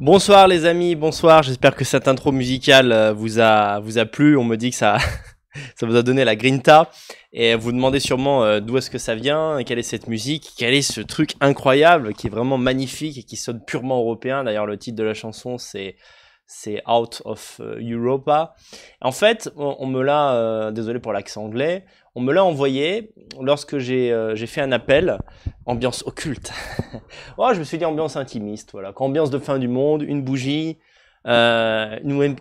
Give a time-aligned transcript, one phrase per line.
[0.00, 1.42] Bonsoir les amis, bonsoir.
[1.42, 4.36] J'espère que cette intro musicale euh, vous a vous a plu.
[4.36, 4.98] On me dit que ça
[5.74, 6.90] ça vous a donné la grinta
[7.32, 10.74] et vous demandez sûrement euh, d'où est-ce que ça vient, quelle est cette musique, quel
[10.74, 14.44] est ce truc incroyable qui est vraiment magnifique et qui sonne purement européen.
[14.44, 15.96] D'ailleurs, le titre de la chanson c'est
[16.46, 18.54] c'est Out of euh, Europa.
[19.00, 21.86] En fait, on, me l'a, désolé pour l'accent anglais,
[22.16, 25.18] on me l'a envoyé lorsque j'ai j'ai fait un appel
[25.66, 26.52] ambiance occulte.
[27.38, 28.92] oh, je me suis dit ambiance intimiste, voilà.
[28.96, 30.78] Ambiance de fin du monde, une bougie,
[31.26, 31.98] euh,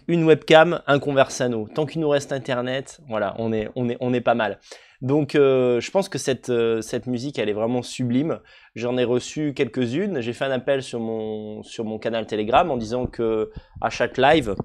[0.07, 1.67] une, webcam, un conversano.
[1.73, 4.59] Tant qu'il nous reste Internet, voilà, on est, pas mal.
[5.01, 8.39] Donc, euh, je pense que cette, euh, cette musique, elle est vraiment sublime.
[8.75, 10.21] J'en ai reçu quelques-unes.
[10.21, 13.51] J'ai fait un appel sur mon, sur mon canal Telegram en disant que
[13.81, 14.55] à chaque live,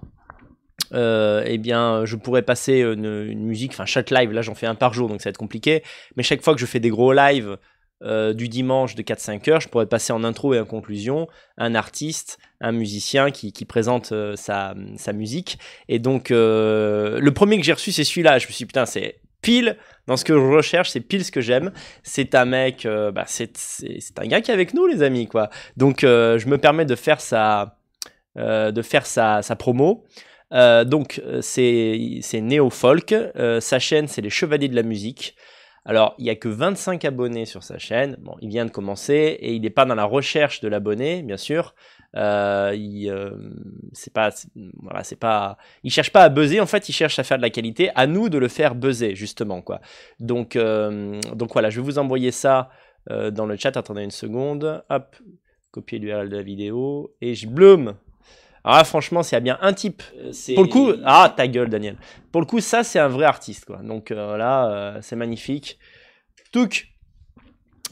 [0.92, 4.74] eh bien, je pourrais passer une, une musique, enfin chaque live, là j'en fais un
[4.74, 5.82] par jour, donc ça va être compliqué,
[6.16, 7.56] mais chaque fois que je fais des gros lives
[8.02, 11.74] euh, du dimanche de 4-5 heures, je pourrais passer en intro et en conclusion un
[11.74, 14.74] artiste, un musicien qui, présente euh, sa,
[15.12, 15.58] musique.
[15.86, 18.38] Et donc, euh, le premier que j'ai reçu, c'est celui-là.
[18.38, 19.76] Je me suis dit, putain, c'est pile
[20.06, 21.72] dans ce que je recherche, c'est pile ce que j'aime.
[22.02, 23.52] C'est un mec, bah, c'est
[24.18, 25.50] un gars qui est avec nous, les amis, quoi.
[25.76, 27.76] Donc, je me permets de faire sa,
[28.36, 30.04] de faire sa, sa promo.
[30.50, 33.14] Donc, c'est Néo Folk.
[33.60, 35.36] sa chaîne, c'est Les Chevaliers de la Musique.
[35.84, 38.16] Alors, il n'y a que 25 abonnés sur sa chaîne.
[38.20, 41.38] Bon, il vient de commencer et il n'est pas dans la recherche de l'abonné, bien
[41.38, 41.74] sûr.
[42.16, 43.30] Euh, il, euh,
[43.92, 44.30] c'est pas,
[44.82, 46.60] voilà, c'est pas, il cherche pas à buzzer.
[46.60, 47.90] En fait, il cherche à faire de la qualité.
[47.94, 49.80] À nous de le faire buzzer, justement, quoi.
[50.18, 52.70] Donc, euh, donc voilà, je vais vous envoyer ça
[53.08, 53.76] dans le chat.
[53.76, 54.84] Attendez une seconde.
[54.90, 55.16] Hop,
[55.70, 57.94] copier l'URL de la vidéo et je bloom.
[58.64, 61.48] Alors là, franchement, s'il y a bien un type, euh, pour le coup, ah ta
[61.48, 61.96] gueule, Daniel.
[62.30, 63.78] Pour le coup, ça, c'est un vrai artiste, quoi.
[63.78, 65.78] Donc euh, là, euh, c'est magnifique.
[66.52, 66.88] Touk,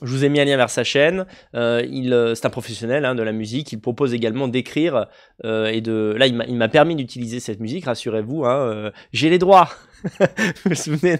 [0.03, 1.27] je vous ai mis un lien vers sa chaîne.
[1.55, 3.73] il, c'est un professionnel hein, de la musique.
[3.73, 5.07] Il propose également d'écrire
[5.45, 6.15] et de.
[6.17, 7.87] Là, il m'a, permis d'utiliser cette musique.
[7.87, 9.71] Rassurez-vous, hein, j'ai les droits.
[10.21, 10.27] vous
[10.67, 11.19] vous souvenez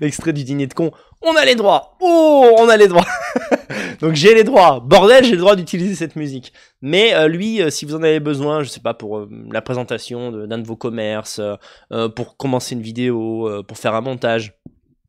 [0.00, 0.92] l'extrait du dîner de con.
[1.22, 1.96] On a les droits.
[2.00, 3.06] Oh, on a les droits.
[4.00, 4.80] Donc j'ai les droits.
[4.80, 6.52] Bordel, j'ai le droit d'utiliser cette musique.
[6.80, 9.60] Mais euh, lui, euh, si vous en avez besoin, je sais pas, pour euh, la
[9.60, 11.40] présentation d'un de, vos commerces,
[12.14, 14.54] pour commencer une vidéo, pour faire un montage,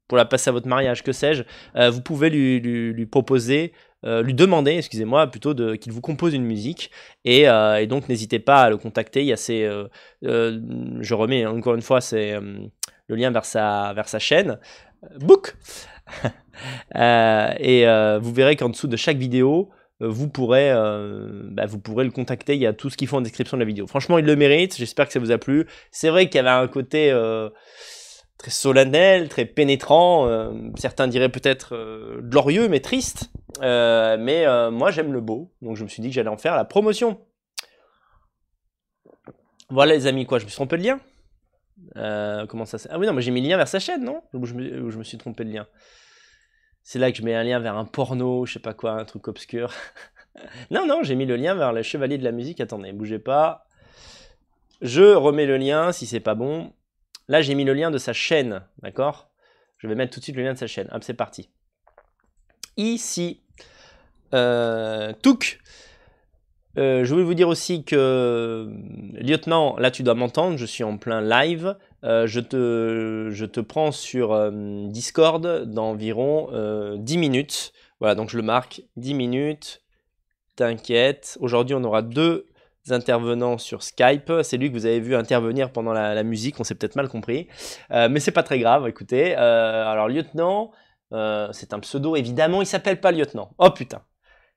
[0.08, 1.44] pour la passer à votre mariage, que sais-je,
[1.90, 6.90] vous pouvez lui, proposer lui demander, excusez-moi, plutôt qu'il vous compose une musique
[7.25, 7.46] et,
[7.88, 9.22] donc n'hésitez pas à le contacter.
[9.22, 9.69] Il y a ces,
[10.22, 14.58] je remets encore une fois, c'est le lien vers sa vers sa chaîne,
[15.19, 15.56] Book.
[16.96, 19.70] Euh, et euh, vous verrez qu'en dessous de chaque vidéo,
[20.02, 20.74] euh, vous pourrez,
[21.52, 22.56] bah, vous pourrez le contacter.
[22.56, 23.88] Il y a tout ce qu'il faut en description de la vidéo.
[23.88, 24.75] Franchement, il le mérite.
[24.75, 25.68] J'espère que ça vous a plu.
[25.92, 27.18] C'est vrai qu'il avait un côté
[28.38, 30.52] très solennel, très pénétrant.
[30.75, 33.31] certains diraient peut-être glorieux, mais triste.
[33.62, 35.53] mais moi, j'aime le beau.
[35.62, 37.19] Donc, je me suis dit que j'allais en faire la promotion.
[39.69, 40.40] Voilà, les amis, quoi.
[40.40, 41.00] Je me suis trompé de lien?
[41.96, 44.22] Comment ça Ah oui, non, mais j'ai mis le lien vers sa chaîne, non?
[44.34, 45.68] Ou je, me, je me suis trompé de lien?
[46.84, 49.06] C'est là que je mets un lien vers un porno, je sais pas quoi, un
[49.06, 49.74] truc obscur.
[50.72, 52.62] non, non, j'ai mis le lien vers le chevalier de la musique.
[52.62, 53.68] Attendez, bougez pas.
[54.82, 56.74] Je remets le lien si c'est pas bon.
[57.28, 59.30] Là, j'ai mis le lien de sa chaîne, d'accord?
[59.78, 60.90] Je vais mettre tout de suite le lien de sa chaîne.
[60.92, 61.50] Hop, c'est parti.
[62.76, 63.44] Ici,
[64.34, 65.60] euh, Touk.
[66.78, 68.69] Euh, je voulais vous dire aussi que,
[69.13, 71.75] lieutenant, là tu dois m'entendre, je suis en plein live.
[72.06, 77.74] Euh, je, te, je te prends sur euh, Discord d'environ 10 euh, minutes.
[78.00, 79.81] Voilà, donc je le marque 10 minutes.
[80.56, 81.38] T'inquiète.
[81.41, 82.47] Aujourd'hui, on aura deux
[82.90, 84.31] intervenants sur Skype.
[84.44, 86.59] C'est lui que vous avez vu intervenir pendant la, musique.
[86.59, 87.47] On s'est peut-être mal compris.
[87.90, 89.36] mais c'est pas très grave, écoutez.
[89.36, 90.72] alors, lieutenant,
[91.12, 92.16] c'est un pseudo.
[92.18, 93.51] Évidemment, il s'appelle pas lieutenant.
[93.57, 94.01] Oh putain.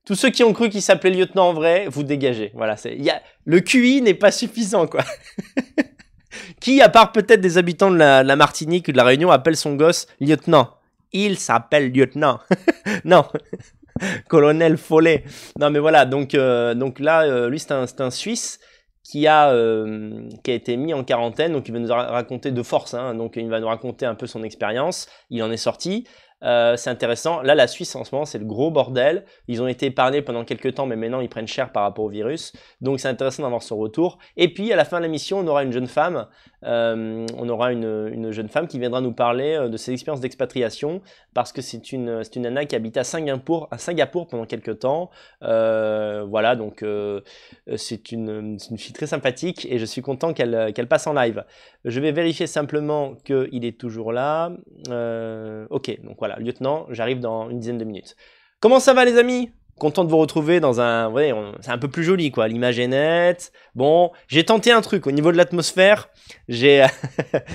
[0.05, 2.51] Tous ceux qui ont cru qu'il s'appelait lieutenant en vrai, vous dégagez.
[2.55, 5.05] Voilà, c'est, y a, le QI n'est pas suffisant, quoi.
[6.61, 9.75] Qui, à part peut-être des habitants de la, Martinique ou de la Réunion, appelle son
[9.75, 10.71] gosse lieutenant?
[11.13, 12.41] Il s'appelle lieutenant.
[13.05, 13.25] non.
[14.29, 15.25] Colonel Follet.
[15.59, 18.59] Non, mais voilà, donc, euh, donc là, euh, lui, c'est un, un, Suisse
[19.03, 22.63] qui a, euh, qui a été mis en quarantaine, donc il va nous raconter de
[22.63, 26.07] force, hein, donc il va nous raconter un peu son expérience, il en est sorti,
[26.43, 27.43] euh, c'est intéressant.
[27.43, 29.25] Là, la Suisse en ce moment, c'est le gros bordel.
[29.49, 32.09] Ils ont été épargnés pendant quelques temps, mais maintenant ils prennent cher par rapport au
[32.09, 32.53] virus.
[32.81, 34.19] Donc c'est intéressant d'avoir son retour.
[34.37, 36.27] Et puis à la fin de la mission, on aura une jeune femme.
[36.65, 37.27] Euh,
[38.13, 41.01] une, jeune femme qui viendra nous parler euh, de ses expériences d'expatriation
[41.35, 43.69] parce que c'est une, une qui habite à Singapour,
[44.29, 45.11] pendant quelques temps.
[45.41, 46.85] voilà, donc
[47.77, 51.45] c'est une, fille très sympathique et je suis content qu'elle, qu'elle passe en live.
[51.85, 54.53] Je vais vérifier simplement qu'il est toujours là.
[55.71, 58.17] ok, donc voilà lieutenant, j'arrive dans une dizaine de minutes.
[58.61, 59.51] Comment ça va les amis?
[59.79, 61.11] Content de vous retrouver dans un.
[61.11, 62.49] Ouais, c'est un peu plus joli, quoi.
[62.49, 63.53] L'image est nette.
[63.75, 66.09] Bon, j'ai tenté un truc au niveau de l'atmosphère.
[66.49, 66.85] J'ai.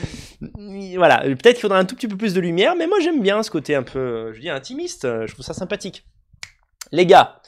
[0.96, 3.42] voilà, peut-être qu'il faudra un tout petit peu plus de lumière, mais moi j'aime bien
[3.44, 5.04] ce côté un peu, je dis, intimiste.
[5.04, 6.06] Je trouve ça sympathique.
[6.92, 7.42] Les gars,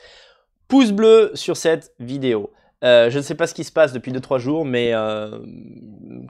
[0.68, 2.52] pouce bleu sur cette vidéo.
[2.84, 5.38] Euh, je ne sais pas ce qui se passe depuis 2-3 jours, mais euh,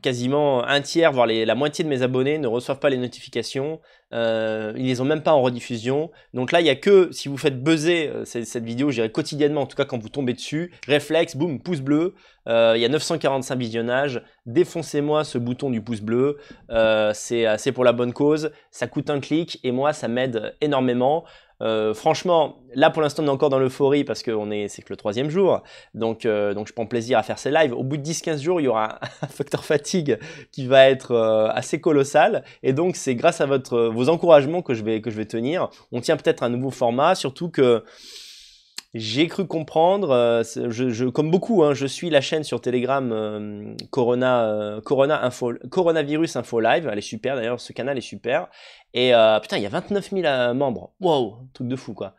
[0.01, 3.79] quasiment un tiers, voire la moitié de mes abonnés ne reçoivent pas les notifications.
[4.13, 6.11] Euh, ils les ont même pas en rediffusion.
[6.33, 9.65] Donc là, il y a que si vous faites buzzer cette, vidéo, j'irai quotidiennement, en
[9.65, 12.15] tout cas quand vous tombez dessus, réflexe, boum, pouce bleu.
[12.47, 14.21] il y a 945 visionnages.
[14.45, 16.37] Défoncez-moi ce bouton du pouce bleu.
[17.13, 18.51] c'est pour la bonne cause.
[18.71, 21.25] Ça coûte un clic et moi, ça m'aide énormément.
[21.61, 24.31] Euh, franchement, là pour l'instant on est encore dans l'euphorie parce que
[24.69, 25.61] c'est que le troisième jour,
[25.93, 27.73] donc, euh, donc je prends plaisir à faire ces lives.
[27.73, 30.17] Au bout de 10-15 jours, il y aura un facteur fatigue
[30.51, 34.83] qui va être euh, assez colossal et donc c'est grâce à votre, encouragements que je
[34.83, 35.69] vais, que je vais tenir.
[35.91, 37.83] On tient peut-être un nouveau format, surtout que
[38.95, 43.75] j'ai cru comprendre, euh, je, comme beaucoup, hein, je suis la chaîne sur Telegram euh,
[43.91, 46.89] Corona, euh, Corona Info, Coronavirus Info Live.
[46.91, 48.47] Elle est super d'ailleurs, ce canal est super.
[48.95, 49.11] Et
[49.41, 50.93] putain, il y a 29 000 membres.
[50.99, 52.15] Wow, truc de fou quoi.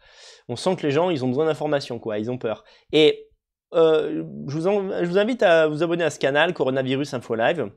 [0.48, 2.62] On sent que les gens, ils ont besoin d'informations quoi, ils ont peur.
[2.92, 3.26] Et
[3.72, 7.68] je vous, je, vous invite à vous abonner à ce canal Coronavirus Info Live.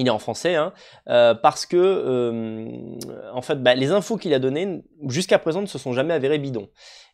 [0.00, 0.72] Il est en français, hein,
[1.06, 2.88] parce que
[3.32, 6.38] en fait, bah, les infos qu'il a données jusqu'à présent ne se sont jamais avérées
[6.38, 6.68] bidons.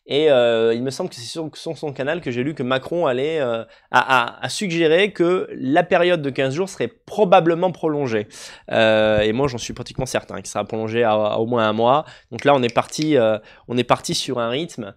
[0.06, 3.06] Et euh, il me semble que c'est sur, son canal que j'ai lu que Macron
[3.06, 8.28] allait euh, a, suggéré que la période de 15 jours serait probablement prolongée.
[8.70, 12.04] Euh, et moi, j'en suis pratiquement certain qu'il sera prolongé à, au moins un mois.
[12.30, 13.16] Donc là, on est parti,
[13.68, 14.94] on est parti sur un rythme.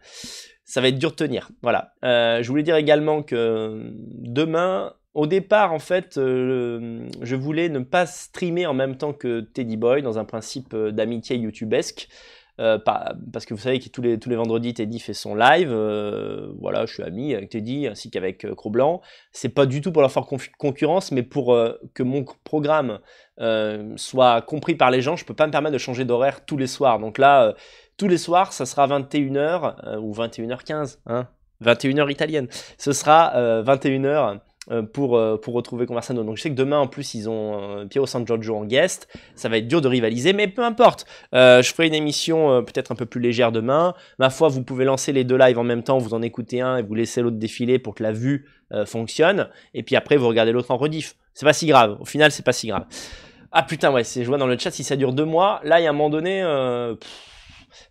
[0.65, 1.49] Ça va être dur de tenir.
[1.61, 1.93] Voilà.
[2.03, 8.67] je voulais dire également que demain, au départ, en fait, je voulais ne pas streamer
[8.67, 12.07] en même temps que Teddy Boy dans un principe d'amitié youtubesque.
[12.59, 15.69] Euh, parce que vous savez que tous les, tous les vendredis, Teddy fait son live.
[15.71, 19.01] Euh, voilà, je suis ami avec Teddy ainsi qu'avec euh, Cro-Blanc.
[19.31, 20.25] C'est pas du tout pour leur faire
[20.57, 21.57] concurrence, mais pour
[21.93, 22.99] que mon programme
[23.95, 25.15] soit compris par les gens.
[25.15, 26.99] Je peux pas me permettre de changer d'horaire tous les soirs.
[26.99, 27.55] Donc là,
[27.97, 31.27] tous les soirs, ça sera 21h ou 21h15, hein
[31.63, 32.47] 21h italienne.
[32.77, 34.35] Ce sera 21h euh,
[34.93, 36.23] pour, euh, pour retrouver Conversano.
[36.23, 39.07] Donc je sais que demain en plus ils ont euh, Piero San Giorgio en guest,
[39.35, 41.05] ça va être dur de rivaliser, mais peu importe.
[41.33, 43.93] je ferai une émission peut-être un peu plus légère demain.
[44.19, 46.77] Ma foi, vous pouvez lancer les deux lives en même temps, vous en écoutez un
[46.77, 48.45] et vous laissez l'autre défiler pour que la vue
[48.85, 49.49] fonctionne.
[49.73, 51.15] Et puis après vous regardez l'autre en rediff.
[51.33, 51.97] C'est pas si grave.
[51.99, 52.85] Au final c'est pas si grave.
[53.51, 55.61] Ah putain ouais, c'est je vois dans le chat si ça dure deux mois.
[55.63, 56.43] Là il y a un moment donné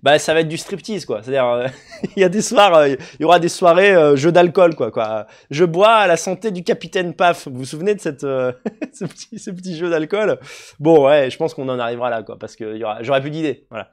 [0.03, 1.23] bah ça va être du striptease quoi.
[1.23, 1.69] C'est-à-dire euh,
[2.17, 4.91] il y a des soirs, euh, il y aura des soirées euh, jeux d'alcool quoi
[4.91, 5.27] quoi.
[5.51, 7.49] Je bois à la santé du capitaine Paf.
[7.49, 10.39] Vous vous souvenez de cette ce petit ce petit jeu d'alcool?
[10.79, 13.67] Bon ouais, je pense qu'on en arrivera là quoi parce que j'aurais plus d'idées.
[13.71, 13.91] Voilà.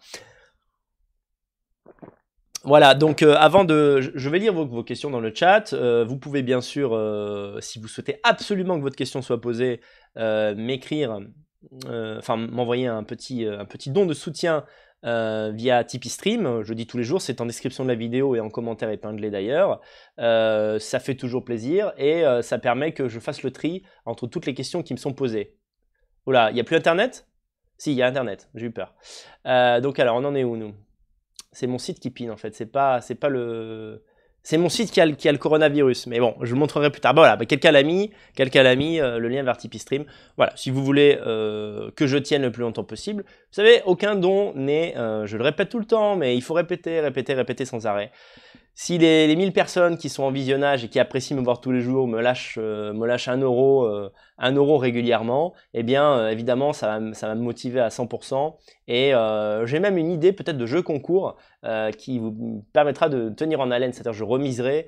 [2.65, 3.99] Voilà, donc avant de...
[4.15, 5.73] Je vais lire vos, questions dans le chat.
[5.73, 6.97] vous pouvez bien sûr,
[7.59, 9.81] si vous souhaitez absolument que votre question soit posée,
[10.15, 11.19] m'écrire,
[11.89, 14.63] enfin m'envoyer un petit, un petit don de soutien
[15.05, 16.63] euh, via Tipeee Stream.
[16.63, 19.29] Je dis tous les jours, c'est en description de la vidéo et en commentaire épinglé
[19.29, 19.81] d'ailleurs.
[20.19, 24.27] Euh, ça fait toujours plaisir et euh, ça permet que je fasse le tri entre
[24.27, 25.57] toutes les questions qui me sont posées.
[26.25, 27.27] Oula, il n'y a plus Internet?
[27.77, 28.95] Si, il y a Internet, j'ai eu peur.
[29.81, 30.73] donc alors, on en est où nous?
[31.51, 34.03] C'est mon site qui pine en fait, c'est pas, c'est pas le...
[34.45, 37.13] C'est mon site qui a, le, coronavirus, mais bon, je vous montrerai plus tard.
[37.15, 40.03] voilà, bah, quelqu'un l'a mis, quelqu'un l'a mis, euh, le lien vers Tipeee Stream.
[40.35, 43.23] Voilà, si vous voulez euh, que je tienne le plus longtemps possible.
[43.23, 46.53] Vous savez, aucun don n'est, euh, je le répète tout le temps, mais il faut
[46.53, 48.12] répéter, répéter, répéter sans arrêt.
[48.75, 51.72] Si les, les 1000 personnes qui sont en visionnage et qui apprécient me voir tous
[51.72, 56.12] les jours me lâchent, euh, me lâchent un euro, euh, un euro régulièrement, eh bien
[56.12, 58.56] euh, évidemment ça va, ça va me motiver à 100%.
[58.88, 59.13] Et
[59.65, 61.38] j'ai même une idée peut-être de jeu concours
[61.98, 64.88] qui vous permettra de tenir en haleine, c'est-à-dire je remiserai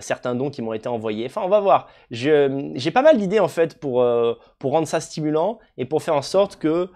[0.00, 1.26] certains dons qui m'ont été envoyés.
[1.26, 1.88] Enfin on va voir.
[2.10, 4.02] J'ai pas mal d'idées en fait pour,
[4.58, 6.88] pour rendre ça stimulant et pour faire en sorte que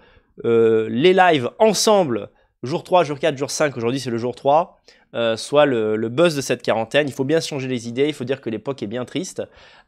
[0.42, 2.30] les lives ensemble
[2.62, 4.78] jour 3, jour 4, jour 5, aujourd'hui c'est le jour 3,
[5.14, 7.08] euh, soit le, buzz de cette quarantaine.
[7.08, 9.42] Il faut bien changer les idées, il faut dire que l'époque est bien triste.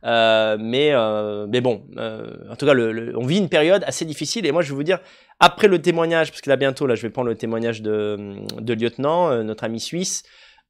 [0.05, 4.47] Euh, mais, euh, mais bon, en tout cas, on vit une période assez difficile.
[4.47, 5.01] Et moi, je vais vous dire,
[5.41, 8.75] après le témoignage, parce que là bientôt, là, je vais prendre le témoignage de, de
[8.75, 10.23] lieutenant, notre ami suisse,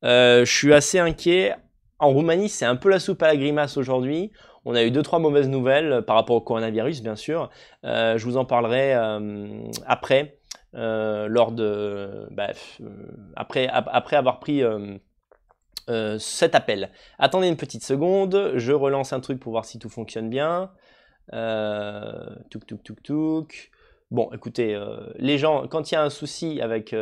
[0.02, 1.54] je suis assez inquiet.
[2.00, 4.32] En Roumanie, c'est un peu la soupe à la grimace aujourd'hui.
[4.64, 7.50] On a eu deux trois mauvaises nouvelles par rapport au coronavirus, bien sûr.
[7.84, 8.94] je vous en parlerai
[9.86, 10.37] après.
[10.74, 12.50] Euh, lors de, bah,
[12.82, 12.86] euh,
[13.36, 16.90] après, après avoir pris euh, cet appel.
[17.18, 20.70] Attendez une petite seconde, je relance un truc pour voir si tout fonctionne bien.
[21.32, 23.70] touk touk touk touk.
[24.10, 24.78] Bon, écoutez,
[25.16, 26.94] les gens, quand il y a un souci avec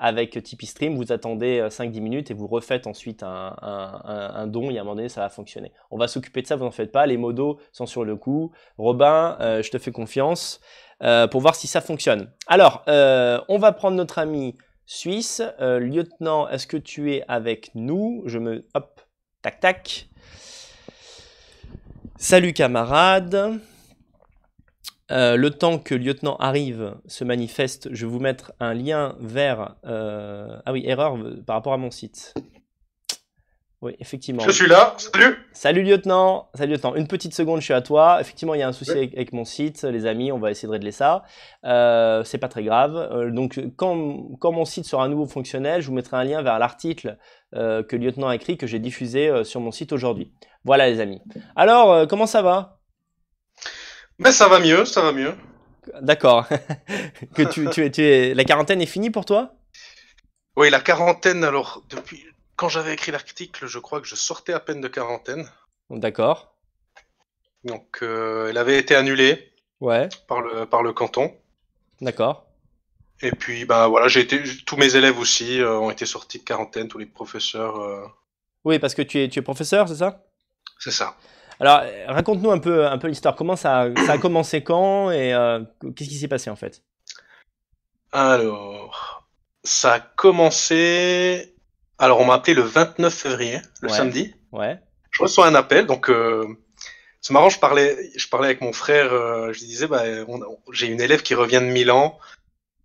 [0.00, 4.70] avec Tipeee Stream, vous attendez 5-10 minutes et vous refaites ensuite un, un, un, don,
[4.70, 5.72] et à un moment donné, ça va fonctionner.
[5.90, 8.52] On va s'occuper de ça, vous n'en faites pas, les modos sont sur le coup.
[8.76, 10.60] Robin, je te fais confiance
[11.00, 12.30] pour voir si ça fonctionne.
[12.46, 15.42] Alors, on va prendre notre ami suisse.
[15.60, 18.22] lieutenant, est-ce que tu es avec nous?
[18.26, 18.66] Je me...
[18.74, 19.00] Hop,
[19.42, 20.08] tac, tac.
[22.16, 23.60] Salut camarades.
[25.10, 29.76] Euh, le temps que lieutenant arrive, se manifeste, je vais vous mettre un lien vers...
[29.86, 32.34] Euh, ah oui, erreur par rapport à mon site.
[33.80, 34.42] Oui, effectivement.
[34.44, 38.20] Je suis là, salut Salut lieutenant Salut lieutenant, une petite seconde, je suis à toi.
[38.20, 40.72] Effectivement, il y a un souci avec, mon site, les amis, on va essayer de
[40.72, 41.22] régler ça.
[41.64, 42.96] Euh, c'est pas très grave.
[42.96, 46.42] Euh, donc, quand, quand, mon site sera à nouveau fonctionnel, je vous mettrai un lien
[46.42, 47.18] vers l'article
[47.52, 50.32] que le lieutenant a écrit, que j'ai diffusé sur mon site aujourd'hui.
[50.64, 51.22] Voilà les amis.
[51.56, 52.80] Alors, comment ça va?
[54.18, 55.34] Ben ça va mieux, ça va mieux.
[56.02, 56.46] D'accord.
[57.34, 59.54] que tu, tu, tu es, la quarantaine est finie pour toi?
[60.56, 62.24] Oui, la quarantaine, alors, depuis
[62.58, 65.48] quand j'avais écrit l'article, je crois que je sortais à peine de quarantaine.
[65.90, 66.52] D'accord.
[67.62, 70.08] Donc, euh, elle avait été annulée ouais.
[70.26, 71.32] par, le, par le canton.
[72.00, 72.46] D'accord.
[73.22, 76.44] Et puis, ben voilà, j'ai été, tous mes élèves aussi euh, ont été sortis de
[76.44, 77.80] quarantaine, tous les professeurs.
[77.80, 78.04] Euh.
[78.64, 80.24] Oui, parce que tu es, tu es professeur, c'est ça?
[80.80, 81.16] C'est ça.
[81.60, 83.36] Alors, raconte-nous un peu, un peu l'histoire.
[83.36, 85.30] Comment ça, ça a commencé quand et
[85.96, 86.82] qu'est-ce qui s'est passé en fait?
[88.12, 89.28] Alors,
[89.64, 91.56] ça a commencé.
[91.98, 94.34] Alors, on m'a appelé le 29 février, le samedi.
[94.52, 94.78] Ouais.
[95.10, 96.46] Je reçois un appel, donc euh,
[97.20, 97.50] c'est marrant.
[97.50, 99.12] Je parlais, je parlais avec mon frère.
[99.12, 100.04] Euh, je disais, bah,
[100.72, 102.18] j'ai une élève qui revient de Milan.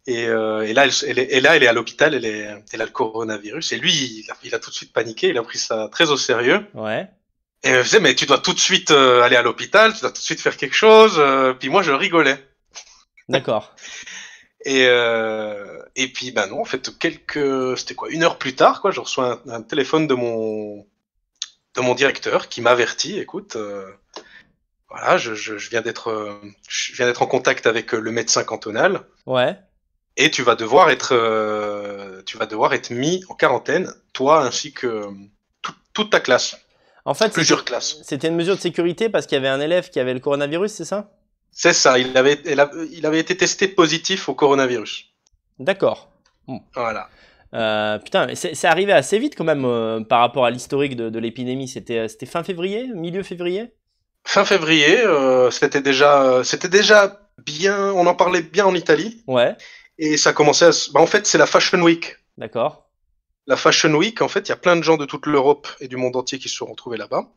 [0.05, 2.91] Et, et, là, elle, est, là, elle est à l'hôpital, elle, est, elle a le
[2.91, 3.72] coronavirus.
[3.72, 6.12] Et lui, il a, il a, tout de suite paniqué, il a pris ça très
[6.12, 6.65] au sérieux.
[6.74, 7.08] Ouais.
[7.63, 10.10] Et me disait, mais tu dois tout de suite euh, aller à l'hôpital, tu dois
[10.10, 11.15] tout de suite faire quelque chose.
[11.17, 12.38] Euh, puis moi, je rigolais.
[13.29, 13.74] D'accord.
[14.63, 18.82] et, euh, et puis, ben non, en fait, quelques, c'était quoi, une heure plus tard,
[18.82, 20.86] quoi, je reçois un, téléphone de mon,
[21.75, 23.58] de mon directeur qui m'avertit, écoute,
[24.89, 29.01] voilà, je, je, je viens d'être, je viens d'être en contact avec le médecin cantonal.
[29.25, 29.58] Ouais.
[30.15, 31.10] Et tu vas devoir être,
[32.25, 35.08] tu vas devoir être mis en quarantaine, toi ainsi que
[35.93, 36.58] toute ta classe.
[37.05, 37.98] En fait, plusieurs classes.
[38.03, 40.72] C'était une mesure de sécurité parce qu'il y avait un élève qui avait le coronavirus,
[40.72, 41.12] c'est ça?
[41.53, 41.98] C'est ça.
[42.00, 42.39] Il avait,
[42.91, 45.05] il avait été testé positif au coronavirus.
[45.60, 46.10] D'accord.
[46.75, 47.10] Voilà.
[47.53, 51.67] Euh, putain, c'est arrivé assez vite quand même euh, par rapport à l'historique de, l'épidémie.
[51.67, 53.72] C'était fin février, milieu février?
[54.25, 57.91] Fin février, euh, c'était déjà, c'était déjà bien.
[57.93, 59.24] On en parlait bien en Italie.
[59.27, 59.55] Ouais.
[60.00, 60.65] Et ça commençait.
[60.65, 62.17] À, bah, en fait, c'est la Fashion Week.
[62.38, 62.83] D'accord
[63.48, 65.88] la Fashion Week, en fait, il y a plein de gens de toute l'Europe et
[65.88, 67.27] du monde entier qui se sont retrouvés là-bas.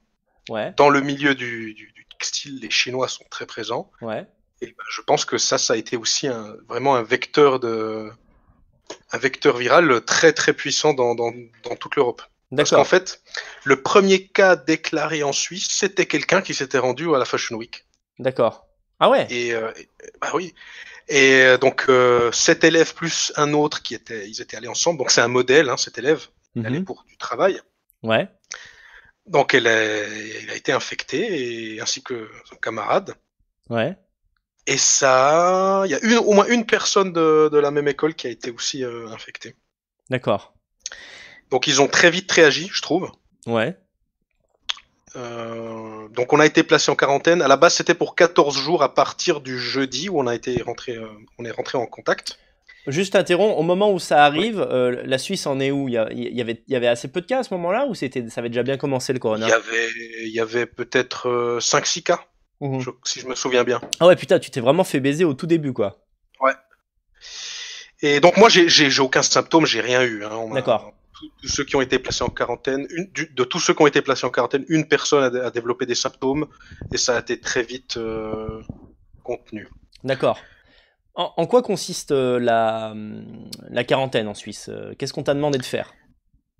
[0.48, 0.72] Ouais.
[0.76, 3.90] Dans le milieu du, du, textile, les Chinois sont très présents.
[4.00, 4.26] Ouais.
[4.60, 8.10] Et ben, je pense que ça, ça a été aussi un, vraiment un vecteur de,
[9.12, 11.32] un vecteur viral très très puissant dans, dans,
[11.64, 12.22] dans toute l'Europe.
[12.54, 13.22] Parce qu'en fait,
[13.64, 17.84] le premier cas déclaré en Suisse, c'était quelqu'un qui s'était rendu à la Fashion Week.
[18.18, 18.66] D'accord.
[19.00, 19.26] Ah ouais?
[19.30, 19.72] Et euh,
[20.20, 20.54] bah oui.
[21.08, 24.98] Et euh, donc, euh, cet élève plus un autre qui était, ils étaient allés ensemble.
[24.98, 26.26] Donc, c'est un modèle, hein, cet élève.
[26.54, 26.66] Il mhm.
[26.66, 27.60] allait pour du travail.
[28.02, 28.28] Ouais.
[29.26, 33.14] Donc, elle a, il a été infecté, et, ainsi que son camarade.
[33.68, 33.96] Ouais.
[34.66, 38.14] Et ça, il y a une, au moins une personne de, de la même école
[38.14, 39.54] qui a été aussi euh, infectée.
[40.10, 40.54] D'accord.
[41.50, 43.10] Donc, ils ont très vite réagi, je trouve.
[43.46, 43.76] Ouais.
[45.16, 47.42] Euh, donc on a été placé en quarantaine.
[47.42, 50.62] À la base, c'était pour 14 jours à partir du jeudi où on a été
[50.62, 52.38] rentré, euh, on est rentré en contact.
[52.86, 55.88] Juste interrompt, au moment où ça arrive, euh, la Suisse en est où?
[55.88, 58.28] Il y, avait, il y avait assez peu de cas à ce moment-là ou c'était,
[58.28, 59.46] ça avait déjà bien commencé le corona?
[59.46, 59.88] Il y avait,
[60.24, 62.20] il y avait peut-être 5-6 cas,
[62.60, 63.80] mmh si je me souviens bien.
[64.00, 65.98] Ah ouais, putain, tu t'es vraiment fait baiser au tout début, quoi.
[66.40, 66.52] Ouais.
[68.02, 70.24] Et donc moi, j'ai aucun symptôme, j'ai rien eu.
[70.24, 70.50] Hein.
[70.54, 70.92] D'accord
[71.40, 74.02] tous ceux qui ont été placés en quarantaine, une, de tous ceux qui ont été
[74.02, 76.46] placés en quarantaine, une personne a, développé des symptômes
[76.92, 78.60] et ça a été très vite euh,
[79.22, 79.68] contenu.
[80.04, 80.38] D'accord.
[81.18, 82.94] En, quoi consiste euh, la,
[83.70, 84.68] la, quarantaine en Suisse?
[84.68, 85.94] Euh, Qu'est-ce qu'on t'a demandé de faire?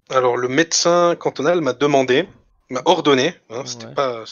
[0.08, 2.26] Alors, le médecin cantonal m'a demandé,
[2.70, 4.24] m'a ordonné, hein, c'était pas,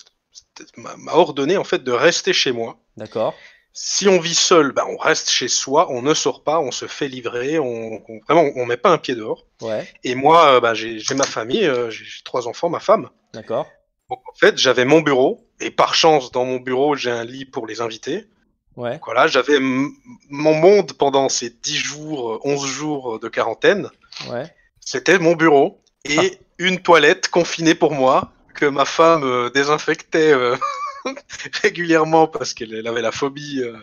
[0.77, 2.79] m'a ordonné en fait de rester chez moi.
[2.97, 3.35] D'accord
[3.77, 6.87] si on vit seul, ben on reste chez soi, on ne sort pas, on se
[6.87, 9.47] fait livrer, on, on vraiment on met pas un pied dehors.
[9.61, 9.87] Ouais.
[10.05, 13.11] Et moi, ben, j'ai ma famille, euh, j'ai trois enfants, ma femme.
[13.33, 13.67] D'accord.
[14.09, 17.45] Donc en fait, j'avais mon bureau et par chance dans mon bureau, j'ai un lit
[17.45, 18.29] pour les invités.
[18.77, 18.93] Ouais.
[18.93, 23.89] Donc, voilà, j'avais mon monde pendant ces 10 jours, 11 jours de quarantaine.
[24.31, 24.53] Ouais.
[24.81, 26.45] C'était mon bureau et ah.
[26.59, 30.57] une toilette confinée pour moi que ma femme euh, désinfectait euh,
[31.63, 33.77] régulièrement parce qu'elle avait la phobie euh,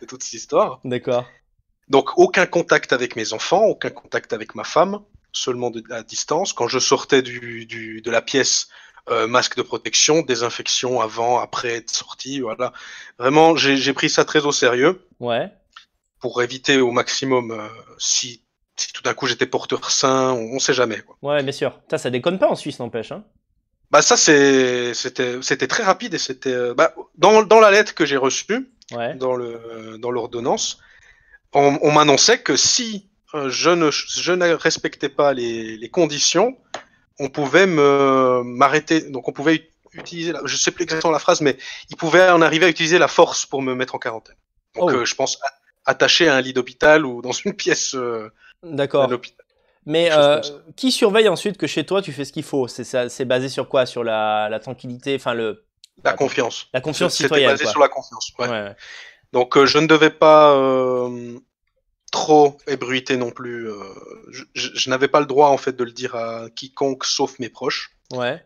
[0.00, 0.80] de toute cette histoire.
[0.84, 1.26] D'accord.
[1.88, 5.00] Donc aucun contact avec mes enfants, aucun contact avec ma femme,
[5.32, 6.52] seulement de, à distance.
[6.52, 8.68] Quand je sortais du, du de la pièce,
[9.10, 12.72] euh, masque de protection, désinfection avant, après être sorti, voilà.
[13.18, 15.06] Vraiment, j'ai pris ça très au sérieux.
[15.20, 15.50] Ouais.
[16.20, 18.42] Pour éviter au maximum euh, si,
[18.76, 21.00] si tout d'un coup j'étais porteur sain, on, on, sait jamais.
[21.00, 21.16] Quoi.
[21.22, 21.78] Ouais, bien sûr.
[21.90, 23.12] Ça, ça déconne pas en Suisse, n'empêche.
[23.12, 23.24] Hein
[23.90, 28.16] bah ça c'était très rapide et c'était euh, bah, dans dans la lettre que j'ai
[28.16, 29.14] reçue ouais.
[29.14, 30.78] dans le dans l'ordonnance
[31.54, 36.56] on, on m'annonçait que si euh, je ne je ne respectais pas les, les conditions
[37.18, 41.40] on pouvait me m'arrêter donc on pouvait utiliser la, je sais plus exactement la phrase
[41.40, 41.56] mais
[41.90, 44.36] il pouvait en arriver à utiliser la force pour me mettre en quarantaine
[44.74, 44.96] donc Oh.
[44.96, 45.38] euh, je pense
[45.86, 48.30] attaché à un lit d'hôpital ou dans une pièce euh,
[48.62, 49.10] D'accord.
[49.86, 50.40] Mais euh,
[50.76, 52.68] qui surveille ensuite que chez toi tu fais ce qu'il faut?
[52.68, 53.86] C'est basé sur quoi?
[53.86, 55.64] Sur la, la tranquillité, enfin le
[56.04, 57.50] la confiance la confiance c'était citoyenne.
[57.52, 57.72] basé quoi.
[57.72, 58.46] sur la confiance ouais.
[58.48, 58.76] Ouais, ouais.
[59.32, 60.54] Donc euh, je ne devais pas
[62.10, 63.68] trop ébruiter non plus.
[63.70, 63.76] euh,
[64.30, 67.38] je je- je n'avais pas le droit en fait de le dire à quiconque sauf
[67.38, 67.90] mes proches.
[68.12, 68.42] Ouais.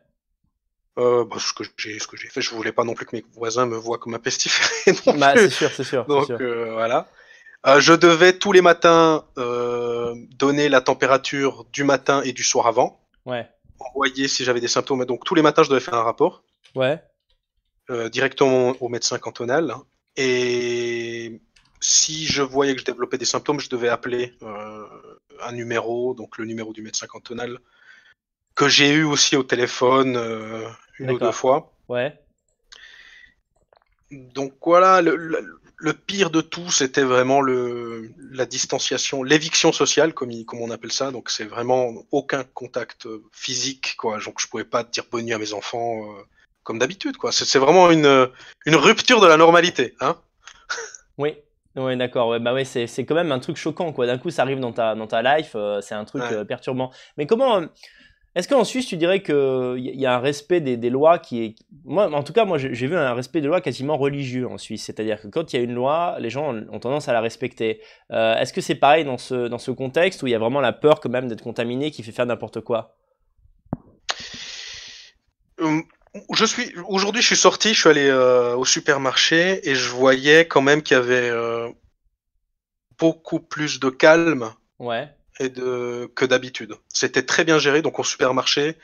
[0.99, 3.17] Euh, bah, ce que j'ai ce que j'ai fait, je voulais pas non plus que
[3.17, 5.43] mes voisins me voient comme un pestiféré non Bah, plus.
[5.45, 6.05] c'est sûr, c'est sûr.
[6.07, 6.37] Donc sûr.
[6.41, 7.09] euh, voilà.
[7.67, 13.01] Euh, je devais tous les matins donner la température du matin et du soir avant,
[13.25, 13.49] Ouais.
[13.79, 15.05] envoyer si j'avais des symptômes.
[15.05, 16.43] Donc tous les matins je devais faire un rapport.
[16.75, 17.01] Ouais.
[18.11, 19.75] directement au médecin cantonal.
[20.17, 21.41] Et
[21.83, 24.87] si je voyais que je développais des symptômes, je devais appeler euh,
[25.43, 27.59] un numéro, donc le numéro du médecin cantonal,
[28.55, 30.67] que j'ai eu aussi au téléphone euh,
[30.99, 31.73] une ou deux fois.
[31.89, 32.19] Ouais.
[34.11, 40.15] Donc voilà, le, le- le pire de tout, c'était vraiment le, la distanciation, l'éviction sociale,
[40.15, 41.11] comme, il- comme on appelle ça.
[41.11, 44.19] Donc c'est vraiment aucun contact euh, physique, quoi.
[44.21, 46.23] Donc je pouvais pas dire bonne nuit à mes enfants euh,
[46.63, 47.33] comme d'habitude, quoi.
[47.33, 48.31] C'est c'est vraiment une,
[48.67, 50.21] une rupture de la normalité, hein.
[51.19, 51.37] Oui.
[51.77, 52.29] Ouais, d'accord.
[52.29, 54.07] Ouais, bah ouais, c'est c'est quand même un truc choquant quoi.
[54.07, 56.33] D'un coup, ça arrive dans ta dans ta life, euh, c'est un truc Ouais.
[56.35, 56.91] euh, perturbant.
[57.17, 57.67] Mais comment euh,
[58.35, 61.43] est-ce qu'en Suisse, tu dirais que il y, a un respect des, des lois qui
[61.45, 64.57] est moi en tout cas, moi j'ai vu un respect des lois quasiment religieux en
[64.57, 67.21] Suisse, c'est-à-dire que quand il y a une loi, les gens ont tendance à la
[67.21, 67.83] respecter.
[68.11, 70.63] Euh, est-ce que c'est pareil dans ce dans ce contexte où il y a vraiment
[70.63, 72.97] la peur quand même d'être contaminé qui fait faire n'importe quoi?
[75.61, 75.81] Euh,
[76.33, 80.47] Je suis aujourd'hui, je suis sorti, je suis allé euh, au supermarché et je voyais
[80.47, 81.71] quand même qu'il y avait euh,
[82.99, 85.09] beaucoup plus de calme Ouais.
[85.41, 86.75] et de que d'habitude.
[86.89, 87.81] C'était très bien géré.
[87.83, 88.77] Donc au supermarché,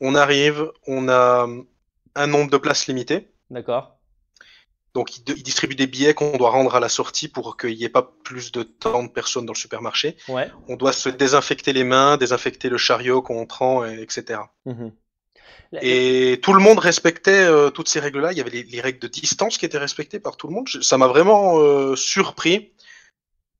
[0.00, 1.46] on arrive, on a
[2.14, 3.28] un nombre de places limité.
[3.50, 3.96] D'accord.
[4.94, 7.84] Donc ils, ils distribuent des billets qu'on doit rendre à la sortie pour qu'il n'y
[7.84, 10.16] ait pas plus de tant de personnes dans le supermarché.
[10.28, 10.50] Ouais.
[10.66, 14.40] On doit se désinfecter les mains, désinfecter le chariot qu'on prend, et- etc.
[15.82, 18.32] Et tout le monde respectait euh, toutes ces règles-là.
[18.32, 20.66] Il y avait les, les règles de distance qui étaient respectées par tout le monde.
[20.68, 22.72] Je- ça m'a vraiment euh, surpris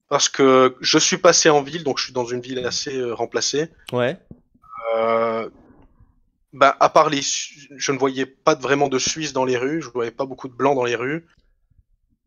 [0.08, 3.12] parce que je suis passé en ville, donc je suis dans une ville assez euh,
[3.14, 3.70] remplacée.
[3.92, 4.16] Ouais.
[6.54, 9.82] Bah, à part les, je ne voyais pas vraiment de Suisses dans les rues.
[9.82, 11.26] Je ne voyais pas beaucoup de blancs dans les rues.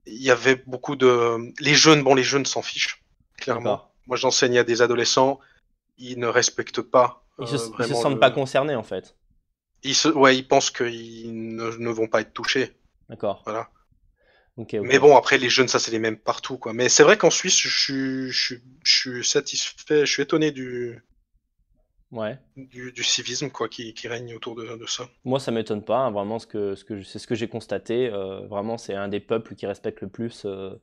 [0.05, 3.01] Il y avait beaucoup de, les jeunes, bon, les jeunes s'en fichent
[3.37, 3.91] clairement.
[4.07, 5.39] Moi, j'enseigne à des adolescents.
[5.97, 7.23] Ils ne respectent pas.
[7.39, 9.15] Ils se, ils se sentent pas concernés en fait.
[9.83, 12.71] Ils se, ouais, ils pensent qu'ils ne, ne vont pas être touchés.
[13.09, 13.41] D'accord.
[13.45, 13.69] Voilà.
[14.81, 16.73] Mais bon, après, les jeunes, ça, c'est les mêmes partout, quoi.
[16.73, 21.01] Mais c'est vrai qu'en Suisse, je suis, je, je suis satisfait, je suis étonné du,
[22.11, 22.37] Ouais.
[22.55, 25.09] du, du civisme, quoi, qui, qui règne autour de, de ça.
[25.23, 25.97] Moi, ça m'étonne pas.
[25.99, 28.09] hein, vraiment, ce que, ce que c'est ce que j'ai constaté.
[28.09, 30.75] euh, vraiment, c'est un des peuples qui respecte le plus euh,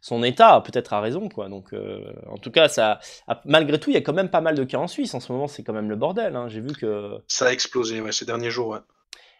[0.00, 1.48] son État, peut-être à raison, quoi.
[1.48, 3.00] Donc, euh, en tout cas, ça,
[3.44, 5.32] malgré tout, il y a quand même pas mal de cas en Suisse en ce
[5.32, 5.48] moment.
[5.48, 6.36] C'est quand même le bordel.
[6.36, 6.48] hein.
[6.48, 7.18] J'ai vu que.
[7.26, 8.78] Ça a explosé, ouais, ces derniers jours, ouais.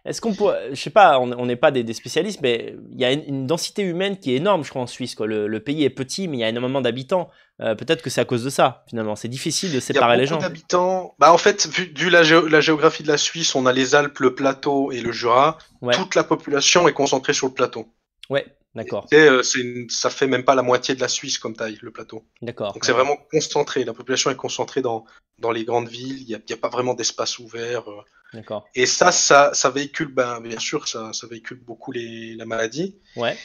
[0.05, 3.05] Est-ce qu'on pourrait, je sais pas, on n'est pas des, des spécialistes, mais il y
[3.05, 5.15] a une, une densité humaine qui est énorme, je crois, en Suisse.
[5.15, 5.27] Quoi.
[5.27, 7.29] Le, le pays est petit, mais il y a énormément d'habitants.
[7.61, 9.17] Euh, peut-être que c'est à cause de ça, finalement.
[9.17, 10.39] C'est difficile de Il y a séparer les gens.
[10.39, 11.15] d'habitants.
[11.19, 13.97] Bah, en fait, vu, vu la, géo- la géographie de la Suisse, on a les
[13.97, 15.59] Alpes, le plateau et le Jura.
[15.83, 15.95] Ouais.
[15.95, 17.89] Toute la population est concentrée sur le plateau.
[18.31, 18.47] Ouais,
[18.79, 19.43] d'accord, euh,
[19.89, 22.25] ça fait même pas la moitié de la Suisse comme taille, le plateau.
[22.43, 22.73] d'accord.
[22.73, 23.85] Donc c'est vraiment concentré.
[23.85, 25.05] La population est concentrée dans,
[25.39, 26.23] dans les grandes villes.
[26.23, 27.89] Il n'y a pas vraiment d'espace ouvert.
[27.91, 28.01] euh.
[28.35, 28.67] D'accord.
[28.75, 32.97] Et ça, ça, ça véhicule, ben, bien sûr, ça, ça véhicule beaucoup les, la maladie.
[33.17, 33.37] Ouais,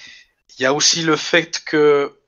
[0.58, 2.20] Il y a aussi le fait que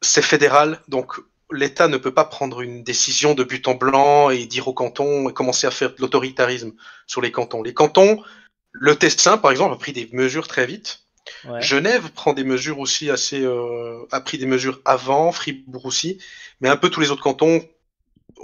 [0.00, 1.14] c'est fédéral, donc
[1.50, 5.28] l'État ne peut pas prendre une décision de but en blanc et dire aux cantons
[5.28, 6.72] et commencer à faire de l'autoritarisme
[7.06, 7.62] sur les cantons.
[7.62, 8.22] Les cantons,
[8.70, 11.00] le Tessin, par exemple, a pris des mesures très vite.
[11.46, 11.62] Ouais.
[11.62, 16.18] Genève prend des mesures aussi assez, euh, a pris des mesures avant, Fribourg aussi,
[16.60, 17.62] mais un peu tous les autres cantons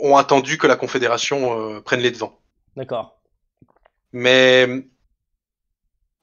[0.00, 2.38] ont attendu que la Confédération euh, prenne les devants.
[2.76, 3.20] D'accord.
[4.12, 4.86] Mais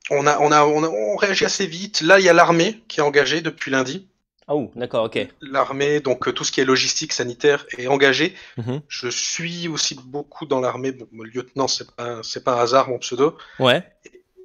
[0.10, 2.02] on a, on a, on a, on réagit assez vite.
[2.02, 4.08] Là, il y a l'armée qui est engagée depuis lundi.
[4.48, 5.28] Ah ou d'accord, ok.
[5.42, 8.36] L'armée, donc euh, tout ce qui est logistique, sanitaire, est engagé.
[8.58, 8.82] Mhm.
[8.88, 10.92] Je suis aussi beaucoup dans l'armée.
[10.92, 13.38] Bon, lieutenant, c'est pas, c'est pas un hasard mon pseudo.
[13.60, 13.84] Ouais,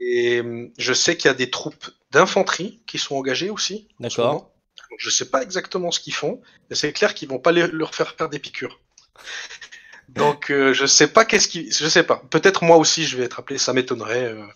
[0.01, 0.43] Et
[0.79, 3.89] je sais qu'il y a des troupes d'infanterie qui sont engagées aussi.
[3.99, 4.51] ce D'accord.
[4.99, 6.41] je sais pas exactement ce qu'ils font,
[6.71, 8.81] mais c'est clair qu'ils vont pas les- leur faire faire des piqûres.
[10.09, 12.23] Donc euh, je sais pas qu'est-ce qui, je sais pas.
[12.31, 14.25] Peut-être moi aussi je vais être appelé, ça m'étonnerait.
[14.27, 14.47] euh.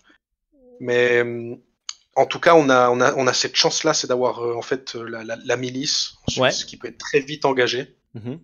[0.79, 1.59] Mais hum,
[2.15, 4.61] en tout cas, on a, on a, on a cette chance-là, c'est d'avoir euh, en
[4.61, 6.51] fait euh, la, la, la milice Ouais.
[6.51, 7.95] qui peut être très vite engagée.
[8.15, 8.39] Mhm.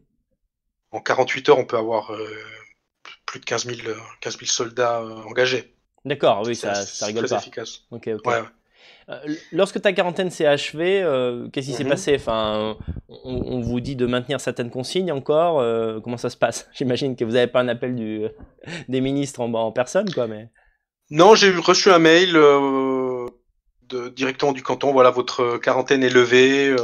[0.92, 2.28] En 48 heures, on peut avoir euh,
[3.26, 5.74] plus de 15 000, euh, 15 000 soldats euh, engagés.
[6.06, 7.42] D'accord, oui, ça, ça rigole très pas.
[7.42, 7.82] efficace.
[7.92, 8.26] Ok, ok.
[8.26, 8.48] Ouais, ouais.
[9.10, 9.20] Euh,
[9.54, 11.90] lorsque ta quarantaine s'est achevée, euh, qu'est-ce qui s'est Mhm.
[11.92, 12.16] passé?
[12.16, 12.76] Enfin,
[13.08, 16.68] on, on vous dit de maintenir certaines consignes encore euh, Comment ça se passe?
[16.74, 18.26] J'imagine que vous n'avez pas un appel du,
[18.90, 20.50] des ministres en, en personne, quoi, mais...
[21.10, 23.28] Non, j'ai reçu un mail euh,
[23.84, 24.92] de, directement du canton.
[24.92, 26.76] Voilà, votre quarantaine est levée.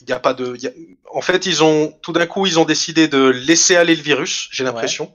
[0.00, 0.54] Il y a pas de.
[0.56, 0.72] il y a-
[1.12, 4.48] En fait, ils ont tout d'un coup, ils ont décidé de laisser aller le virus.
[4.50, 5.14] J'ai l'impression.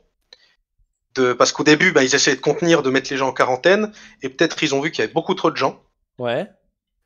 [1.15, 1.33] De...
[1.33, 4.29] Parce qu'au début, bah, ils essayaient de contenir, de mettre les gens en quarantaine, et
[4.29, 5.81] peut-être ils ont vu qu'il y avait beaucoup trop de gens.
[6.17, 6.47] Ouais,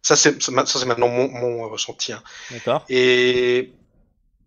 [0.04, 2.12] Ça, c'est ça, c'est maintenant mon, mon ressenti.
[2.14, 2.24] hein.
[2.50, 2.86] d'accord.
[2.90, 3.72] Et,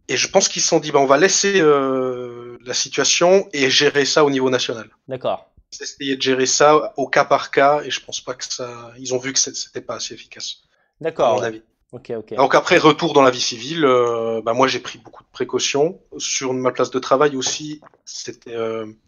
[0.09, 3.70] et je pense qu'ils se sont dit, bah, on va laisser euh, la situation et
[3.70, 4.90] gérer ça au niveau national.
[5.09, 5.50] D'accord.
[5.81, 8.92] Essayé de gérer ça au cas par cas, et je pense pas que ça.
[8.98, 10.59] Ils ont vu que c'était pas assez efficace,
[11.00, 11.35] à D'accord.
[11.35, 11.46] mon ouais.
[11.46, 11.62] avis.
[11.92, 12.35] Ok, ok.
[12.35, 16.00] Donc après, retour dans la vie civile, euh, bah, moi j'ai pris beaucoup de précautions.
[16.18, 18.55] Sur ma place de travail aussi, c'était.
[18.55, 18.98] euh, c'était-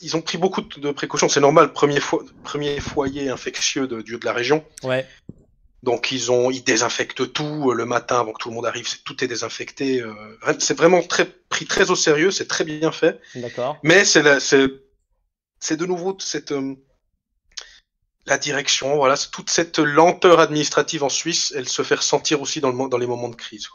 [0.00, 4.18] ils ont pris beaucoup de précautions, c'est normal, premier, fo- premier foyer infectieux de, du-
[4.18, 4.64] de la région.
[4.82, 5.06] Ouais,
[5.82, 8.88] Donc ils ont, ils désinfectent tout euh, le matin avant que tout le monde arrive,
[9.02, 10.00] tout est désinfecté.
[10.00, 10.12] euh,
[10.58, 13.20] c'est vraiment très, pris très au sérieux, c'est très bien fait.
[13.34, 13.78] d'accord.
[13.82, 14.22] Mais c'est
[15.76, 16.74] de nouveau cette euh,
[18.26, 22.68] la direction, voilà, toute cette lenteur administrative en Suisse, elle se fait ressentir aussi dans,
[22.68, 23.66] le, mo- dans les moments de crise.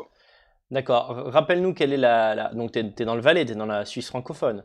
[0.72, 1.08] D'accord.
[1.32, 2.36] Rappelle-nous quelle est la...
[2.36, 2.54] la...
[2.54, 4.64] Donc, tu es, dans le Valais, tu es dans la Suisse francophone.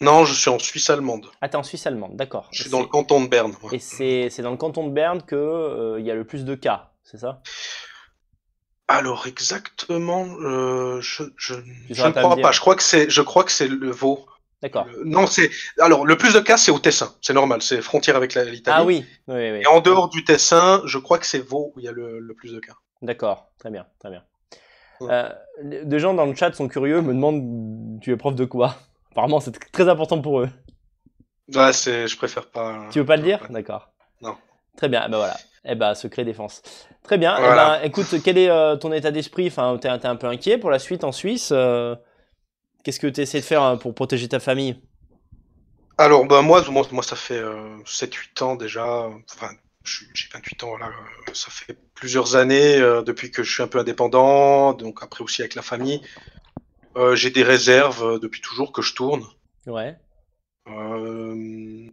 [0.00, 1.26] Non, je suis en Suisse allemande.
[1.40, 2.48] Ah, t'es en Suisse allemande, d'accord.
[2.52, 3.54] Je suis dans le canton de Berne.
[3.72, 5.38] Et c'est c'est dans le canton de Berne qu'il
[6.00, 7.40] il y a le plus de cas, c'est ça?
[8.88, 11.54] Alors exactement, euh, je, je,
[11.90, 12.52] je ne crois pas.
[12.52, 14.26] Je crois que c'est, je crois que c'est le Vaud.
[14.60, 14.86] D'accord.
[14.86, 17.14] Le- non, c'est alors le plus de cas, c'est au Tessin.
[17.22, 18.76] C'est normal, c'est frontière avec la- l'Italie.
[18.76, 19.60] Ah oui, oui, oui.
[19.62, 22.18] Et en dehors du Tessin, je crois que c'est Vaud où il y a le,
[22.18, 22.74] le plus de cas.
[23.02, 24.24] D'accord, très bien, très bien.
[25.00, 25.08] Ouais.
[25.12, 25.30] Euh,
[25.84, 28.76] des gens dans le chat sont curieux, me demandent tu es prof de quoi?
[29.12, 30.48] Apparemment, c'est très important pour eux.
[31.54, 32.88] Ouais, c'est, je préfère pas.
[32.90, 33.46] Tu veux pas le dire?
[33.50, 33.90] D'accord.
[34.20, 34.36] Non.
[34.76, 35.36] Très bien, ben voilà.
[35.64, 36.62] Eh ben, secret défense.
[37.02, 37.36] Très bien.
[37.38, 37.78] Eh Voilà.
[37.80, 39.48] ben, écoute, quel est euh, ton état d'esprit?
[39.48, 41.94] Enfin, t'es un peu inquiet pour la suite en Suisse euh,
[42.84, 44.76] Qu'est-ce que tu essaies de faire hein, pour protéger ta famille?
[45.98, 49.08] Alors, bah, moi, moi, moi, ça fait euh, 7-8 ans déjà.
[49.30, 49.50] Enfin,
[49.84, 50.86] j'ai 28 ans, là.
[50.88, 54.72] euh, Ça fait plusieurs années euh, depuis que je suis un peu indépendant.
[54.72, 56.00] Donc, après aussi avec la famille.
[56.96, 59.24] Euh, j'ai des réserves euh, depuis toujours que je tourne.
[59.66, 59.96] Ouais.
[60.68, 61.90] Euh,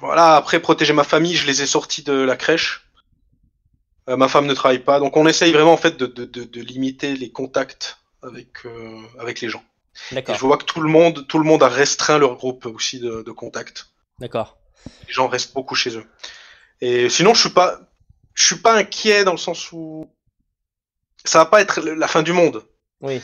[0.00, 2.88] voilà, après protéger ma famille, je les ai sortis de la crèche.
[4.08, 6.44] Euh, ma femme ne travaille pas, donc on essaye vraiment en fait de, de, de,
[6.44, 9.64] de limiter les contacts avec euh, avec les gens.
[10.10, 10.34] Et D'accord.
[10.34, 13.22] je vois que tout le monde tout le monde a restreint leur groupe aussi de,
[13.22, 13.90] de contacts.
[14.18, 14.58] D'accord.
[15.06, 16.04] Les gens restent beaucoup chez eux.
[16.80, 17.80] Et sinon, je suis pas
[18.34, 20.10] je suis pas inquiet dans le sens où
[21.24, 22.64] ça va pas être la fin du monde.
[23.00, 23.20] Oui.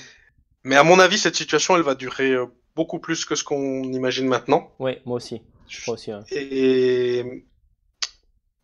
[0.64, 3.82] Mais à mon avis, cette situation, elle va durer euh, beaucoup plus que ce qu'on
[3.84, 4.72] imagine maintenant.
[4.78, 5.42] Oui, moi aussi.
[5.68, 6.10] Je crois aussi.
[6.12, 6.24] hein.
[6.30, 7.44] Et,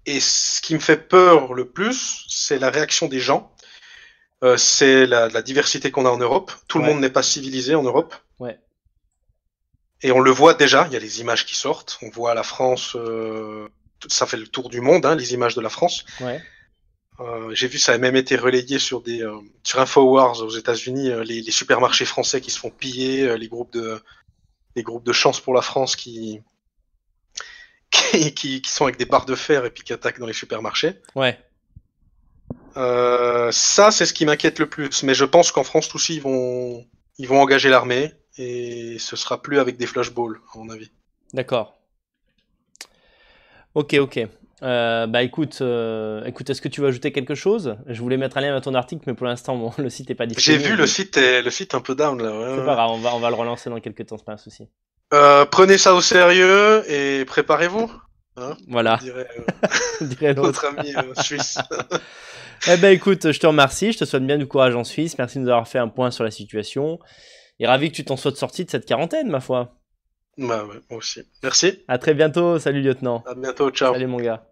[0.07, 3.53] et ce qui me fait peur le plus, c'est la réaction des gens.
[4.45, 6.53] Euh, c'est la, la diversité qu'on a en Europe.
[6.69, 6.87] Tout Ouais.
[6.87, 8.15] le monde n'est pas civilisé en Europe.
[8.39, 8.59] Ouais.
[10.03, 11.99] Et on le voit déjà, il y a les images qui sortent.
[12.03, 13.69] On voit la France, euh,
[14.09, 16.05] ça fait le tour du monde, hein, les images de la France.
[16.21, 16.43] Ouais.
[17.21, 21.11] Euh, J'ai vu ça a même été relayé sur des euh, sur Infowars aux États-Unis,
[21.11, 24.01] euh, les, les supermarchés français qui se font piller, les groupes de
[24.75, 26.43] les groupes de chance pour la France qui
[27.91, 30.33] qui, qui qui sont avec des barres de fer et puis qui attaquent dans les
[30.33, 30.95] supermarchés.
[31.15, 31.39] Ouais.
[32.75, 35.03] Ça, c'est ce qui m'inquiète le plus.
[35.03, 39.41] Mais je pense qu'en France, tous ils vont ils vont engager l'armée et ce sera
[39.41, 40.91] plus avec des flashballs, à mon avis.
[41.33, 41.79] D'accord.
[43.75, 44.27] Ok, ok.
[44.63, 47.77] Euh, bah écoute, euh, écoute, est-ce que tu veux ajouter quelque chose?
[47.87, 50.15] Je voulais mettre un lien à ton article, mais pour l'instant, bon, le site n'est
[50.15, 50.65] pas J'ai disponible.
[50.65, 52.31] vu le site est le site un peu down là.
[52.31, 52.67] ouais, C'est ouais.
[52.67, 54.69] pas grave, on va, on va le relancer dans quelques temps, c'est pas un souci.
[55.13, 57.93] Euh, prenez ça au sérieux et préparez-vous.
[58.69, 59.29] Voilà, dirait
[60.01, 60.93] dirait notre ami
[61.23, 61.59] suisse.
[62.69, 65.39] Eh ben écoute, je te remercie, je te souhaite bien du courage en Suisse, merci
[65.39, 66.99] de nous avoir fait un point sur la situation.
[67.61, 69.75] Et ravi que tu t'en sois sorti de cette quarantaine, ma foi.
[70.39, 71.23] Bah ouais, moi aussi.
[71.43, 71.83] Merci.
[71.89, 73.25] À très bientôt, salut lieutenant.
[73.27, 73.71] À bientôt.
[73.71, 73.93] Ciao.
[73.93, 74.47] Salut mon gars.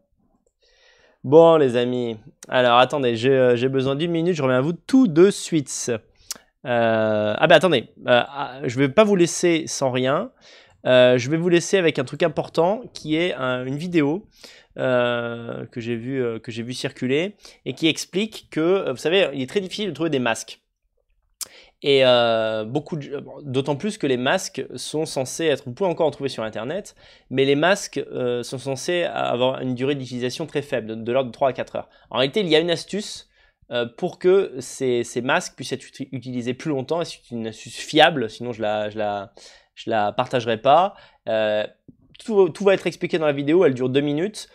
[1.25, 2.19] Bon, les amis.
[2.49, 4.35] Alors, attendez, j'ai besoin d'une minute.
[4.35, 5.91] Je reviens à vous tout de suite.
[6.65, 7.89] ah ben, attendez.
[8.07, 10.31] Ah, je vais pas vous laisser sans rien.
[10.85, 14.27] je vais vous laisser avec un truc important qui est une vidéo
[14.77, 19.49] que j'ai vu, que j'ai vu circuler et qui explique que, vous savez, il est
[19.49, 20.61] très difficile de trouver des masques.
[21.87, 22.97] Et euh, beaucoup,
[23.43, 26.97] d'autant plus que les masques sont censés être, vous pouvez encore en trouver sur Internet,
[27.29, 31.35] mais les masques euh, sont censés avoir une durée d'utilisation très faible, de, l'ordre de
[31.35, 31.91] 3 à 4 heures.
[32.09, 33.29] En réalité, il y a une astuce
[33.71, 38.31] euh, pour que ces, masques puissent être utilisés plus longtemps, et c'est une astuce fiable,
[38.31, 39.35] sinon je la, je la,
[39.75, 40.95] je la partagerai pas.
[42.19, 44.49] Tout, tout, va être expliqué dans la vidéo, elle dure 2 minutes.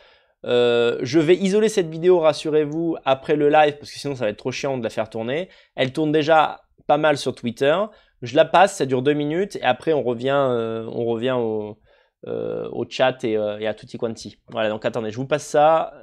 [0.46, 4.38] je vais isoler cette vidéo, rassurez-vous, après le live, parce que sinon ça va être
[4.38, 5.50] trop chiant de la faire tourner.
[5.76, 7.78] Elle tourne déjà pas mal sur Twitter.
[8.23, 11.78] Je la passe, ça dure deux minutes et après on revient, euh, on revient au,
[12.25, 14.39] euh, chat et, euh, et, à tutti quanti.
[14.47, 15.93] Voilà, donc attendez, je vous passe ça.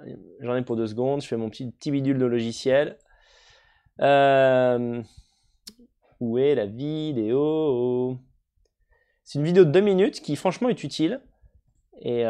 [0.40, 1.22] J'en ai pour deux secondes.
[1.22, 2.98] Je fais mon petit, petit bidule de logiciel.
[6.20, 8.16] où est la vidéo?
[9.24, 11.20] C'est une vidéo de deux minutes qui franchement est utile.
[12.00, 12.22] Et,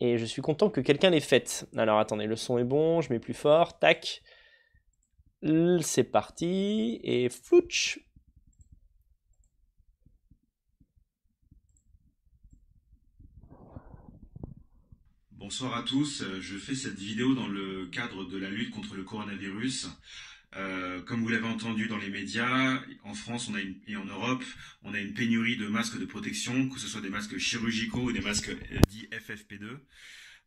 [0.00, 1.68] et je suis content que quelqu'un l'ait faite.
[1.76, 3.78] Alors attendez, le son est bon, je mets plus fort.
[3.78, 4.22] Tac.
[5.40, 8.00] C'est parti et flouch.
[15.30, 19.04] Bonsoir à tous, je fais cette vidéo dans le cadre de la lutte contre le
[19.04, 19.88] coronavirus.
[20.56, 23.48] Euh, comme vous l'avez entendu dans les médias, en France
[23.86, 24.42] et en Europe,
[24.82, 28.12] on a une pénurie de masques de protection, que ce soit des masques chirurgicaux ou
[28.12, 28.56] des masques
[28.88, 29.78] dits FFP2.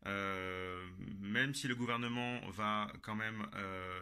[0.06, 0.84] Euh,
[1.20, 4.00] même si le gouvernement va quand même euh,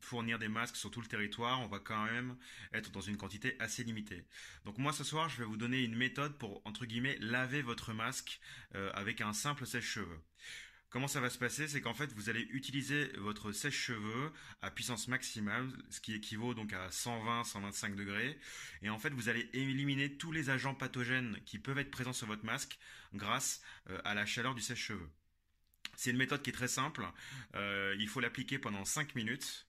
[0.00, 2.36] fournir des masques sur tout le territoire, on va quand même
[2.72, 4.24] être dans une quantité assez limitée.
[4.64, 7.92] Donc moi ce soir, je vais vous donner une méthode pour entre guillemets laver votre
[7.92, 8.40] masque
[8.74, 10.20] euh, avec un simple sèche-cheveux.
[10.94, 11.66] Comment ça va se passer?
[11.66, 14.30] C'est qu'en fait, vous allez utiliser votre sèche-cheveux
[14.62, 18.38] à puissance maximale, ce qui équivaut donc à 120-125 degrés.
[18.80, 22.28] Et en fait, vous allez éliminer tous les agents pathogènes qui peuvent être présents sur
[22.28, 22.78] votre masque
[23.12, 25.10] grâce euh, à la chaleur du sèche-cheveux.
[25.96, 27.04] C'est une méthode qui est très simple.
[27.56, 29.66] Euh, il faut l'appliquer pendant 5 minutes.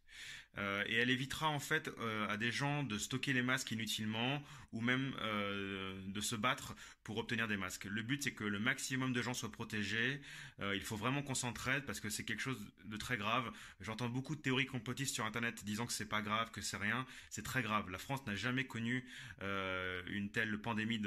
[0.57, 4.41] Euh, et elle évitera en fait euh, à des gens de stocker les masques inutilement
[4.71, 7.85] ou même euh, de se battre pour obtenir des masques.
[7.85, 10.21] Le but c'est que le maximum de gens soient protégés.
[10.59, 13.51] il faut vraiment qu'on s'entraide parce que c'est quelque chose de très grave.
[13.79, 17.05] J'entends beaucoup de théories complotistes sur internet disant que c'est pas grave, que c'est rien.
[17.29, 17.89] C'est très grave.
[17.89, 19.05] La France n'a jamais connu
[19.41, 20.99] une telle pandémie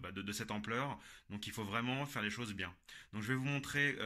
[0.00, 0.98] bah, de, de, cette ampleur.
[1.30, 2.72] Donc il faut vraiment faire les choses bien.
[3.12, 3.96] Donc je vais vous montrer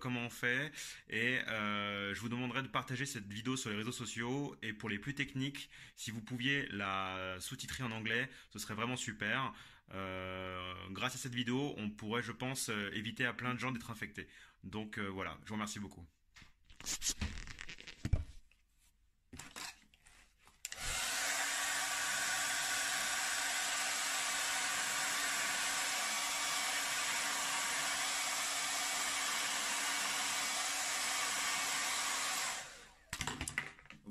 [0.00, 0.72] comment on fait
[1.08, 4.15] et je vous demanderai de partager cette vidéo sur les réseaux sociaux
[4.62, 8.96] et pour les plus techniques, si vous pouviez la sous-titrer en anglais, ce serait vraiment
[8.96, 9.52] super.
[9.94, 13.72] Euh, grâce à cette vidéo, on pourrait, je pense, euh, éviter à plein de gens
[13.72, 14.28] d'être infectés.
[14.64, 16.04] Donc euh, voilà, je vous remercie beaucoup.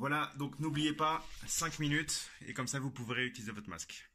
[0.07, 4.07] Voilà, donc n'oubliez pas 5 minutes et comme ça vous pourrez réutiliser votre masque.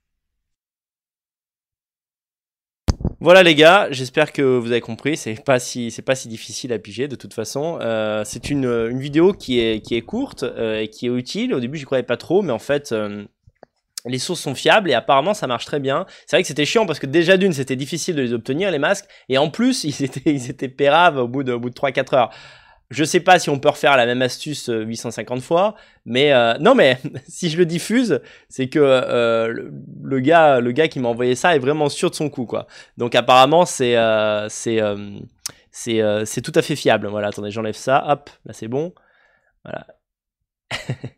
[3.19, 5.17] Voilà les gars, j'espère que vous avez compris.
[5.17, 5.91] C'est pas si
[6.27, 7.81] difficile à piger de toute façon.
[7.81, 11.55] Euh, c'est une, vidéo qui est courte euh, et qui est utile.
[11.55, 13.25] Au début j'y croyais pas trop, mais en fait euh,
[14.07, 16.07] les sources sont fiables et apparemment ça marche très bien.
[16.29, 18.79] C'est vrai que c'était chiant parce que déjà d'une c'était difficile de les obtenir les
[18.79, 22.15] masques et en plus ils étaient ils péraves au bout de au bout de 3-4
[22.15, 22.31] heures.
[22.91, 26.55] Je sais pas si on peut refaire la même astuce 850 euh, fois, mais euh,
[26.61, 26.99] non, mais
[27.29, 29.71] si je le diffuse, c'est que euh,
[30.03, 32.67] le, gars, le gars qui m'a envoyé ça est vraiment sûr de son coup, quoi.
[32.97, 33.95] Donc apparemment, c'est
[34.49, 34.81] c'est
[35.73, 37.07] c'est tout à fait fiable.
[37.07, 38.93] Voilà, attendez, j'enlève ça, hop, là c'est bon.
[39.65, 39.87] Voilà.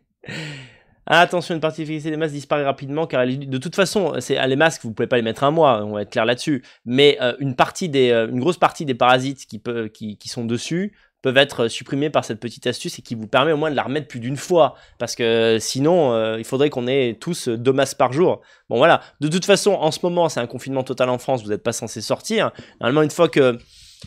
[1.05, 4.93] Attention, une partie des masques disparaît rapidement car de toute façon, c'est les masques, vous
[4.93, 6.63] pouvez pas les mettre un mois, on va être clair là-dessus.
[6.85, 11.69] Mais une partie des, une grosse partie des parasites qui, qui sont dessus peuvent être
[11.69, 14.19] supprimés par cette petite astuce et qui vous permet au moins de la remettre plus
[14.19, 14.75] d'une fois.
[14.99, 18.41] Parce que sinon, euh, il faudrait qu'on ait tous deux masques par jour.
[18.69, 21.49] Bon voilà, de toute façon, en ce moment, c'est un confinement total en France, vous
[21.49, 22.51] n'êtes pas censé sortir.
[22.81, 23.57] Normalement, une fois que,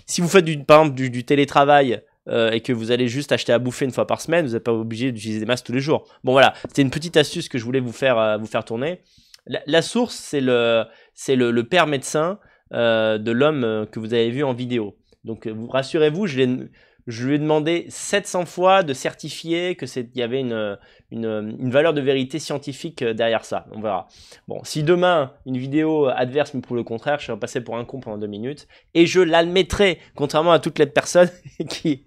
[0.04, 3.52] si vous faites du, par exemple du, télétravail, euh, et que vous allez juste acheter
[3.52, 5.80] à bouffer une fois par semaine, vous n'êtes pas obligé d'utiliser des masques tous les
[5.80, 6.06] jours.
[6.22, 9.00] Bon voilà, c'était une petite astuce que je voulais vous faire, euh, vous faire tourner.
[9.46, 12.40] La, source, c'est le, c'est le, père médecin
[12.72, 14.96] de l'homme que vous avez vu en vidéo.
[15.22, 16.68] Donc rassurez-vous, je l'ai
[17.06, 20.76] Je lui ai demandé 700 fois de certifier que c'est, y avait une,
[21.10, 23.66] une, valeur de vérité scientifique euh, derrière ça.
[23.72, 24.08] On verra.
[24.48, 27.84] Bon, si demain une vidéo adverse me prouve le contraire, je serai passé pour un
[27.84, 31.30] con pendant deux minutes et je l'admettrai, contrairement à toutes les personnes
[31.68, 32.04] qui,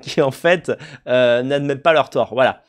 [0.00, 0.70] qui en fait
[1.08, 2.34] euh, n'admettent pas leur tort.
[2.34, 2.62] Voilà.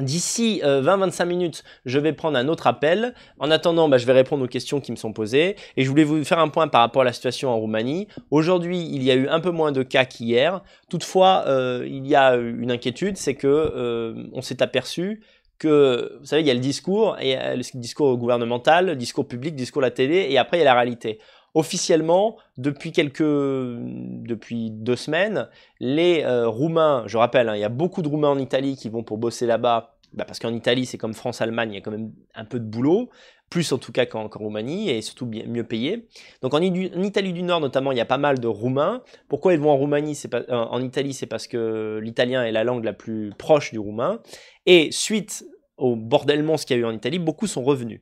[0.00, 3.14] D'ici 20-25 euh, minutes, je vais prendre un autre appel.
[3.40, 5.56] En attendant, bah, je vais répondre aux questions qui me sont posées.
[5.76, 8.06] Et je voulais vous faire un point par rapport à la situation en Roumanie.
[8.30, 10.62] Aujourd'hui, il y a eu un peu moins de cas qu'hier.
[10.88, 15.20] Toutefois, euh, il y a une inquiétude, c'est que euh, on s'est aperçu
[15.58, 19.82] que, vous savez, il y a le discours, et le discours gouvernemental, discours public, discours
[19.82, 21.18] à la télé, et après il y a la réalité.
[21.58, 25.48] Officiellement, depuis quelques, depuis deux semaines,
[25.80, 28.88] les euh, Roumains, je rappelle, hein, il y a beaucoup de Roumains en Italie qui
[28.88, 31.90] vont pour bosser là-bas, bah, parce qu'en Italie, c'est comme France-Allemagne, il y a quand
[31.90, 33.10] même un peu de boulot,
[33.50, 36.06] plus en tout cas qu'en Roumanie, et surtout mieux payé.
[36.42, 39.02] Donc en, Italie du Nord, notamment, il y a pas mal de Roumains.
[39.26, 42.84] Pourquoi ils vont en Roumanie, euh, en Italie, c'est parce que l'italien est la langue
[42.84, 44.20] la plus proche du roumain.
[44.64, 45.44] Et suite
[45.76, 48.00] au bordellement ce qu'il y a eu en Italie, beaucoup sont revenus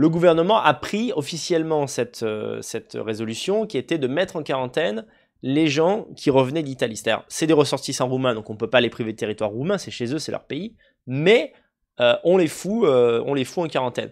[0.00, 5.04] le gouvernement a pris officiellement cette, euh, cette résolution qui était de mettre en quarantaine
[5.42, 6.96] les gens qui revenaient d'Italie.
[6.96, 9.76] C'est-à-dire, c'est des ressortissants roumains, donc on ne peut pas les priver de territoire roumain,
[9.76, 10.74] c'est chez eux, c'est leur pays,
[11.06, 11.52] mais
[12.00, 14.10] euh, on, les fout, euh, on les fout en quarantaine.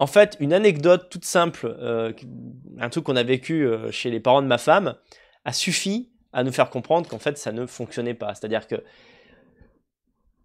[0.00, 1.74] En fait, une anecdote toute simple,
[2.78, 4.96] un truc qu'on a vécu chez les parents de ma femme,
[5.46, 8.34] a suffi à nous faire comprendre qu'en fait, ça ne fonctionnait pas.
[8.34, 8.82] C'est-à-dire que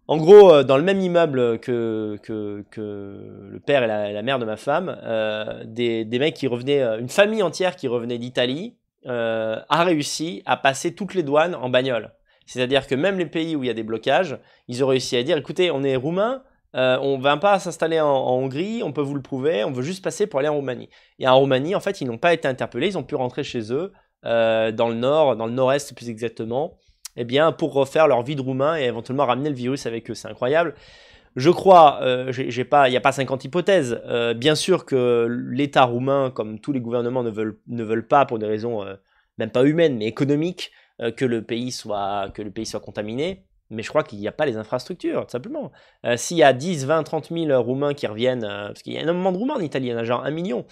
[0.08, 2.16] en gros, euh, dans le même immeuble que,
[2.76, 7.08] le père et la, mère de ma femme, euh, des, mecs qui revenaient, euh, une
[7.08, 8.76] famille entière qui revenait d'Italie,
[9.08, 12.12] a réussi à passer toutes les douanes en bagnole.
[12.44, 15.22] C'est-à-dire que même les pays où il y a des blocages, ils ont réussi à
[15.22, 16.42] dire, écoutez, on est roumain,
[16.74, 19.84] on ne va pas s'installer en, en, Hongrie, on peut vous le prouver, on veut
[19.84, 20.88] juste passer pour aller en Roumanie.
[21.20, 23.72] Et en Roumanie, en fait, ils n'ont pas été interpellés, ils ont pu rentrer chez
[23.72, 23.92] eux,
[24.24, 26.76] dans le nord, dans le nord-est plus exactement,
[27.16, 30.14] eh bien, pour refaire leur vie de roumain et éventuellement ramener le virus avec eux.
[30.14, 30.74] C'est incroyable.
[31.36, 34.00] Je crois, euh, j'ai pas, il n'y a pas 50 hypothèses.
[34.06, 38.24] Euh, bien sûr que l'État roumain, comme tous les gouvernements, ne veulent, ne veulent pas,
[38.24, 38.94] pour des raisons euh,
[39.36, 40.72] même pas humaines, mais économiques,
[41.16, 43.44] que, le pays soit, que le pays soit contaminé.
[43.68, 45.72] Mais je crois qu'il n'y a pas les infrastructures, tout simplement.
[46.16, 49.30] S'il y a 10, 20, 30 000 Roumains qui reviennent, parce qu'il y a énormément
[49.30, 50.64] de Roumains en Italie, il y en a genre un million,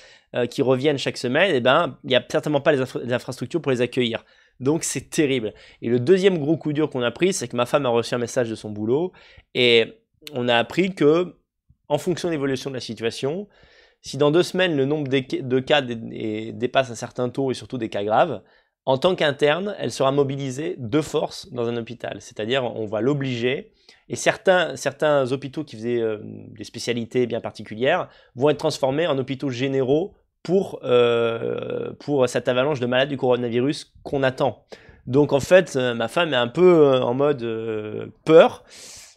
[0.48, 3.83] qui reviennent chaque semaine, eh ben, il n'y a certainement pas les infrastructures pour les
[3.83, 4.24] accueillir.
[4.61, 5.53] Donc c'est terrible.
[5.83, 8.14] Et le deuxième gros coup dur qu'on a pris, c'est que ma femme a reçu
[8.14, 9.12] un message de son boulot
[9.55, 9.95] et
[10.33, 11.35] on a appris que,
[11.88, 13.49] en fonction de l'évolution de la situation,
[14.01, 17.88] si dans deux semaines le nombre de cas dépasse un certain taux et surtout des
[17.88, 18.43] cas graves,
[18.87, 22.19] en tant qu'interne, elle sera mobilisée de force dans un hôpital.
[22.21, 23.73] C'est-à-dire, on va l'obliger.
[24.11, 29.17] Et certains, certains hôpitaux qui faisaient euh, des spécialités bien particulières vont être transformés en
[29.17, 34.64] hôpitaux généraux pour, euh, pour cette avalanche de malades du coronavirus qu'on attend.
[35.07, 38.62] Donc en fait, euh, ma femme est un peu euh, en mode peur,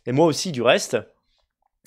[0.07, 0.97] et moi aussi du reste.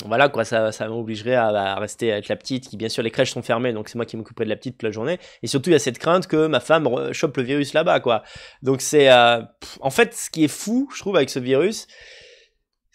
[0.07, 3.33] Voilà quoi, ça, ça m'obligerait à, rester avec la petite, qui bien sûr les crèches
[3.33, 5.19] sont fermées, donc c'est moi qui m'occuperai de la petite toute la journée.
[5.43, 8.23] Et surtout il y a cette crainte que ma femme chope le virus là-bas quoi.
[8.63, 11.87] Donc c'est, en fait, ce qui est fou, je trouve, avec ce virus,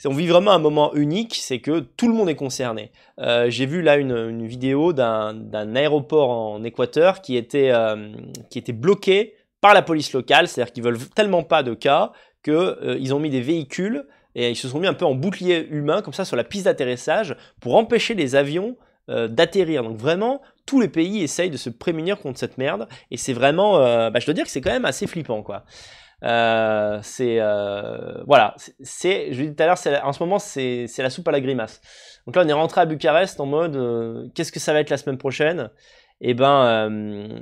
[0.04, 2.92] on vit vraiment un moment unique, c'est que tout le monde est concerné.
[3.20, 8.12] Euh, j'ai vu là une, vidéo d'un aéroport en Équateur qui était, euh,
[8.50, 12.12] qui était bloqué par la police locale, c'est-à-dire qu'ils veulent tellement pas de cas
[12.44, 14.06] qu'ils euh, ont mis des véhicules
[14.36, 16.66] et ils se sont mis un peu en bouclier humain comme ça sur la piste
[16.66, 18.76] d'atterrissage pour empêcher les avions
[19.08, 19.84] d'atterrir.
[19.84, 23.78] Donc vraiment, tous les pays essayent de se prémunir contre cette merde et c'est vraiment,
[24.10, 25.64] bah, je dois dire que c'est quand même assez flippant quoi.
[26.24, 30.88] Euh, c'est euh, voilà, c'est je vous dis tout à l'heure, en ce moment c'est
[30.98, 31.82] la soupe à la grimace.
[32.26, 34.90] Donc là on est rentré à Bucarest en mode euh, qu'est-ce que ça va être
[34.90, 35.70] la semaine prochaine?
[36.22, 36.90] Et eh ben,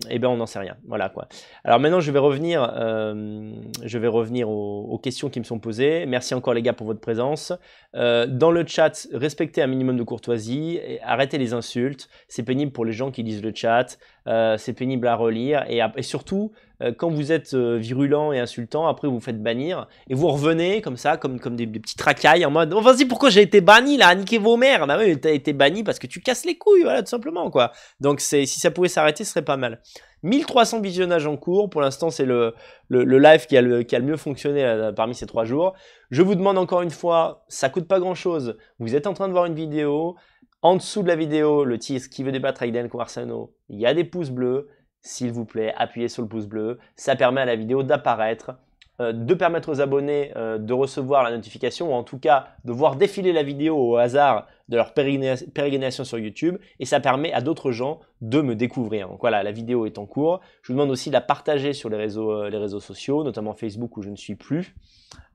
[0.09, 0.75] et ben on n'en sait rien.
[0.87, 1.27] Voilà quoi.
[1.63, 6.07] Alors maintenant je vais revenir, je vais revenir aux, aux, questions qui me sont posées.
[6.07, 7.53] Merci encore les gars pour votre présence.
[7.93, 12.09] dans le chat, respectez un minimum de courtoisie, et arrêtez les insultes.
[12.27, 13.99] C'est pénible pour les gens qui lisent le chat.
[14.25, 16.51] C'est pénible à relire et, et surtout
[16.83, 20.81] euh, quand vous êtes euh, virulent et insultant, après vous faites bannir et vous revenez
[20.81, 23.97] comme ça, comme, comme des, petits tracailles en mode oh, vas-y, pourquoi j'ai été banni
[23.97, 24.13] là?
[24.15, 27.01] Niquez vos mères Bah oui, t'as été banni parce que tu casses les couilles, voilà,
[27.01, 27.71] tout simplement quoi.
[27.99, 29.79] Donc si ça pouvait s'arrêter, ce serait pas mal.
[30.23, 31.69] 1300 visionnages en cours.
[31.69, 32.55] Pour l'instant, c'est le,
[32.87, 35.73] le, live qui a le, qui a le mieux fonctionné euh, parmi ces trois jours.
[36.11, 38.57] Je vous demande encore une fois, ça coûte pas grand chose.
[38.79, 40.15] Vous êtes en train de voir une vidéo.
[40.63, 43.85] En dessous de la vidéo, le titre qui veut débattre avec Dan Conversano, il y
[43.85, 44.69] a des pouces bleus
[45.01, 46.79] s'il vous plaît, appuyez sur le pouce bleu.
[46.95, 48.53] Ça permet à la vidéo d'apparaître
[49.01, 52.71] euh, de permettre aux abonnés euh, de recevoir la notification ou en tout cas de
[52.71, 57.41] voir défiler la vidéo au hasard de leur pérégrination sur YouTube et ça permet à
[57.41, 59.09] d'autres gens de me découvrir.
[59.09, 60.39] Donc voilà, la vidéo est en cours.
[60.61, 63.53] Je vous demande aussi de la partager sur les réseaux, euh, les réseaux sociaux, notamment
[63.53, 64.73] Facebook où je ne suis plus,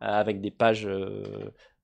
[0.01, 0.89] avec des pages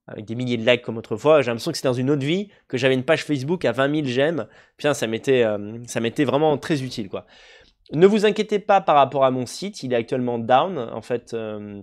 [0.07, 1.41] avec des milliers de likes comme autrefois.
[1.43, 3.95] J'ai l'impression que c'était dans une autre vie, que j'avais une page Facebook à 20
[3.95, 4.47] 000 j'aime.
[4.77, 5.45] Putain, ça m'était,
[5.87, 7.09] ça m'était vraiment très utile.
[7.93, 10.79] Ne vous inquiétez pas par rapport à mon site, il est actuellement down.
[10.79, 11.83] En fait, euh,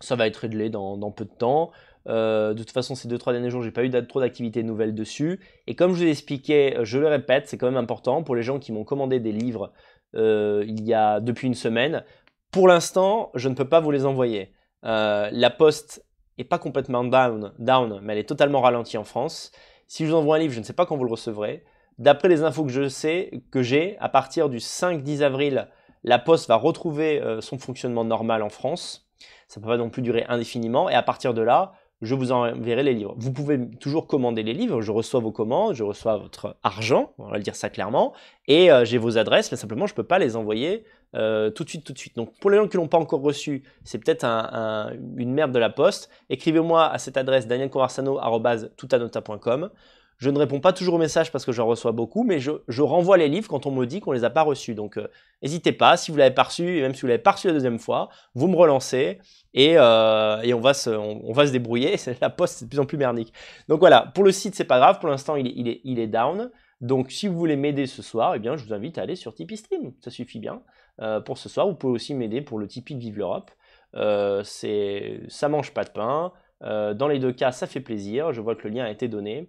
[0.00, 1.72] ça va être réglé dans, peu de temps.
[2.08, 5.40] Euh, de toute façon, ces 2-3 derniers jours, j'ai pas eu trop d'activités nouvelles dessus.
[5.66, 8.58] Et comme je vous l'expliquais, je le répète, c'est quand même important pour les gens
[8.58, 9.72] qui m'ont commandé des livres
[10.14, 12.04] euh, il y a depuis une semaine.
[12.52, 14.52] Pour l'instant, je ne peux pas vous les envoyer.
[14.82, 16.04] la poste
[16.48, 19.52] pas complètement down, down, mais elle est totalement ralentie en France.
[19.86, 21.64] Si je vous envoie un livre, je ne sais pas quand vous le recevrez.
[21.98, 25.68] D'après les infos que je sais, que j'ai, à partir du 5-10 avril,
[26.04, 29.08] la Poste va retrouver euh, son fonctionnement normal en France.
[29.48, 30.88] Ça ne peut pas non plus durer indéfiniment.
[30.88, 33.14] Et à partir de là, je vous enverrai les livres.
[33.16, 34.80] Vous pouvez toujours commander les livres.
[34.80, 38.12] Je reçois vos commandes, je reçois votre argent, on va le dire ça clairement.
[38.48, 40.84] Et euh, j'ai vos adresses, mais simplement, je ne peux pas les envoyer
[41.14, 42.16] euh, tout de suite, tout de suite.
[42.16, 45.58] Donc, pour les gens qui ne l'ont pas encore reçu, c'est peut-être une merde de
[45.58, 46.10] la poste.
[46.30, 49.70] Écrivez-moi à cette adresse danielconversano.com.
[50.22, 53.16] Je ne réponds pas toujours aux messages parce que j'en reçois beaucoup, mais je, renvoie
[53.16, 54.72] les livres quand on me dit qu'on ne les a pas reçus.
[54.72, 55.08] Donc euh,
[55.42, 57.52] n'hésitez pas, si vous l'avez pas reçu, et même si vous l'avez pas reçu la
[57.52, 59.18] deuxième fois, vous me relancez
[59.52, 61.96] et, euh, on, va se, on, va se débrouiller.
[62.20, 63.32] La poste, c'est de plus en plus merdique.
[63.66, 65.98] Donc voilà, pour le site, c'est pas grave, pour l'instant, il est, il, est, il
[65.98, 66.52] est down.
[66.80, 69.34] Donc si vous voulez m'aider ce soir, eh bien, je vous invite à aller sur
[69.34, 70.62] Tipeee Stream, ça suffit bien.
[71.00, 73.50] Euh, pour ce soir, vous pouvez aussi m'aider pour le Tipeee de Vive l'Europe.
[73.94, 76.32] Euh, ça mange pas de pain.
[76.60, 78.32] dans les deux cas, ça fait plaisir.
[78.32, 79.48] Je vois que le lien a été donné.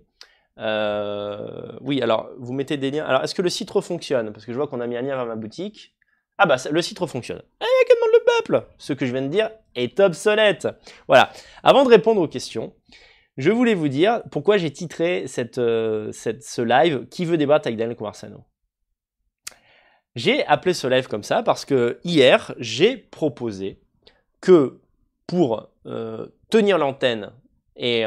[0.60, 3.06] Euh, oui, alors vous mettez des liens.
[3.06, 4.32] Alors est-ce que le site refonctionne?
[4.32, 5.96] Parce que je vois qu'on a mis un lien vers ma boutique.
[6.38, 7.42] Ah bah le site refonctionne.
[7.62, 8.68] Eh, que demande le peuple?
[8.78, 10.68] Ce que je viens de dire est obsolète.
[11.08, 11.32] Voilà.
[11.64, 12.74] Avant de répondre aux questions,
[13.38, 17.68] je voulais vous dire pourquoi j'ai titré cette, euh, cette, ce live Qui veut débattre
[17.68, 18.46] avec Daniel Conversano
[20.16, 23.80] J'ai appelé ce live comme ça parce que hier, j'ai proposé
[24.42, 24.80] que
[25.26, 27.32] pour euh, tenir l'antenne
[27.76, 28.06] et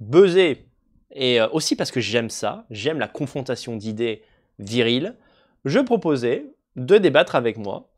[0.00, 0.68] buzzer
[1.12, 4.22] et euh, aussi parce que j'aime ça, j'aime la confrontation d'idées
[4.58, 5.16] viriles,
[5.64, 7.90] je proposais de débattre avec moi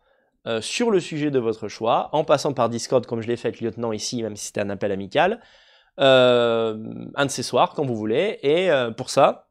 [0.47, 3.49] euh, sur le sujet de votre choix, en passant par Discord comme je l'ai fait
[3.49, 5.41] avec lieutenant ici, même si c'était un appel amical,
[5.99, 6.83] euh,
[7.15, 8.39] un de ces soirs, quand vous voulez.
[8.43, 9.50] Et pour ça,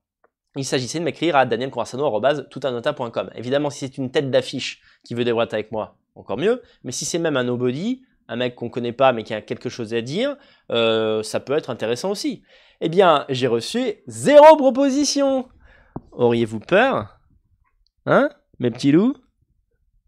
[0.60, 3.30] il s'agissait de m'écrire à danielconversano.com.
[3.36, 6.62] Évidemment, si c'est une tête d'affiche qui veut débattre avec moi, encore mieux.
[6.84, 9.70] Mais si c'est même un nobody, un mec qu'on connaît pas mais qui a quelque
[9.70, 10.36] chose à dire,
[10.70, 12.44] ça peut être intéressant aussi.
[12.82, 15.50] Eh bien, j'ai reçu zéro proposition.
[16.12, 17.20] Auriez-vous peur?
[18.06, 18.30] Hein,
[18.60, 19.16] mes petits loups?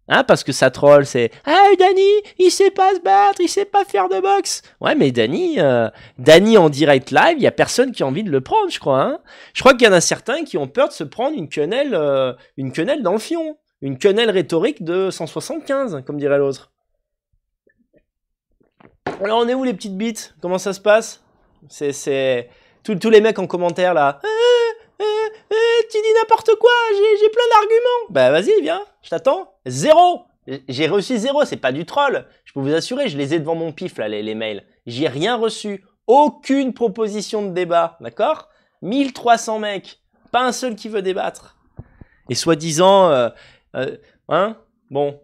[0.08, 3.66] Hein, parce que ça troll, c'est Ah, Danny, il sait pas se battre, il sait
[3.66, 4.62] pas faire de boxe.
[4.82, 8.24] Ouais, mais Danny, euh, Danny en direct live, il y a personne qui a envie
[8.24, 9.02] de le prendre, je crois.
[9.02, 9.20] Hein
[9.54, 11.94] je crois qu'il y en a certains qui ont peur de se prendre une quenelle,
[11.94, 13.58] euh, une quenelle dans le fion.
[13.82, 16.72] Une quenelle rhétorique de 175, comme dirait l'autre.
[19.24, 20.36] Alors, on est où les petites bites?
[20.42, 21.24] Comment ça se passe?
[21.70, 22.50] C'est,
[22.84, 24.20] tous, les mecs en commentaire là.
[25.92, 26.72] Tu dis n'importe quoi,
[27.20, 28.08] j'ai plein d'arguments.
[28.10, 29.54] Bah vas-y, viens, je t'attends.
[29.66, 30.24] Zéro.
[30.68, 32.26] J'ai reçu zéro, c'est pas du troll.
[32.46, 34.64] Je peux vous assurer, je les ai devant mon pif là, les, mails.
[34.88, 35.86] J'ai rien reçu.
[36.08, 38.50] Aucune proposition de débat, d'accord?
[38.82, 40.00] 1300 mecs.
[40.32, 41.58] Pas un seul qui veut débattre.
[42.30, 43.30] Et soi-disant, euh,
[43.76, 43.98] euh,
[44.30, 44.58] hein?
[44.90, 45.20] Bon,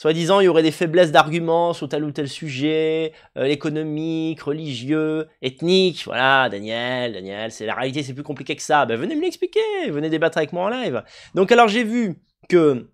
[0.00, 5.28] Soi-disant, il y aurait des faiblesses d'arguments sur tel ou tel sujet, euh, économique, religieux,
[5.42, 6.04] ethnique.
[6.06, 8.86] Voilà, Daniel, Daniel, c'est la réalité, c'est plus compliqué que ça.
[8.86, 11.04] Ben, venez me l'expliquer, venez débattre avec moi en live.
[11.34, 12.16] Donc, alors, j'ai vu
[12.48, 12.88] que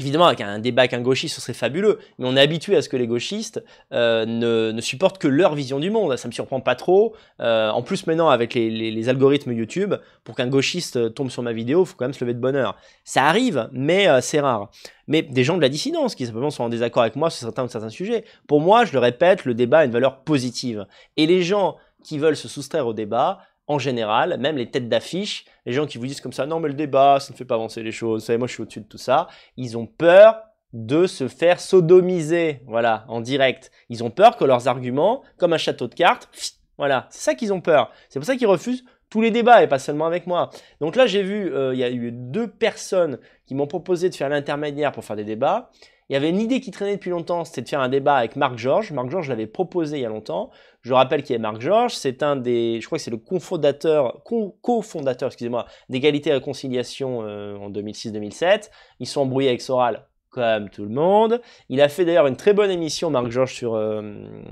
[0.00, 2.82] Évidemment, avec un débat avec un gauchiste, ce serait fabuleux, mais on est habitué à
[2.82, 6.16] ce que les gauchistes euh, ne, ne, supportent que leur vision du monde.
[6.16, 7.16] Ça me surprend pas trop.
[7.40, 11.42] Euh, en plus, maintenant, avec les, les, les algorithmes YouTube, pour qu'un gauchiste tombe sur
[11.42, 12.76] ma vidéo, faut quand même se lever de bonne heure.
[13.02, 14.70] Ça arrive, mais euh, c'est rare.
[15.08, 17.64] Mais des gens de la dissidence qui simplement sont en désaccord avec moi sur certains
[17.64, 18.24] ou certains sujets.
[18.46, 20.86] Pour moi, je le répète, le débat a une valeur positive.
[21.16, 25.44] Et les gens qui veulent se soustraire au débat, en général, même les têtes d'affiche,
[25.66, 27.54] les gens qui vous disent comme ça, non mais le débat, ça ne fait pas
[27.54, 30.40] avancer les choses, vous savez, moi je suis au-dessus de tout ça, ils ont peur
[30.72, 33.70] de se faire sodomiser, voilà, en direct.
[33.88, 36.28] Ils ont peur que leurs arguments, comme un château de cartes,
[36.76, 37.90] voilà, c'est ça qu'ils ont peur.
[38.08, 40.50] C'est pour ça qu'ils refusent tous les débats et pas seulement avec moi.
[40.80, 44.14] Donc là, j'ai vu, euh, il y a eu deux personnes qui m'ont proposé de
[44.14, 45.70] faire l'intermédiaire pour faire des débats.
[46.08, 48.34] Il y avait une idée qui traînait depuis longtemps, c'était de faire un débat avec
[48.36, 48.92] Marc Georges.
[48.92, 50.50] Marc Georges l'avait proposé il y a longtemps.
[50.80, 54.22] Je rappelle qui est Marc Georges, c'est un des, je crois que c'est le cofondateur,
[54.24, 58.70] co-fondateur, excusez-moi, d'égalité et réconciliation euh, en 2006-2007.
[59.00, 61.42] Ils sont embrouillés avec Soral, comme tout le monde.
[61.68, 64.42] Il a fait d'ailleurs une très bonne émission, Marc Georges, sur, euh,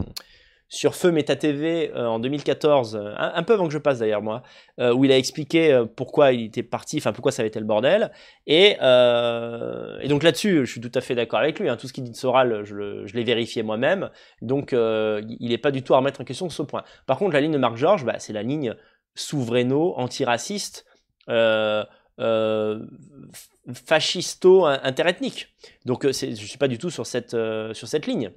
[0.69, 4.23] sur Feu Méta TV euh, en 2014, euh, un, peu avant que je passe d'ailleurs
[4.23, 4.43] moi,
[4.79, 8.11] où il a expliqué pourquoi il était parti, enfin pourquoi ça avait été le bordel.
[8.47, 8.77] Et,
[10.09, 11.69] donc là-dessus, je suis tout à fait d'accord avec lui.
[11.69, 11.77] Hein.
[11.77, 14.11] tout ce qu'il dit de Soral, je, l'ai vérifié moi-même.
[14.43, 16.85] Donc il n'est pas du tout à remettre en question ce point.
[17.07, 18.75] Par contre, la ligne de Marc Georges, bah, c'est la ligne
[19.15, 20.85] souveraino, antiraciste.
[21.29, 21.85] Euh,
[22.19, 22.87] euh,
[23.75, 25.49] fascisto-interethnique.
[25.85, 28.31] Donc euh, je ne suis pas du tout sur cette, euh, sur cette ligne.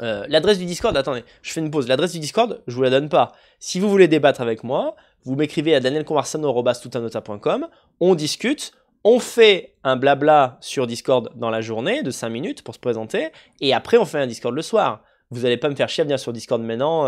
[0.00, 1.86] L'adresse du Discord, attendez, je fais une pause.
[1.86, 3.32] L'adresse du Discord, je vous la donne pas.
[3.60, 7.68] Si vous voulez débattre avec moi, vous m'écrivez à danielconversano.com,
[8.00, 8.72] on discute,
[9.04, 13.28] on fait un blabla sur Discord dans la journée de 5 minutes pour se présenter,
[13.60, 15.02] et après on fait un Discord le soir.
[15.30, 17.06] Vous n'allez pas me faire chier à venir sur Discord maintenant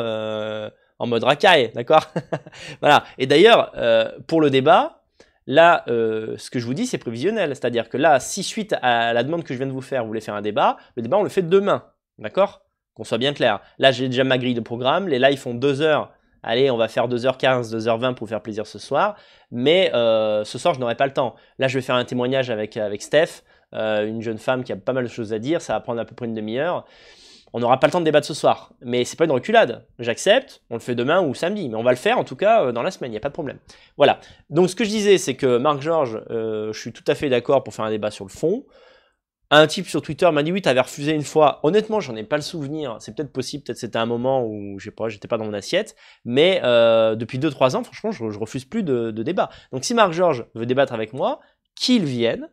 [0.99, 2.07] en mode racaille, d'accord?
[2.81, 3.05] Voilà.
[3.19, 3.73] Et d'ailleurs,
[4.27, 5.01] pour le débat,
[5.47, 7.51] Là, euh, ce que je vous dis, c'est prévisionnel.
[7.51, 10.09] C'est-à-dire que là, si suite à la demande que je viens de vous faire, vous
[10.09, 11.85] voulez faire un débat, le débat, on le fait demain.
[12.19, 12.64] D'accord?
[12.95, 13.61] Qu'on soit bien clair.
[13.79, 15.09] Là, j'ai déjà ma grille de programme.
[15.09, 16.13] Les lives font 2 heures.
[16.43, 19.17] Allez, on va faire 2h15, 2h20 pour faire plaisir ce soir.
[19.51, 21.35] Mais euh, ce soir, je n'aurai pas le temps.
[21.59, 23.43] Là, je vais faire un témoignage avec, Steph,
[23.75, 25.63] euh, une jeune femme qui a pas mal de choses à dire.
[25.63, 26.85] Ça va prendre à peu près une demi-heure.
[27.57, 28.73] On n'aura pas le temps de débattre ce soir.
[28.83, 29.85] Mais c'est pas une reculade.
[30.01, 31.69] J'accepte, on le fait demain ou samedi.
[31.69, 33.21] Mais on va le faire en tout cas euh, dans la semaine, il n'y a
[33.21, 33.59] pas de problème.
[33.97, 34.19] Voilà.
[34.51, 37.29] Donc ce que je disais, c'est que Marc Georges, euh, je suis tout à fait
[37.29, 38.65] d'accord pour faire un débat sur le fond.
[39.57, 41.61] Un type sur Twitter m'a dit oui, tu avais refusé une fois.
[41.63, 42.97] Honnêtement, j'en ai pas le souvenir.
[42.99, 45.55] C'est peut-être possible, peut-être c'était un moment où je sais pas, j'étais pas dans mon
[45.55, 45.95] assiette.
[46.25, 49.51] Mais euh, depuis 2-3 ans, franchement, je, refuse plus de, débat.
[49.71, 51.39] Donc si Marc Georges veut débattre avec moi,
[51.77, 52.49] qu'il vienne,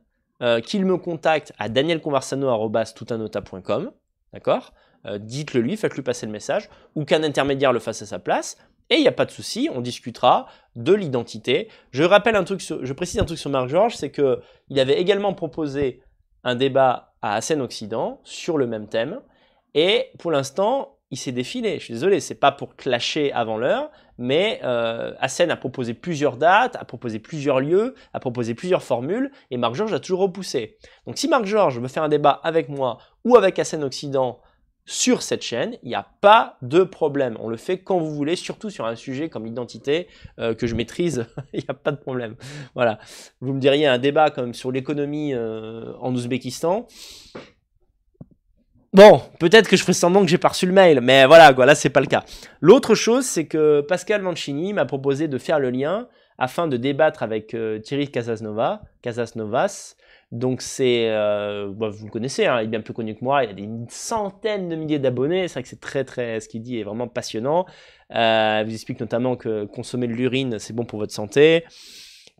[0.66, 3.92] qu'il me contacte à danielconversano.com,
[4.34, 4.74] d'accord?
[5.08, 8.58] Euh, dites-le lui, faites-lui passer le message, ou qu'un intermédiaire le fasse à sa place,
[8.90, 11.70] et il n'y a pas de souci, on discutera de l'identité.
[11.92, 15.34] Je rappelle un truc, je précise un truc sur Marc Georges, c'est qu'il avait également
[15.34, 16.02] proposé
[16.44, 19.22] un débat à Assen Occident sur le même thème,
[19.74, 21.80] et pour l'instant, il s'est défilé.
[21.80, 26.76] Je suis désolé, c'est pas pour clasher avant l'heure, mais euh, a proposé plusieurs dates,
[26.78, 30.78] a proposé plusieurs lieux, a proposé plusieurs formules, et Marc Georges a toujours repoussé.
[31.06, 34.40] Donc si Marc Georges veut faire un débat avec moi ou avec Assen Occident
[34.92, 37.38] sur cette chaîne, il n'y a pas de problème.
[37.40, 40.76] On le fait quand vous voulez, surtout sur un sujet comme l'identité euh, que je
[40.76, 42.36] maîtrise, il n'y a pas de problème.
[42.76, 43.00] Voilà.
[43.40, 46.88] Vous me diriez un débat comme sur l'économie euh, en Ouzbékistan.
[48.94, 51.66] Bon, peut-être que je ferai semblant que j'ai pas reçu le mail, mais voilà, quoi,
[51.66, 52.26] là c'est pas le cas.
[52.60, 57.24] L'autre chose, c'est que Pascal Mancini m'a proposé de faire le lien afin de débattre
[57.24, 59.96] avec euh, Thierry Casasnova, Casasnovas,
[60.32, 63.44] donc c'est, euh, bah, vous le connaissez, hein, il est bien plus connu que moi,
[63.44, 66.62] il a des centaines de milliers d'abonnés, c'est vrai que c'est très très, ce qu'il
[66.62, 67.66] dit est vraiment passionnant.
[68.16, 71.66] Euh, il vous explique notamment que consommer de l'urine c'est bon pour votre santé,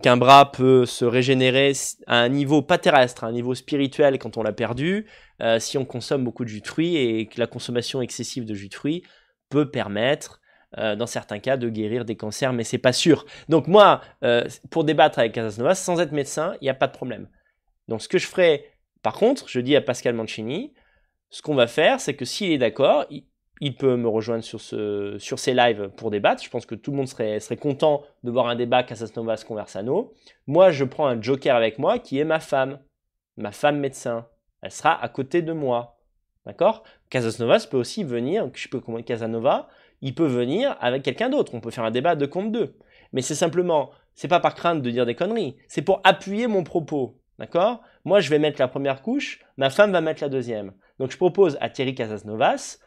[0.02, 1.74] qu'un bras peut se régénérer
[2.08, 5.06] à un niveau pas terrestre, à un niveau spirituel quand on l'a perdu,
[5.42, 8.54] euh, si on consomme beaucoup de jus de fruits et que la consommation excessive de
[8.54, 9.04] jus de fruits
[9.50, 10.40] peut permettre
[10.78, 13.26] dans certains cas, de guérir des cancers, mais c'est pas sûr.
[13.50, 14.00] Donc moi,
[14.70, 17.28] pour débattre avec Casasnovas, sans être médecin, il n'y a pas de problème.
[17.88, 18.66] Donc ce que je ferai,
[19.02, 20.74] par contre, je dis à Pascal Mancini,
[21.30, 25.18] ce qu'on va faire, c'est que s'il est d'accord, il, peut me rejoindre sur, ce,
[25.20, 26.44] sur ces lives pour débattre.
[26.44, 29.44] Je pense que tout le monde serait, serait content de voir un débat Casas Novas
[29.48, 30.14] Conversano.
[30.48, 32.80] Moi, je prends un joker avec moi qui est ma femme,
[33.38, 34.28] ma femme médecin.
[34.62, 36.00] Elle sera à côté de moi.
[36.46, 36.84] D'accord?
[37.10, 39.70] Casas peut aussi venir, je peux comment Casanova,
[40.02, 41.54] il peut venir avec quelqu'un d'autre.
[41.54, 42.76] On peut faire un débat de compte deux.
[43.14, 46.64] Mais c'est simplement, c'est pas par crainte de dire des conneries, c'est pour appuyer mon
[46.64, 47.21] propos.
[47.40, 47.82] D'accord?
[48.06, 50.74] Moi, je vais mettre la première couche, ma femme va mettre la deuxième.
[51.00, 52.78] Donc, je propose à Thierry Casasnovas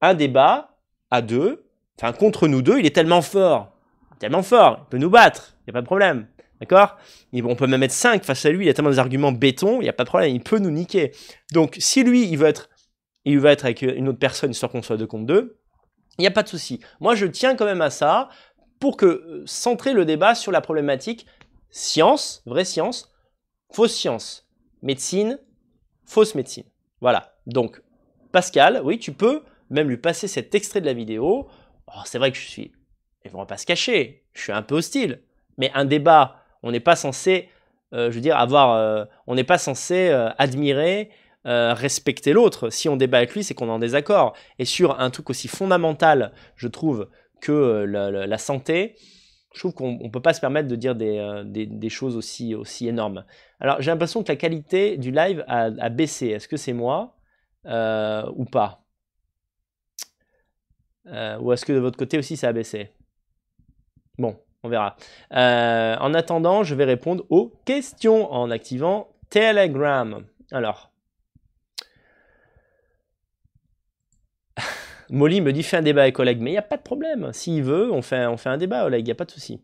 [0.00, 0.76] un débat
[1.10, 1.66] à deux,
[1.98, 2.78] enfin, contre nous deux.
[2.78, 3.72] Il est tellement fort,
[4.18, 6.28] tellement fort, il peut nous battre, il n'y a pas de problème.
[6.60, 6.96] D'accord?
[7.34, 9.84] On peut même mettre cinq face à lui, il a tellement des arguments béton, il
[9.84, 11.12] n'y a pas de problème, il peut nous niquer.
[11.52, 12.70] Donc, si lui, il veut être,
[13.26, 15.58] il veut être avec une autre personne, histoire qu'on soit deux contre deux,
[16.18, 16.80] il n'y a pas de souci.
[17.00, 18.30] Moi, je tiens quand même à ça
[18.80, 21.26] pour que euh, centrer le débat sur la problématique
[21.70, 23.12] science, vraie science,
[23.70, 24.48] fausse science,
[24.82, 25.38] médecine,
[26.04, 26.64] fausse médecine.
[27.00, 27.34] Voilà.
[27.46, 27.82] Donc,
[28.32, 31.48] Pascal, oui, tu peux même lui passer cet extrait de la vidéo.
[31.88, 32.72] Oh, c'est vrai que je suis,
[33.24, 35.22] ils vont pas se cacher, je suis un peu hostile.
[35.58, 37.48] Mais un débat, on n'est pas censé,
[37.94, 41.10] euh, je veux dire, avoir, euh, on n'est pas censé euh, admirer,
[41.44, 42.70] respecter l'autre.
[42.70, 44.34] Si on débat avec lui, c'est qu'on est en désaccord.
[44.58, 47.08] Et sur un truc aussi fondamental, je trouve,
[47.40, 48.96] que la santé,
[49.56, 52.88] je trouve qu'on ne peut pas se permettre de dire des, euh, choses aussi, aussi
[52.88, 53.24] énormes.
[53.60, 56.28] Alors j'ai l'impression que la qualité du live a, baissé.
[56.28, 57.16] Est-ce que c'est moi
[57.66, 58.84] euh, ou pas?
[61.06, 62.90] Euh, Ou est-ce que de votre côté aussi ça a baissé?
[64.18, 64.96] Bon, on verra.
[65.30, 70.24] en attendant, je vais répondre aux questions en activant Telegram.
[70.52, 70.92] Alors.
[75.10, 77.32] Molly me dit fais un débat avec Oleg, mais il n'y a pas de problème.
[77.32, 79.60] S'il veut, on fait, on fait un débat, Oleg, il n'y a pas de souci.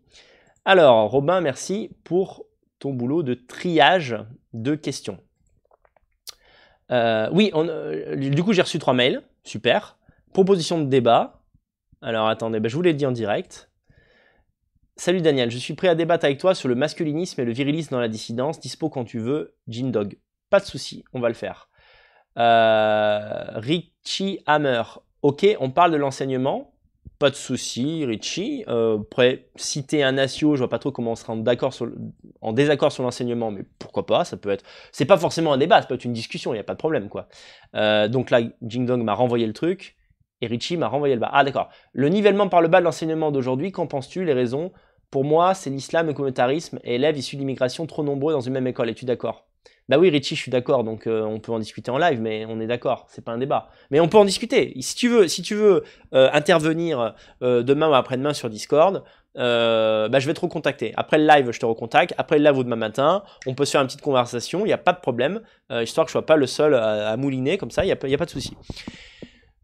[0.65, 2.47] Alors, Robin, merci pour
[2.91, 4.17] boulot de triage
[4.53, 5.19] de questions.
[6.91, 9.23] Euh, oui, euh, du coup, j'ai reçu trois mails.
[9.45, 9.99] Super.
[10.33, 11.43] Proposition de débat.
[12.01, 13.71] Alors, attendez, ben, je vous l'ai dit en direct.
[14.97, 17.95] Salut Daniel, je suis prêt à débattre avec toi sur le masculinisme et le virilisme
[17.95, 18.61] dans la dissidence.
[18.61, 20.19] Dispo quand tu veux, Jean Dog.
[20.51, 21.71] Pas de souci, on va le faire.
[22.39, 24.83] Euh, Richie Hammer.
[25.23, 26.72] Ok, on parle de l'enseignement.
[27.23, 28.65] Pas de souci, Richie.
[28.67, 31.73] Euh, après, citer un asio, je vois pas trop comment on sera en, d'accord
[32.41, 34.65] en désaccord sur l'enseignement, mais pourquoi pas Ça peut être.
[34.91, 36.79] C'est pas forcément un débat, ça peut être une discussion, il n'y a pas de
[36.79, 37.29] problème, quoi.
[37.77, 39.97] Euh, donc là, Jing Dong m'a renvoyé le truc
[40.41, 41.31] et Richie m'a renvoyé le bas.
[41.33, 41.69] Ah d'accord.
[41.93, 44.73] Le nivellement par le bas de l'enseignement d'aujourd'hui, qu'en penses-tu Les raisons?
[45.13, 48.67] Pour moi, c'est l'islam, le communautarisme et élèves issus d'immigration trop nombreux dans une même
[48.67, 48.91] école.
[48.91, 49.47] Es-tu d'accord?
[49.89, 50.85] Bah oui, Richie, je suis d'accord.
[50.85, 53.07] Donc euh, on peut en discuter en live, mais on est d'accord.
[53.09, 53.69] C'est pas un débat.
[53.91, 54.73] Mais on peut en discuter.
[54.81, 55.85] Si tu veux, si tu veux
[56.15, 59.03] euh, intervenir euh, demain ou après-demain sur Discord.
[59.35, 60.95] bah, je vais te recontacter.
[60.97, 62.15] Après le live, je te recontacte.
[62.17, 64.61] Après le live ou demain matin, on peut se faire une petite conversation.
[64.61, 65.43] Il n'y a pas de problème.
[65.83, 67.85] histoire que je sois pas le seul à, mouliner comme ça.
[67.85, 68.57] Il n'y a, pas de souci.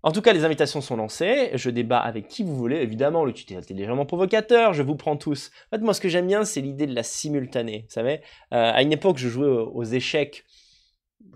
[0.03, 1.51] En tout cas, les invitations sont lancées.
[1.55, 2.77] Je débat avec qui vous voulez.
[2.77, 4.73] Évidemment, le tutoriel est légèrement provocateur.
[4.73, 5.51] Je vous prends tous.
[5.67, 7.85] En fait, moi, ce que j'aime bien, c'est l'idée de la simultanée.
[7.89, 8.21] Vous savez,
[8.53, 10.45] euh, à une époque, je jouais aux échecs.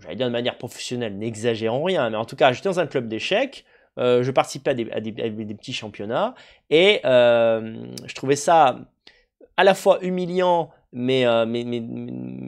[0.01, 2.09] J'allais dire de manière professionnelle, n'exagérons rien.
[2.09, 3.65] Mais en tout cas, j'étais dans un club d'échecs.
[3.99, 6.33] Euh, je participais à des, petits championnats.
[6.69, 8.79] Et euh, je trouvais ça
[9.57, 11.25] à la fois humiliant, mais,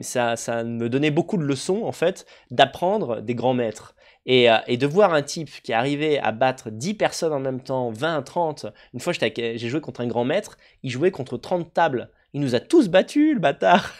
[0.00, 3.95] ça, ça me donnait beaucoup de leçons, en fait, d'apprendre des grands maîtres.
[4.28, 7.90] Euh, et, de voir un type qui arrivait à battre 10 personnes en même temps,
[7.90, 8.66] 20, 30.
[8.92, 12.10] Une fois, j'ai joué contre un grand maître, il jouait contre 30 tables.
[12.32, 13.94] Il nous a tous battus, le bâtard.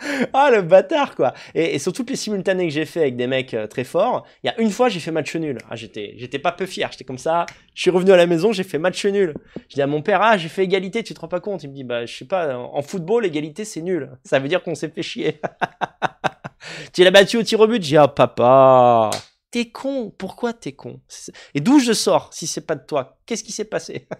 [0.32, 1.34] ah, le bâtard, quoi.
[1.54, 4.48] Et, sur toutes les simultanés que j'ai fait avec des mecs euh, très forts, il
[4.48, 5.58] y a une fois, j'ai fait match nul.
[5.70, 6.90] Ah, j'étais, pas peu fier.
[6.90, 7.46] J'étais comme ça.
[7.74, 9.34] Je suis revenu à la maison, j'ai fait match nul.
[9.68, 11.62] Je dis à mon père, ah, j'ai fait égalité, tu te rends pas compte.
[11.62, 14.10] Il me dit, bah, je sais pas, en football, égalité, c'est nul.
[14.24, 15.40] Ça veut dire qu'on s'est fait chier.
[16.92, 17.82] tu l'as battu au tir au but?
[17.82, 19.10] J'ai ah papa,
[19.50, 20.12] t'es con.
[20.18, 21.00] Pourquoi t'es con?
[21.54, 23.18] Et d'où je sors si c'est pas de toi?
[23.26, 24.08] Qu'est-ce qui s'est passé?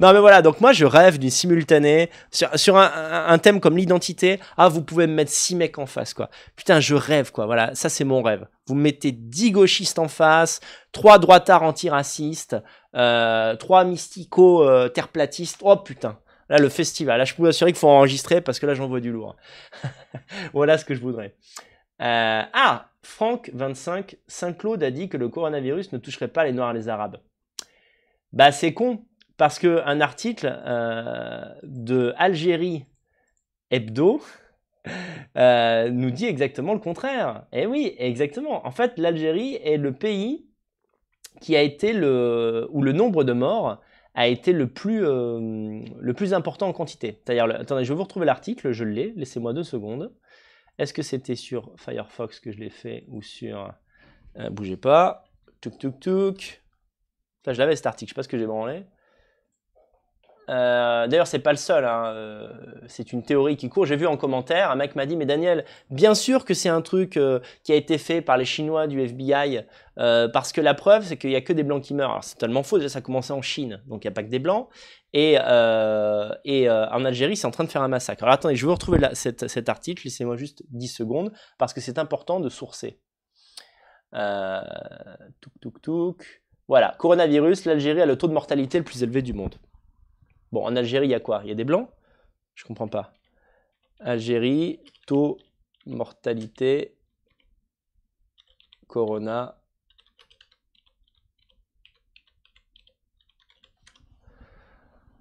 [0.00, 0.42] Non mais voilà.
[0.42, 4.40] Donc moi je rêve d'une simultanée sur, un, thème comme l'identité.
[4.56, 6.28] Ah vous pouvez me mettre six mecs en face quoi.
[6.56, 7.46] Putain je rêve quoi.
[7.46, 8.46] Voilà ça c'est mon rêve.
[8.66, 10.60] Vous mettez dix gauchistes en face,
[10.90, 12.56] trois droitards antiracistes,
[12.96, 15.60] euh, trois mysticos euh, terreplatistes.
[15.62, 16.18] Oh putain.
[16.48, 17.18] Là, le festival.
[17.18, 19.36] Là, je peux vous assurer qu'il faut enregistrer parce que là, j'envoie du lourd.
[20.52, 21.34] voilà ce que je voudrais.
[22.00, 26.74] Euh, ah, Franck25, Saint-Claude a dit que le coronavirus ne toucherait pas les Noirs et
[26.74, 27.18] les Arabes.
[28.32, 29.04] Bah, c'est con
[29.36, 32.84] parce que un article euh, de Algérie
[33.70, 34.20] Hebdo
[35.36, 37.46] euh, nous dit exactement le contraire.
[37.52, 38.66] Eh oui, exactement.
[38.66, 40.46] En fait, l'Algérie est le pays
[41.40, 43.80] qui a été le où le nombre de morts
[44.14, 47.20] a été le plus, euh, le plus important en quantité.
[47.24, 50.12] C'est-à-dire, attendez, je vais vous retrouver l'article, je l'ai, laissez-moi deux secondes.
[50.78, 53.72] Est-ce que c'était sur Firefox que je l'ai fait ou sur...
[54.38, 55.24] Euh, bougez pas.
[55.60, 56.62] Tuk tuk tuk.
[57.42, 58.84] Enfin, je l'avais cet article, je sais pas ce que j'ai branlé.
[60.48, 61.84] Euh, d'ailleurs, c'est pas le seul.
[61.84, 62.48] Hein, euh,
[62.86, 63.86] c'est une théorie qui court.
[63.86, 66.82] J'ai vu en commentaire, un mec m'a dit, mais Daniel, bien sûr que c'est un
[66.82, 69.62] truc euh, qui a été fait par les Chinois du FBI,
[69.96, 72.10] parce que la preuve, c'est qu'il y a que des blancs qui meurent.
[72.10, 72.80] Alors, c'est tellement faux.
[72.88, 74.68] ça a commencé en Chine, donc il n'y a pas que des blancs.
[75.12, 78.22] Et, en Algérie, c'est en train de faire un massacre.
[78.24, 80.02] Alors attendez, je vais vous retrouver cet, article.
[80.04, 82.98] Laissez-moi juste 10 secondes, parce que c'est important de sourcer.
[84.12, 86.42] touk touk touk.
[86.66, 89.56] Voilà, coronavirus, l'Algérie a le taux de mortalité le plus élevé du monde.
[90.54, 91.40] Bon, en Algérie, il y a quoi?
[91.42, 91.90] Il y a des blancs?
[92.54, 93.12] Je comprends pas.
[93.98, 95.36] Algérie, taux,
[95.84, 96.96] mortalité,
[98.86, 99.60] corona.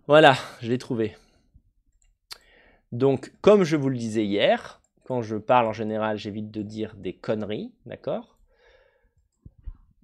[0.05, 1.17] Voilà, je l'ai trouvé.
[2.91, 6.93] Donc, comme je vous le disais hier, quand je parle en général, j'évite de dire
[6.95, 8.32] des conneries, d'accord?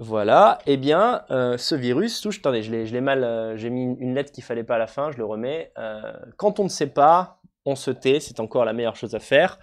[0.01, 2.39] Voilà, eh bien, euh, ce virus touche.
[2.39, 3.25] Attendez, je l'ai mal.
[3.25, 5.73] Euh, j'ai mis une lettre qu'il fallait pas à la fin, je le remets.
[5.77, 9.19] Euh, quand on ne sait pas, on se tait, c'est encore la meilleure chose à
[9.19, 9.59] faire.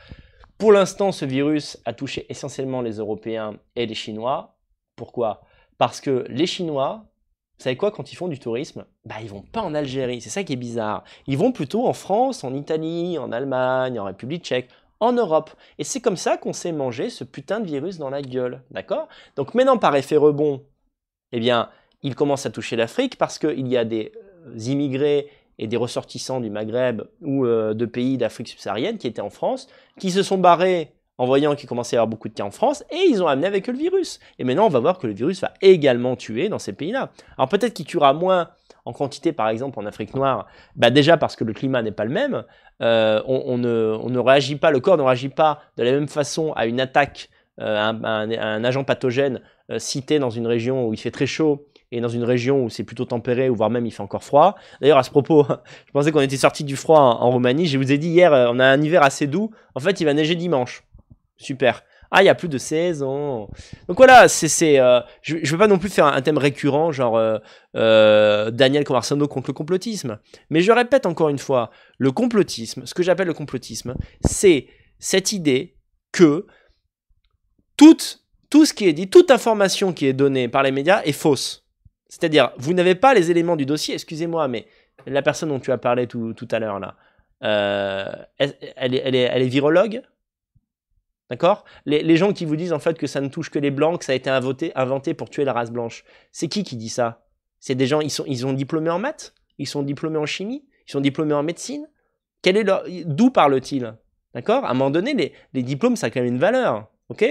[0.59, 4.59] Pour l'instant, ce virus a touché essentiellement les Européens et les Chinois.
[4.95, 5.41] Pourquoi?
[5.79, 7.07] Parce que les Chinois,
[7.59, 10.29] vous savez quoi, quand ils font du tourisme, bah ils vont pas en Algérie, c'est
[10.29, 11.05] ça qui est bizarre.
[11.27, 14.69] Ils vont plutôt en France, en Italie, en Allemagne, en République tchèque
[15.01, 15.51] en Europe.
[15.79, 18.63] Et c'est comme ça qu'on s'est mangé ce putain de virus dans la gueule.
[18.71, 19.09] D'accord?
[19.37, 20.63] Donc maintenant, par effet rebond,
[21.33, 21.71] eh bien,
[22.03, 24.13] il commence à toucher l'Afrique parce qu'il y a des
[24.47, 25.29] euh, immigrés
[25.59, 29.69] et des ressortissants du Maghreb ou euh, de pays d'Afrique subsaharienne qui étaient en France,
[29.99, 32.51] qui se sont barrés en voyant qu'il commençait à y avoir beaucoup de cas en
[32.51, 34.21] France, et ils ont amené avec eux le virus.
[34.39, 37.11] Et maintenant, on va voir que le virus va également tuer dans ces pays-là.
[37.39, 38.51] Alors peut-être qu'il tuera moins
[38.87, 42.05] en quantité, par exemple, en Afrique noire, bah déjà parce que le climat n'est pas
[42.05, 42.45] le même,
[42.81, 46.67] euh, on, ne, réagit pas, le corps ne réagit pas de la même façon à
[46.67, 47.29] une attaque,
[47.61, 51.67] euh, un, un, agent pathogène euh, cité dans une région où il fait très chaud
[51.91, 54.55] et dans une région où c'est plutôt tempéré, ou voire même il fait encore froid.
[54.81, 55.45] D'ailleurs, à ce propos,
[55.87, 57.67] je pensais qu'on était sorti du froid en, Roumanie.
[57.67, 59.51] Je vous ai dit hier, on a un hiver assez doux.
[59.75, 60.85] En fait, il va neiger dimanche.
[61.39, 61.83] Super.
[62.11, 63.49] Ah, il y a plus de saison.
[63.89, 67.17] Donc voilà, c'est, euh, je ne veux pas non plus faire un, thème récurrent, genre
[67.17, 67.39] euh,
[67.75, 70.19] euh, Daniel Conversano contre le complotisme.
[70.51, 73.95] Mais je répète encore une fois, le complotisme, ce que j'appelle le complotisme,
[74.25, 75.77] c'est cette idée
[76.13, 76.47] que
[77.77, 81.13] toute, tout ce qui est dit, toute information qui est donnée par les médias est
[81.13, 81.67] fausse.
[82.09, 84.67] C'est-à-dire, vous n'avez pas les éléments du dossier, excusez-moi, mais
[85.07, 86.97] la personne dont tu as parlé tout, tout à l'heure là,
[88.39, 90.03] elle, elle, est, elle est virologue?
[91.31, 91.65] D'accord?
[91.87, 94.05] Les, gens qui vous disent en fait que ça ne touche que les blancs, que
[94.05, 97.27] ça a été inventé, pour tuer la race blanche, c'est qui qui dit ça?
[97.59, 99.35] C'est des gens, ils sont, ils ont diplômé en maths?
[99.59, 100.65] Ils sont diplômés en chimie?
[100.87, 101.89] Ils sont diplômés en médecine?
[102.43, 103.95] Quel est leur, D'où parlent-ils?
[104.35, 104.65] D'accord?
[104.65, 106.89] À un moment donné, les, les, diplômes, ça a quand même une valeur.
[107.09, 107.25] Ok?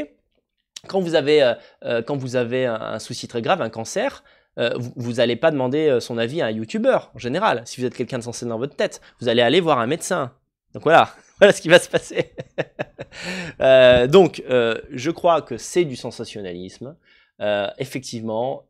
[0.88, 4.24] Quand vous avez, euh, euh, quand vous avez un, souci très grave, un cancer,
[4.58, 7.62] euh, vous n'allez pas demander son avis à un youtubeur en général.
[7.66, 10.34] Si vous êtes quelqu'un de sensé dans votre tête, vous allez aller voir un médecin.
[10.76, 11.10] Donc voilà,
[11.40, 12.32] voilà ce qui va se passer.
[13.62, 16.98] Euh, donc, euh, je crois que c'est du sensationnalisme.
[17.40, 18.66] Euh, effectivement,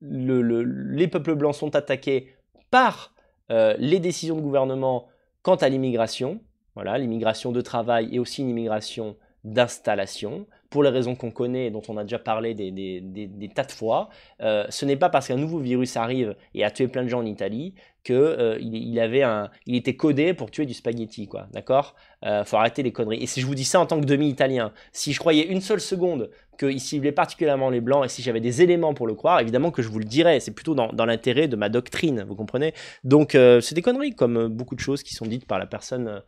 [0.00, 2.34] les peuples blancs sont attaqués
[2.72, 3.14] par
[3.48, 5.06] les décisions de gouvernement
[5.42, 6.40] quant à l'immigration.
[6.74, 11.82] Voilà, l'immigration de travail et aussi l'immigration d'installation pour les raisons qu'on connaît et dont
[11.88, 14.08] on a déjà parlé des, tas de fois.
[14.40, 17.20] Euh, ce n'est pas parce qu'un nouveau virus arrive et a tué plein de gens
[17.20, 17.74] en Italie
[18.04, 21.46] qu'il euh, il, avait un, il était codé pour tuer du spaghetti, quoi.
[21.52, 21.94] D'accord?
[22.24, 23.22] Euh, Faut arrêter les conneries.
[23.22, 25.80] Et si je vous dis ça en tant que demi-italien, si je croyais une seule
[25.80, 29.70] seconde qu'il ciblait particulièrement les blancs et si j'avais des éléments pour le croire, évidemment
[29.70, 30.40] que je vous le dirais.
[30.40, 32.72] C'est plutôt dans, dans l'intérêt de ma doctrine, vous comprenez?
[33.04, 36.22] Donc euh, c'est des conneries, comme beaucoup de choses qui sont dites par la personne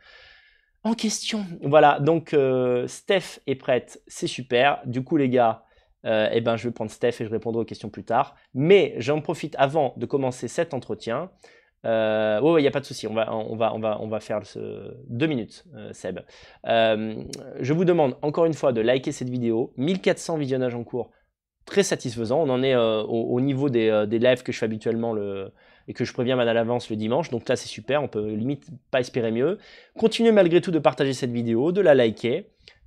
[0.84, 1.44] en question.
[1.62, 4.82] Voilà, donc euh, Steph est prête, c'est super.
[4.84, 5.64] Du coup, les gars,
[6.04, 8.36] euh, eh ben, je vais prendre Steph et je répondrai aux questions plus tard.
[8.52, 11.30] Mais j'en profite avant de commencer cet entretien.
[11.86, 14.20] Euh, il n'y a pas de souci, on va, on, va, on, va, on va
[14.20, 14.94] faire ce...
[15.08, 16.20] deux minutes, euh, Seb.
[16.64, 19.72] je vous demande encore une fois de liker cette vidéo.
[19.76, 21.10] 1400 visionnages en cours,
[21.66, 22.42] très satisfaisant.
[22.42, 25.52] On en est au, niveau des, des lives que je fais habituellement le,
[25.88, 27.30] et que je préviens à l'avance le dimanche.
[27.30, 29.58] Donc là, c'est super, on peut limite pas espérer mieux.
[29.98, 32.46] Continuez malgré tout de partager cette vidéo, de la liker.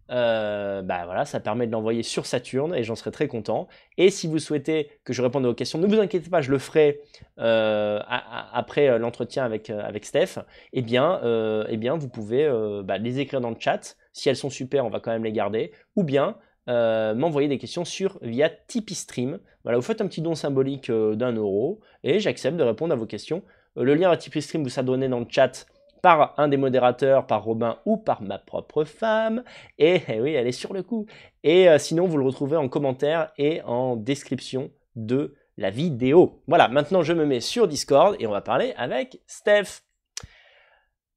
[0.09, 3.67] Euh, bah voilà, ça permet de l'envoyer sur Saturne et j'en serai très content.
[3.97, 6.51] Et si vous souhaitez que je réponde à vos questions, ne vous inquiétez pas, je
[6.51, 7.01] le ferai
[7.39, 10.39] euh, après euh, l'entretien avec, avec Steph.
[10.73, 11.19] Eh bien,
[11.67, 12.49] eh bien vous pouvez
[12.83, 13.97] bah, les écrire dans le chat.
[14.13, 15.71] Si elles sont super, on va quand même les garder.
[15.95, 16.37] Ou bien
[16.69, 19.39] euh, m'envoyer des questions sur via Tipeee Stream.
[19.63, 22.97] Voilà, vous faites un petit don symbolique euh, d'un euro et j'accepte de répondre à
[22.97, 23.41] vos questions.
[23.77, 25.65] Euh, le lien à Tipeee Stream vous sera donné dans le chat
[26.01, 29.43] par un des modérateurs, par Robin ou par ma propre femme.
[29.77, 31.05] Et eh oui, elle est sur le coup.
[31.43, 36.41] Et sinon, vous le retrouvez en commentaire et en description de la vidéo.
[36.47, 39.81] Voilà, maintenant je me mets sur Discord et on va parler avec Steph.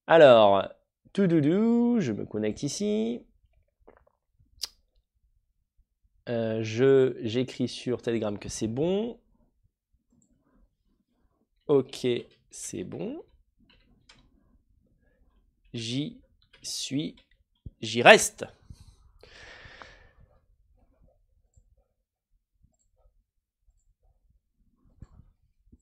[0.07, 0.69] Alors,
[1.13, 3.23] tout doudou, je me connecte ici.
[6.31, 9.19] Euh, je j'écris sur Telegram que c'est bon.
[11.67, 12.07] Ok,
[12.51, 13.23] c'est bon.
[15.75, 16.21] J'y
[16.63, 17.17] suis,
[17.81, 18.47] j'y reste.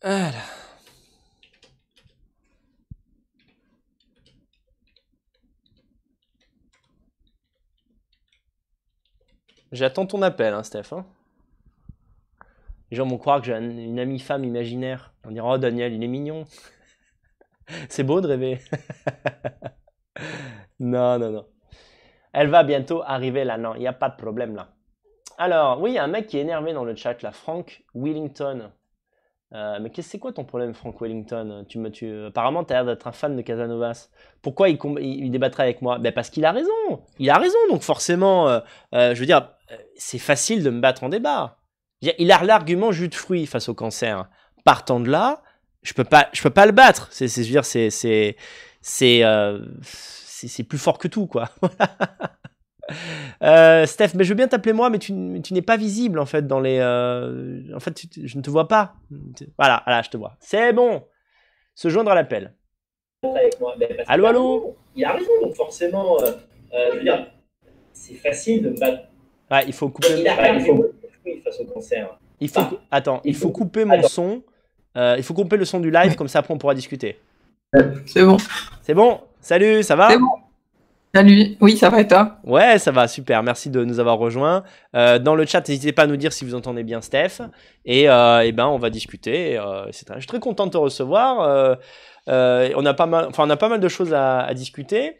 [0.02, 0.67] Voilà.
[9.72, 10.92] J'attends ton appel, hein, Steph.
[10.92, 11.04] Hein.
[12.90, 15.12] Les gens vont croire que j'ai une amie femme imaginaire.
[15.24, 16.44] On dira, oh Daniel, il est mignon.
[17.88, 18.60] C'est beau de rêver.
[20.80, 21.46] non, non, non.
[22.32, 23.58] Elle va bientôt arriver là.
[23.58, 24.74] Non, il n'y a pas de problème là.
[25.36, 27.30] Alors, oui, il y a un mec qui est énervé dans le chat là.
[27.30, 28.72] Frank Willington.
[29.54, 31.64] Euh, mais c'est quoi ton problème, Frank Wellington?
[31.68, 32.26] Tu me, tu...
[32.26, 34.08] Apparemment, tu as l'air d'être un fan de Casanovas.
[34.42, 35.98] Pourquoi il, il, débattrait avec moi?
[35.98, 36.70] Ben Parce qu'il a raison.
[37.18, 37.58] Il a raison.
[37.70, 38.60] Donc forcément, euh,
[38.94, 39.50] euh, je veux dire,
[39.96, 41.58] c'est facile de me battre en débat.
[42.00, 44.28] Il a l'argument jus de fruits face au cancer.
[44.64, 45.42] Partant de là,
[45.82, 47.08] je peux pas, peux pas le battre.
[47.10, 48.36] C'est, c'est, c'est, c'est,
[48.80, 49.22] c'est,
[49.82, 51.48] c'est, plus fort que tout, quoi.
[53.42, 56.46] Euh, Steph, mais je veux bien t'appeler moi, mais tu, n'es pas visible en fait
[56.46, 56.78] dans les.
[56.80, 58.94] Euh, en fait, je ne te vois pas.
[59.58, 60.36] Voilà, là, je te vois.
[60.40, 61.04] C'est bon.
[61.74, 62.54] Se joindre à l'appel.
[64.06, 64.76] Allô, allô.
[64.96, 66.32] Il a raison, donc forcément, euh,
[66.92, 67.26] je veux dire,
[67.92, 69.04] c'est facile de me battre.
[69.50, 70.18] Ouais, il faut couper.
[70.18, 70.94] Il a pas, il faut au.
[72.40, 72.50] Il
[72.90, 74.42] attends, il faut couper mon son.
[74.96, 77.18] Euh, il faut couper le son du live, comme ça après on pourra discuter.
[78.06, 78.36] C'est bon.
[78.82, 79.20] C'est bon?
[79.40, 80.10] Salut, ça va?
[80.10, 80.28] C'est bon.
[81.14, 82.36] Salut, oui, ça va et toi?
[82.44, 83.42] Ouais, ça va, super.
[83.42, 84.62] Merci de nous avoir rejoints.
[84.94, 87.40] Euh, dans le chat, n'hésitez pas à nous dire si vous entendez bien Steph.
[87.86, 89.58] Et, euh, et ben, on va discuter.
[89.58, 91.78] Euh, je suis très content de te recevoir.
[92.26, 95.16] On, a pas mal, enfin, on a pas mal de choses à, à discuter.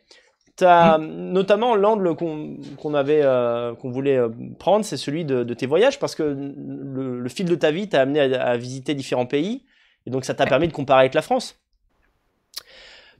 [0.60, 3.22] As, notamment l'angle qu'on avait,
[3.80, 4.20] qu'on voulait
[4.58, 7.88] prendre, c'est celui de, de, tes voyages, parce que le, le fil de ta vie
[7.88, 9.64] t'a amené à, à, visiter différents pays,
[10.04, 11.60] et donc ça t'a permis de comparer avec la France.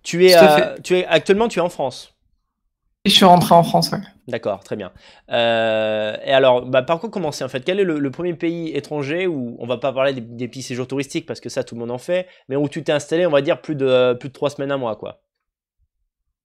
[0.02, 0.34] Tu es,
[0.82, 2.17] tu es actuellement, tu es en France.
[3.08, 4.00] Je suis rentré en France, ouais.
[4.26, 4.92] D'accord, très bien.
[5.30, 7.64] Euh, et alors, bah, par quoi commencer en fait?
[7.64, 10.62] Quel est le, le, premier pays étranger où on va pas parler des, des petits
[10.62, 13.26] séjours touristiques parce que ça tout le monde en fait, mais où tu t'es installé,
[13.26, 15.22] on va dire plus de plus de trois semaines, un mois, quoi?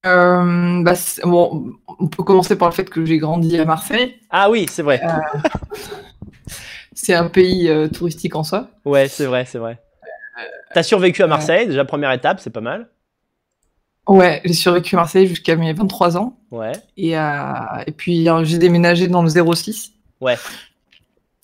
[0.06, 0.94] Euh, bah,
[1.24, 4.16] bon, on peut commencer par le fait que j'ai grandi à Marseille.
[4.30, 5.02] Ah oui, c'est vrai.
[5.04, 5.40] Euh,
[6.94, 8.70] c'est un pays touristique en soi.
[8.86, 9.82] Ouais, c'est vrai, c'est vrai.
[10.74, 12.88] T'as survécu à Marseille, déjà première étape, c'est pas mal.
[14.08, 16.38] Ouais, j'ai survécu à Marseille jusqu'à mes 23 ans.
[16.52, 16.74] Ouais.
[16.98, 17.54] Et, euh,
[17.88, 19.94] et puis j'ai déménagé dans le 06.
[20.20, 20.36] Ouais.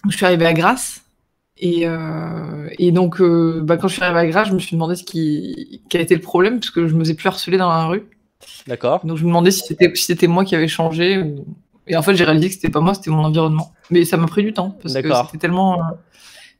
[0.09, 1.01] Je suis arrivé à Grasse.
[1.57, 4.75] Et, euh, et donc, euh, bah, quand je suis arrivé à Grasse, je me suis
[4.75, 7.69] demandé ce qui, quel était le problème, parce que je me faisais plus harceler dans
[7.69, 8.03] la rue.
[8.67, 9.05] D'accord.
[9.05, 11.17] Donc je me demandais si c'était si moi qui avais changé.
[11.17, 11.45] Ou...
[11.87, 13.73] Et en fait, j'ai réalisé que c'était pas moi, c'était mon environnement.
[13.89, 15.81] Mais ça m'a pris du temps, parce que c'était tellement,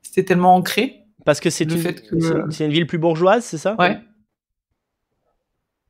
[0.02, 0.96] c'était tellement ancré.
[1.26, 2.64] Parce que c'est une, que...
[2.64, 3.76] une ville plus bourgeoise, c'est ça?
[3.78, 4.00] Ouais.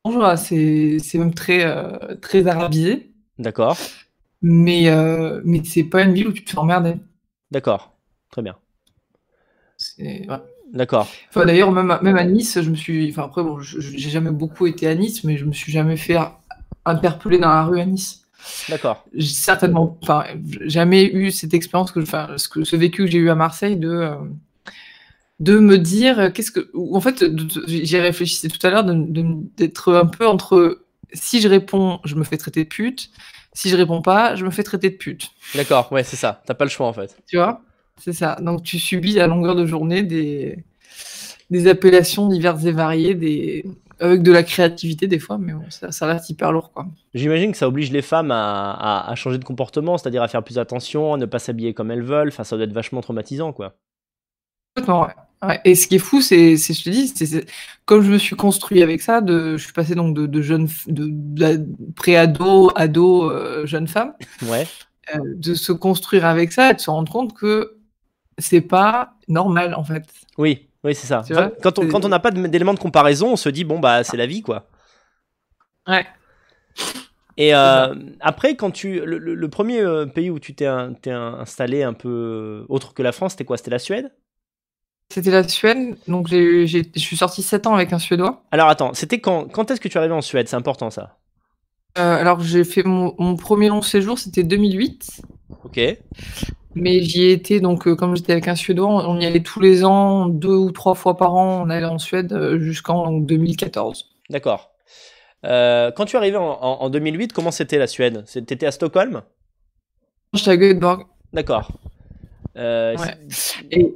[0.05, 3.11] Bonjour, c'est même très, euh, très arabisé.
[3.37, 3.77] D'accord.
[4.41, 6.95] Mais, euh, mais c'est pas une ville où tu te fais emmerder.
[7.51, 7.97] D'accord,
[8.31, 8.55] très bien.
[9.99, 10.27] Ouais.
[10.71, 11.07] D'accord.
[11.29, 13.09] Enfin, D'ailleurs, même, même à Nice, je me suis.
[13.09, 16.17] Enfin, après, bon, j'ai jamais beaucoup été à Nice, mais je me suis jamais fait
[16.85, 18.23] interpeller dans la rue à Nice.
[18.69, 19.05] D'accord.
[19.13, 19.97] J'ai certainement.
[20.01, 20.25] Enfin,
[20.61, 23.77] jamais eu cette expérience, que, enfin, ce, que, ce vécu que j'ai eu à Marseille
[23.77, 23.89] de.
[23.89, 24.15] Euh,
[25.39, 27.23] de me dire qu'est-ce que en fait
[27.67, 30.83] j'y réfléchissais tout à l'heure d'être un peu entre
[31.13, 33.09] si je réponds je me fais traiter de pute
[33.53, 35.31] si je réponds pas je me fais traiter de pute.
[35.55, 36.41] D'accord ouais c'est ça.
[36.45, 37.17] T'as pas le choix en fait.
[37.25, 37.61] Tu vois?
[37.97, 38.35] C'est ça.
[38.41, 40.63] Donc tu subis à longueur de journée des
[41.49, 43.65] des appellations diverses et variées des
[44.01, 46.85] avec de la créativité des fois mais bon, ça, ça reste hyper lourd quoi.
[47.13, 50.43] J'imagine que ça oblige les femmes à, à, à changer de comportement c'est-à-dire à faire
[50.43, 52.27] plus attention à ne pas s'habiller comme elles veulent.
[52.29, 53.77] Enfin ça doit être vachement traumatisant quoi.
[54.75, 55.13] Complètement, ouais.
[55.41, 57.45] Ouais, et ce qui est fou, c'est, je te dis, c'est
[57.85, 60.67] comme je me suis construit avec ça, de, je suis passé donc de, de jeune,
[60.87, 61.65] de, de
[61.95, 64.13] pré-ado, ado, euh, jeune femme,
[64.43, 64.67] ouais.
[65.15, 67.77] euh, de se construire avec ça et de se rendre compte que
[68.37, 70.03] c'est pas normal en fait.
[70.37, 71.19] Oui, oui, c'est ça.
[71.19, 74.03] Enfin, quand on quand on n'a pas d'éléments de comparaison, on se dit bon bah
[74.03, 74.67] c'est la vie quoi.
[75.87, 76.05] Ouais.
[77.37, 82.93] Et euh, après, quand tu le, premier pays où tu t'es installé un peu autre
[82.93, 83.55] que la France, c'était quoi?
[83.55, 84.11] C'était la Suède?
[85.11, 88.43] C'était la Suède, donc je suis sorti 7 ans avec un Suédois.
[88.51, 90.47] Alors attends, c'était quand, quand est-ce que tu es arrivé en Suède?
[90.47, 91.17] C'est important ça.
[91.97, 95.21] Euh, alors j'ai fait mon, mon, premier long séjour, c'était 2008.
[95.63, 95.79] Ok.
[96.75, 99.41] Mais j'y ai été, donc euh, comme j'étais avec un Suédois, on, on y allait
[99.41, 103.11] tous les ans, deux ou trois fois par an, on allait en Suède euh, jusqu'en
[103.11, 104.09] 2014.
[104.29, 104.71] D'accord.
[105.41, 108.25] Quand tu es arrivé en, en, en 2008, comment c'était la Suède?
[108.25, 109.23] T'étais à Stockholm?
[110.33, 111.07] J'étais à Göteborg.
[111.33, 111.71] D'accord.
[112.55, 112.95] ouais.
[113.71, 113.95] Et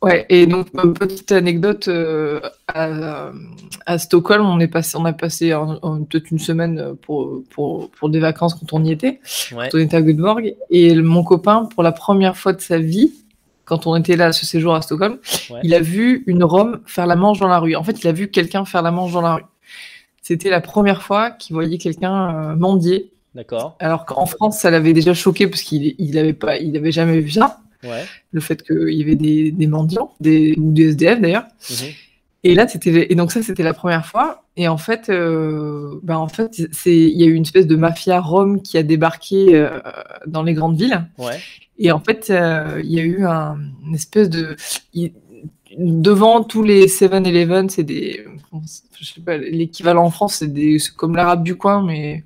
[0.00, 3.32] Ouais, et donc petite anecdote euh, à,
[3.84, 5.50] à, Stockholm, on est passé, on a passé
[6.08, 9.20] peut-être une semaine pour, pour, pour des vacances quand on y était,
[9.52, 9.68] ouais.
[9.70, 13.12] quand on était à Göteborg, et mon copain, pour la première fois de sa vie,
[13.64, 15.18] quand on était là ce séjour à Stockholm,
[15.50, 15.60] ouais.
[15.64, 17.74] il a vu une Rome faire la manche dans la rue.
[17.74, 19.44] En fait, il a vu quelqu'un faire la manche dans la rue.
[20.22, 23.12] C'était la première fois qu'il voyait quelqu'un euh, mendier.
[23.34, 23.76] D'accord.
[23.78, 27.20] Alors qu'en France, ça l'avait déjà choqué parce qu'il il avait pas, il avait jamais
[27.20, 27.60] vu ça.
[27.84, 28.04] Ouais.
[28.32, 31.46] Le fait qu'il y avait des, des mendiants, des, ou des SDF d'ailleurs.
[31.70, 31.74] Mmh.
[32.44, 34.44] Et là, c'était et donc ça, c'était la première fois.
[34.56, 37.76] Et en fait, euh, ben en fait, c'est il y a eu une espèce de
[37.76, 39.80] mafia rome qui a débarqué euh,
[40.26, 41.04] dans les grandes villes.
[41.18, 41.38] Ouais.
[41.78, 44.56] Et en fait, euh, il y a eu un, une espèce de
[45.76, 48.24] devant tous les 7-Eleven, c'est des
[48.98, 52.24] je sais pas l'équivalent en France, c'est des comme l'arabe du coin, mais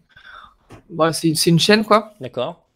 [0.95, 2.15] voilà, c'est une chaîne quoi.
[2.21, 2.67] D'accord.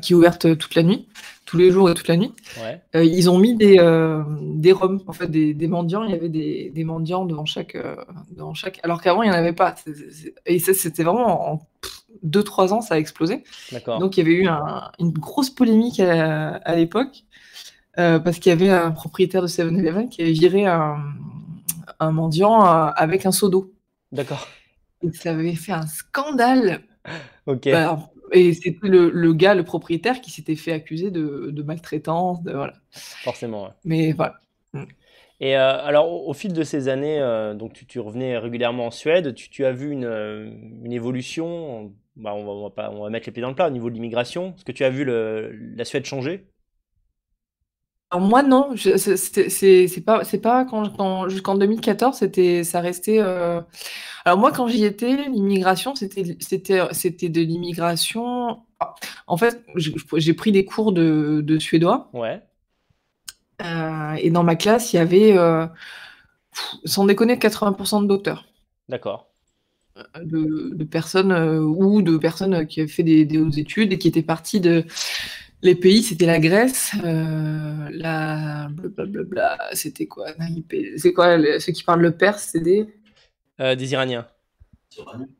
[0.00, 1.06] Qui est ouverte toute la nuit,
[1.50, 2.32] tous les jours et toute la nuit.
[2.62, 2.80] Ouais.
[2.94, 6.04] Euh, ils ont mis des, euh, des roms, en fait, des, des, mendiants.
[6.04, 7.96] Il y avait des, des mendiants devant chaque, euh,
[8.30, 8.78] devant chaque.
[8.84, 9.74] Alors qu'avant, il n'y en avait pas.
[9.74, 10.54] C est, c est...
[10.54, 11.68] Et ça, c'était vraiment en
[12.24, 13.42] 2-3 ans, ça a explosé.
[13.98, 17.24] Donc, il y avait eu un, une grosse polémique à, à l'époque
[17.98, 21.02] euh, parce qu'il y avait un propriétaire de 7-Eleven qui avait viré un,
[21.98, 23.72] un mendiant avec un seau d'eau.
[24.12, 24.46] D'accord.
[25.02, 26.82] Et ça avait fait un scandale.
[27.46, 27.68] Ok.
[27.72, 27.98] Bah,
[28.32, 32.52] et c'était le, le gars, le propriétaire, qui s'était fait accuser de, de maltraitance, de,
[32.52, 32.74] voilà.
[33.24, 33.74] Forcément, ouais.
[33.84, 34.40] Mais voilà.
[34.72, 34.84] Mm.
[35.40, 38.86] Et euh, alors, au, au fil de ces années, euh, donc tu, tu revenais régulièrement
[38.86, 40.50] en Suède, tu, tu as vu une, euh,
[40.84, 43.54] une évolution, bah, on, va, on, va pas, on va mettre les pieds dans le
[43.54, 44.54] plat au niveau de l'immigration.
[44.56, 46.46] Est-ce que tu as vu le, la Suède changer?
[48.12, 53.20] Alors moi non, c'est pas c'est pas quand, quand- jusqu'en 2014 c'était ça restait.
[53.20, 53.60] euh,
[54.24, 58.62] Alors moi quand j'y étais, l'immigration c'était de l'immigration.
[59.26, 62.42] En fait, j'ai pris des cours de, de suédois Ouais,
[63.62, 65.66] euh, et dans ma classe il y avait euh,
[66.84, 68.46] sans déconner 80% de docteurs,
[68.88, 69.30] d'accord.
[70.22, 73.98] de, de personnes euh, ou de personnes qui avaient fait des, des hautes études et
[73.98, 74.84] qui étaient parties de
[75.62, 80.28] Les pays, c'était la Grèce, euh, la blablabla, c'était quoi
[80.96, 82.88] C'est quoi ceux qui parlent le perse C'est des,
[83.60, 84.26] Euh, des Iraniens.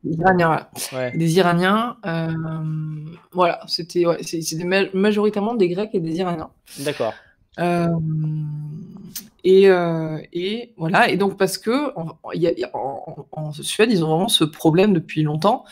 [0.04, 0.70] des Iraniens, voilà.
[0.92, 2.32] Ouais, Des Iraniens, euh,
[3.32, 4.20] voilà, c'était ouais,
[4.94, 6.50] majoritairement des Grecs et des Iraniens.
[6.80, 7.14] d'accord.
[7.58, 7.88] Euh,
[9.42, 9.64] et,
[10.32, 14.92] et voilà, et donc parce que en, y a- Suède, ils ont vraiment ce problème
[14.92, 15.64] depuis longtemps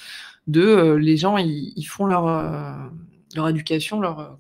[0.47, 2.25] de les gens, ils, ils font leur,
[3.37, 4.39] leur éducation, leur,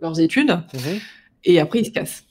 [0.00, 0.98] leurs études, Mhm.
[1.44, 2.24] et après ils se cassent.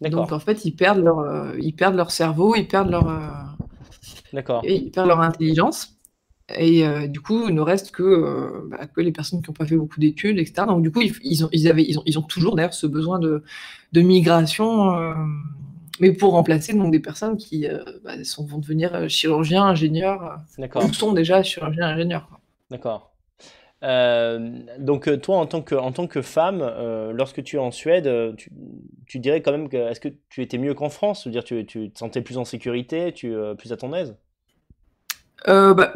[0.00, 3.06] Donc en fait, ils perdent leur, ils perdent leur cerveau, ils perdent leur.
[4.64, 5.96] Et ils perdent leur intelligence.
[6.56, 9.54] Et euh, du coup, il ne reste que, euh, bah, que les personnes qui n'ont
[9.54, 10.66] pas fait beaucoup d'études, etc.
[10.66, 12.86] Donc du coup, ils, ils ont, ils, avaient, ils, ont, ils ont toujours d'ailleurs ce
[12.86, 13.42] besoin de,
[13.92, 15.14] de migration, euh,
[16.00, 17.66] mais pour remplacer donc, des personnes qui
[18.04, 22.28] bah, sont, vont devenir chirurgiens, ingénieurs, ou sont déjà chirurgiens, ingénieurs.
[22.70, 23.11] d'accord.
[23.82, 27.58] Euh, donc euh, toi, en tant que, en tant que femme, euh, lorsque tu es
[27.58, 28.50] en Suède, tu,
[29.06, 31.22] tu dirais quand même que est-ce que tu étais mieux qu'en France?
[31.24, 34.16] C'est-à-dire tu, tu te sentais plus en sécurité, tu, euh, plus à ton aise?
[35.46, 35.92] Bah,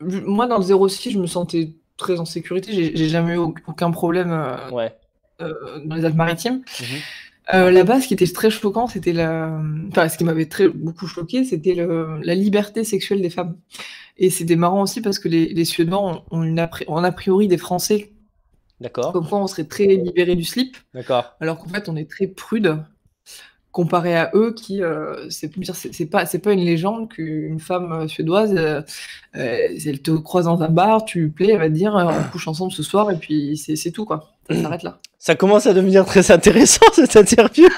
[0.00, 2.72] moi, dans le 06, je me sentais très en sécurité.
[2.72, 4.30] J'ai jamais eu au- aucun problème
[4.72, 4.92] Ouais.
[5.38, 6.62] dans les Alpes-Maritimes.
[7.54, 9.58] Euh, là-bas, ce qui était très choquant, c'était la...
[9.88, 13.56] Enfin, ce qui m'avait très beaucoup choqué, c'était le- la liberté sexuelle des femmes.
[14.18, 17.58] Et c'était marrant aussi parce que les, les Suédois ont, une ont a priori des
[17.58, 18.12] Français,
[18.80, 21.36] D'accord, comme quoi on serait très libérés du slip, d'accord.
[21.40, 22.78] alors qu'en fait, on est très prude
[23.72, 25.48] comparé à eux qui, euh, c'est
[26.10, 28.82] pas, c'est pas une légende qu'une femme euh, suédoise, euh,
[29.36, 32.30] euh, elle te croise dans un bar, tu lui plais, elle va te dire, on
[32.30, 34.32] couche ensemble ce soir, et puis c'est c'est tout, quoi.
[34.48, 35.00] Ça s'arrête là.
[35.18, 37.68] Ça commence à devenir très intéressant cette interview.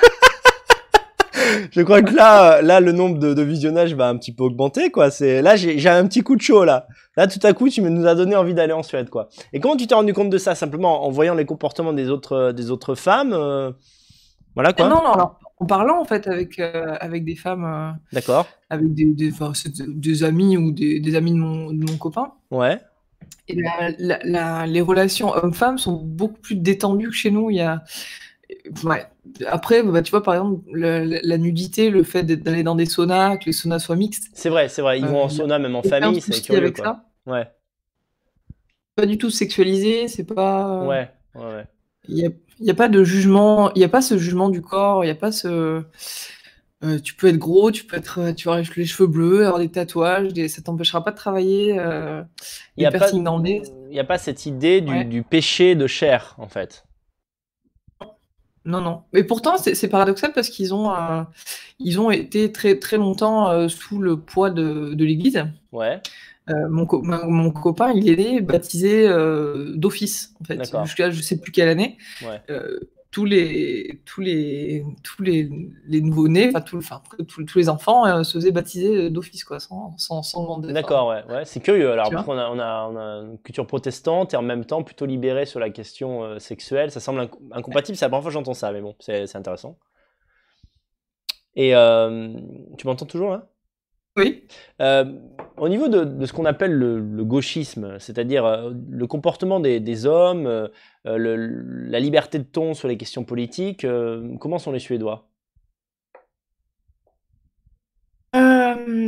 [1.70, 4.90] Je crois que là, là, le nombre de, de visionnages va un petit peu augmenter,
[4.90, 5.10] quoi.
[5.10, 6.86] C'est là, j'ai un petit coup de chaud là.
[7.16, 9.28] Là, tout à coup, tu me- nous as donné envie d'aller en Suède, quoi.
[9.52, 12.52] Et comment tu t'es rendu compte de ça Simplement en voyant les comportements des autres,
[12.52, 13.70] des autres femmes, euh,
[14.54, 14.88] voilà Ah quoi.
[14.88, 17.64] non, non, alors, en parlant, en fait, avec, euh, avec des femmes...
[17.64, 18.46] euh, D'accord.
[18.70, 19.52] avec des, des, enfin,
[20.24, 22.32] amis ou des, des amis de mon, de mon copain.
[22.50, 22.78] Ouais.
[23.48, 27.50] Et la- la- la- les relations hommes-femmes sont beaucoup plus détendues que chez nous.
[27.50, 27.82] Il y a...
[28.84, 29.06] ouais.
[29.46, 33.36] Après, bah, tu vois, par exemple, le- la, nudité, le fait d'aller dans des saunas,
[33.36, 34.98] que les saunas soient mixtes, C'est vrai, c'est vrai.
[34.98, 36.84] Ils Euh, vont en sauna même en famille, c'est curieux, avec quoi.
[36.84, 37.32] ça.
[37.32, 37.46] Ouais.
[38.96, 40.84] Pas du tout sexualisé, c'est pas...
[40.84, 41.08] Ouais.
[41.34, 41.42] Ouais.
[41.42, 41.64] ouais.
[42.08, 42.30] Il n'y a,
[42.60, 45.12] y a pas de jugement, il n'y a pas ce jugement du corps, il n'y
[45.12, 45.82] a pas ce...
[46.82, 49.68] euh, tu peux être gros, tu peux être, tu avoir les cheveux bleus, avoir des
[49.68, 52.22] tatouages, des- ça t'empêchera pas de travailler, euh,
[52.76, 55.04] Il y a pas, a pas cette idée du, Ouais.
[55.04, 56.84] du péché de chair, en fait.
[58.64, 59.02] Non, non.
[59.12, 61.22] Mais pourtant, c'est paradoxal parce qu'ils ont, euh,
[61.78, 65.44] ils ont été très, très longtemps euh, sous le poids de, de l'Église.
[65.72, 66.00] Ouais.
[66.50, 69.08] Euh, mon, co- mon copain, il est né baptisé
[69.76, 70.56] d'office, en fait.
[70.84, 71.96] Jusqu'à je sais plus quelle année.
[72.22, 72.40] Ouais.
[73.10, 75.50] Euh, tous les, tous les, tous les,
[75.86, 79.58] les nouveaux-nés, enfin, tout- enfin, tous, tous les enfants euh, se faisaient baptiser d'office, quoi,
[79.60, 80.72] sans, sans, sans demander.
[80.72, 81.90] D'accord, ouais, ouais, c'est curieux.
[81.90, 85.06] Alors, qu'on a, on a, on a une culture protestante et en même temps plutôt
[85.06, 86.90] libérée sur la question euh, sexuelle.
[86.92, 87.96] Ça semble inc- incompatible.
[87.96, 89.76] C'est la première fois que j'entends ça, mais bon, c'est c'est intéressant.
[91.56, 92.32] Et euh,
[92.78, 93.49] tu m'entends toujours là?
[94.20, 94.44] Oui.
[94.80, 95.04] Euh,
[95.56, 99.80] Au niveau de, de ce qu'on appelle le, le gauchisme, c'est-à-dire euh, le comportement des,
[99.80, 100.68] des hommes, euh,
[101.04, 101.36] le-
[101.90, 105.26] la liberté de ton sur les questions politiques, euh, comment sont les Suédois?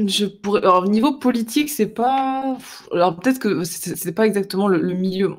[0.06, 0.60] Je pourrais...
[0.62, 2.56] Alors, niveau politique, c'est pas.
[2.92, 5.36] Alors, peut-être que c'est pas exactement le, le milieu.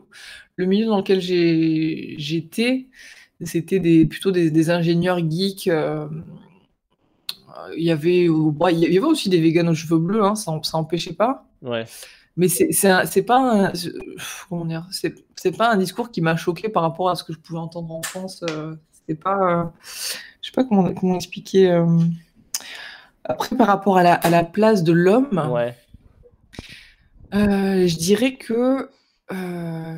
[0.55, 2.87] Le milieu dans lequel j'ai j'étais,
[3.41, 5.69] c'était des, plutôt des, des ingénieurs geeks.
[7.57, 10.23] Euh, Il y avait, euh, bon, il y avait aussi des véganes aux cheveux bleus,
[10.23, 11.45] hein, ça, ça empêchait pas.
[11.61, 11.85] Ouais,
[12.35, 12.67] Mais c'est
[13.23, 13.71] pas
[15.35, 17.93] c'est pas un discours qui m'a choqué par rapport à ce que je pouvais entendre
[17.93, 18.43] en France.
[18.49, 19.73] euh, C'était pas,
[20.41, 21.69] je sais pas comment comment expliquer.
[23.25, 25.75] Après, par rapport à la, à la place de l'homme, ouais,
[27.33, 28.89] euh, je dirais que
[29.31, 29.97] euh,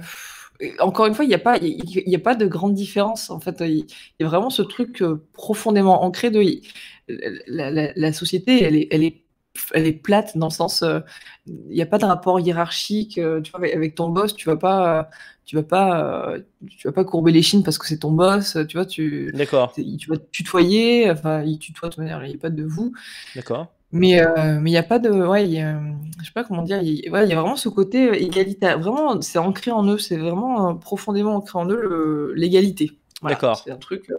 [0.80, 3.30] encore une fois, il n'y a, pas- il a pas de grande différence.
[3.30, 3.86] En fait, il
[4.20, 6.41] y a vraiment ce truc euh, profondément ancré de
[7.47, 9.24] la, la- la société, elle est, elle est,
[9.74, 10.99] elle est plate dans le sens, euh,
[11.47, 13.18] il n'y a pas de rapport hiérarchique.
[13.18, 15.03] euh, tu vois, avec, ton boss, tu vas pas, euh,
[15.45, 16.39] tu vas pas, euh,
[16.70, 18.58] tu vas pas courber les chines parce que c'est ton boss.
[18.68, 21.10] Tu vois, tu, D'accord, tu vas te tutoyer.
[21.12, 22.93] Enfin, il tutoie de manière, il n'y a pas de vous.
[23.36, 23.74] d'accord.
[23.98, 25.80] Mais euh, mais il y a pas de ouais, y a,
[26.20, 28.14] je sais pas comment dire, il y, ouais, il y a vraiment ce côté euh,
[28.14, 28.78] égalitaire.
[28.80, 32.91] Vraiment, c'est ancré en eux, c'est vraiment euh, profondément ancré en eux l'égalité.
[33.22, 33.62] Voilà, D'accord.
[33.64, 34.10] c'est un truc.
[34.10, 34.18] euh.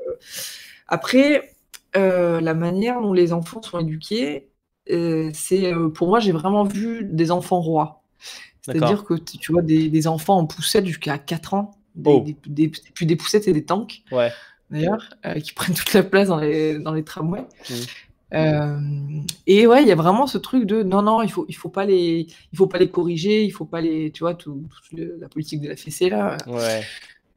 [0.88, 1.54] Après,
[1.96, 4.48] euh, la manière dont les enfants sont éduqués,
[4.88, 8.02] c'est pour moi, j'ai vraiment vu des enfants rois.
[8.62, 12.24] C'est-à-dire que tu vois des, des enfants en poussette jusqu'à 4 ans, des, Oh.
[12.46, 14.32] des, plus des poussettes, c'est des tanks Ouais,
[14.70, 17.46] d'ailleurs, euh, qui prennent toute la place dans les, dans les tramways.
[17.70, 17.76] Mhm.
[18.34, 18.78] Euh,
[19.46, 21.68] et ouais, il y a vraiment ce truc de non, non, il faut, il faut
[21.68, 24.96] pas les, il faut pas les corriger, il faut pas les, tu vois, tout, tout
[24.96, 26.92] le- la politique de la fessée là, ouais,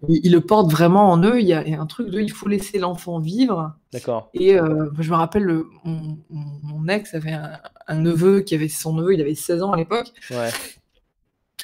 [0.07, 1.39] ils, ils le portent vraiment en eux.
[1.39, 3.75] Il y a, il y a un truc de, il faut laisser l'enfant vivre.
[3.91, 4.29] d'accord.
[4.33, 8.55] Et euh, je me rappelle, le- mon, mon- mon ex avait un, un neveu qui
[8.55, 10.51] avait son neveu, il avait 16 ans à l'époque, Ouais,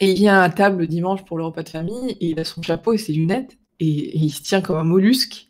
[0.01, 2.43] et il vient à table le dimanche pour le repas de famille, et il a
[2.45, 5.44] son chapeau et ses lunettes, et, et il se tient comme un mollusque.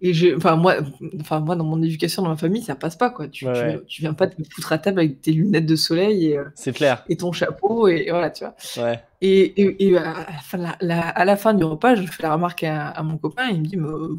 [0.00, 0.76] Et je, enfin moi,
[1.20, 3.26] enfin moi dans mon éducation dans ma famille, ça passe pas quoi.
[3.28, 3.82] Tu, Ouais, tu, ouais.
[3.88, 6.72] tu viens pas te foutre à table avec tes lunettes de soleil et, euh, c'est
[6.72, 7.04] clair.
[7.08, 8.54] et ton chapeau et voilà tu vois.
[8.84, 11.96] Ouais, Et, et, et à, la fin, de la- la- à la fin du repas,
[11.96, 14.14] je fais la remarque à, à mon copain, il me dit, mais, euh,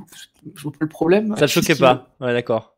[0.55, 1.33] je vois pas le problème.
[1.37, 2.09] ça te choquait pas.
[2.19, 2.75] Ouais, d'accord.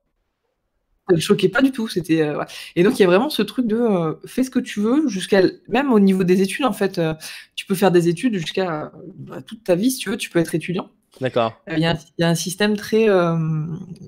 [1.09, 1.87] ça le choquait pas du tout.
[1.87, 2.43] C'était euh,
[2.75, 5.07] et donc il y a vraiment ce truc de euh, fais ce que tu veux
[5.07, 6.99] jusqu'à même au niveau des études en fait.
[6.99, 7.15] euh,
[7.55, 10.17] tu peux faire des études jusqu'à euh, bah, toute ta vie si tu veux.
[10.17, 10.89] Tu peux être étudiant.
[11.19, 11.53] D'accord.
[11.69, 13.37] Euh, Il y, a un- il y a un système très euh,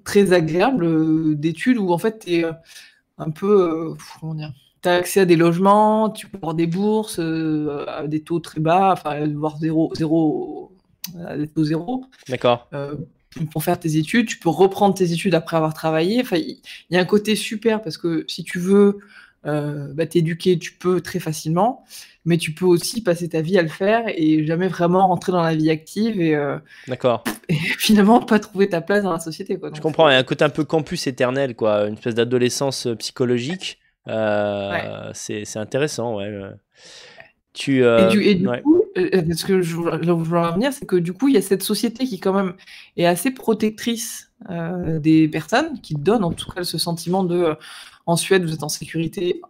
[0.06, 2.46] très agréable euh, d'études où en fait tu es
[3.18, 4.54] un peu euh, comment dire.
[4.84, 8.40] Tu as accès à des logements, tu peux avoir des bourses euh, à des taux
[8.40, 10.74] très bas, enfin voire zéro, zéro,
[11.28, 12.68] à des taux zéro D'accord.
[12.74, 12.96] euh,
[13.52, 14.28] pour faire tes études.
[14.28, 16.22] Tu peux reprendre tes études après avoir travaillé.
[16.22, 19.00] Enfin, il il y a un côté super parce que si tu veux
[19.46, 21.84] euh, bah, t'éduquer, tu peux très facilement,
[22.26, 25.42] mais tu peux aussi passer ta vie à le faire et jamais vraiment rentrer dans
[25.42, 27.24] la vie active et, euh, D'accord.
[27.50, 29.58] et finalement pas trouver ta place dans la société.
[29.58, 29.72] Quoi.
[29.74, 30.10] Je comprends.
[30.10, 31.88] Il y a un côté un peu campus éternel, quoi.
[31.88, 33.80] Une espèce d'adolescence euh, psychologique.
[34.08, 36.32] Euh, c'est, c'est intéressant, ouais.
[37.54, 37.84] Tu.
[37.84, 38.62] Et du, et du ouais.
[38.62, 41.36] coup, ce que je, là où je veux en venir, c'est que du coup, il
[41.36, 42.54] y a cette société qui quand même
[42.98, 47.56] est assez protectrice euh, des personnes, qui donne en tout cas ce sentiment de
[48.06, 49.42] en Suède, vous êtes en sécurité.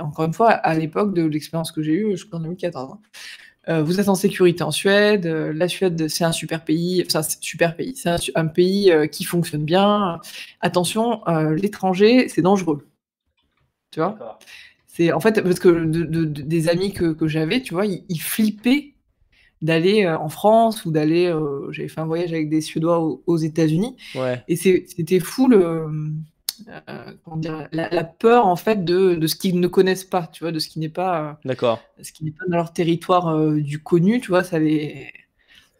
[0.00, 2.92] Encore une fois, à l'époque de l'expérience que j'ai eue, je crois en 2014.
[2.92, 2.98] hein.
[3.68, 5.26] Euh, vous êtes en sécurité en Suède.
[5.26, 7.04] euh, la Suède, c'est un super pays.
[7.06, 7.94] Enfin, c'est un super pays.
[7.96, 10.20] C'est un, pays euh, qui fonctionne bien.
[10.62, 12.88] Attention, euh, l'étranger, c'est dangereux.
[13.90, 14.38] Tu vois?
[14.86, 17.84] C'est en fait parce que de- de- de- des amis que, que j'avais, tu vois,
[17.86, 18.94] ils, ils flippaient
[19.60, 21.26] d'aller en France ou d'aller.
[21.26, 24.42] euh, J'avais fait un voyage avec des Suédois aux, aux États-Unis Ouais.
[24.48, 25.86] et c'était fou le,
[26.88, 30.44] euh, dire, la, la peur en fait de, de ce qu'ils ne connaissent pas, tu
[30.44, 31.80] vois, de ce qui n'est pas, D'accord.
[31.98, 35.12] euh, ce qui n'est pas dans leur territoire euh, du connu, tu vois, ça les,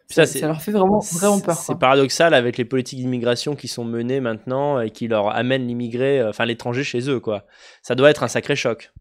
[0.09, 1.57] Ça, ça, leur fait vraiment vraiment peur.
[1.57, 6.23] C'est paradoxal avec les politiques d'immigration qui sont menées maintenant et qui leur amènent l'immigré,
[6.23, 7.45] enfin l'étranger chez eux, quoi.
[7.83, 8.91] Ça doit être un sacré choc.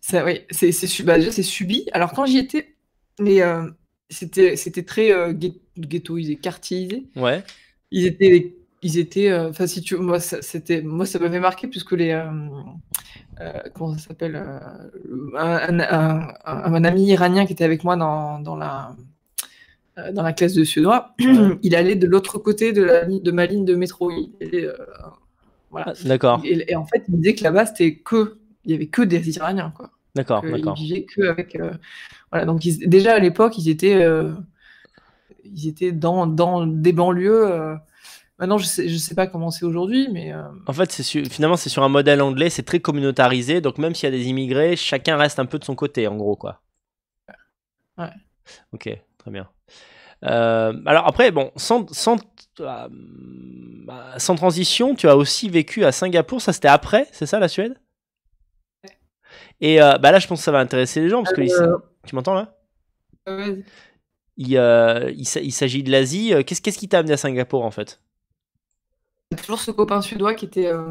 [0.00, 0.70] Ça, oui, c'est
[1.04, 1.86] bah, subi.
[1.92, 2.74] Alors quand j'y étais,
[3.20, 3.68] mais euh,
[4.08, 7.06] c'était c'était très euh, ghet- ghettoisé, quartierisé.
[7.16, 7.44] Ouais.
[7.90, 11.68] Ils étaient, ils étaient, euh, enfin si tu, moi ça, c'était, moi ça m'avait marqué
[11.68, 12.24] puisque les, euh,
[13.40, 14.58] euh, comment ça s'appelle, euh,
[15.38, 18.96] un, un- un- un- ami iranien qui était avec moi dans, dans la,
[19.98, 21.14] euh, dans la classe de suédois,
[21.62, 24.10] il allait de l'autre côté de la de ma ligne de métro.
[25.70, 25.92] Voilà.
[25.96, 26.40] Ah, D'accord.
[26.44, 29.36] Et, et en fait, il disait que là-bas c'était que, il y avait que des
[29.36, 29.90] Iraniens quoi.
[30.42, 30.74] D'accord.
[30.78, 31.56] Ils vivaient que avec,
[32.32, 32.44] voilà.
[32.46, 34.04] Donc ils- déjà à l'époque, ils étaient,
[35.44, 37.76] ils étaient dans, dans des banlieues.
[38.40, 41.58] Maintenant, je sais, je sais pas comment c'est aujourd'hui, mais euh, En fait, c'est finalement,
[41.58, 44.76] c'est sur un modèle anglais, c'est très communautarisé, donc même s'il y a des immigrés,
[44.76, 46.62] chacun reste un peu de son côté, en gros, quoi.
[47.98, 48.08] Ouais.
[48.72, 48.88] Ok,
[49.18, 49.46] très bien.
[50.24, 52.16] Euh, alors après, bon, sans, sans,
[52.60, 52.88] euh,
[54.16, 57.74] sans transition, tu as aussi vécu à Singapour, ça c'était après, c'est ça la Suède?
[59.60, 61.54] Et euh, bah là, je pense que ça va intéresser les gens, parce que ici-
[62.06, 62.56] tu m'entends là?
[63.26, 63.62] ouais,
[64.36, 66.32] il, il, il s'agit de l'Asie.
[66.46, 68.00] Qu'est-ce qui t'a amené à Singapour en fait?
[69.36, 70.84] Toujours ce copain suédois qui était, euh,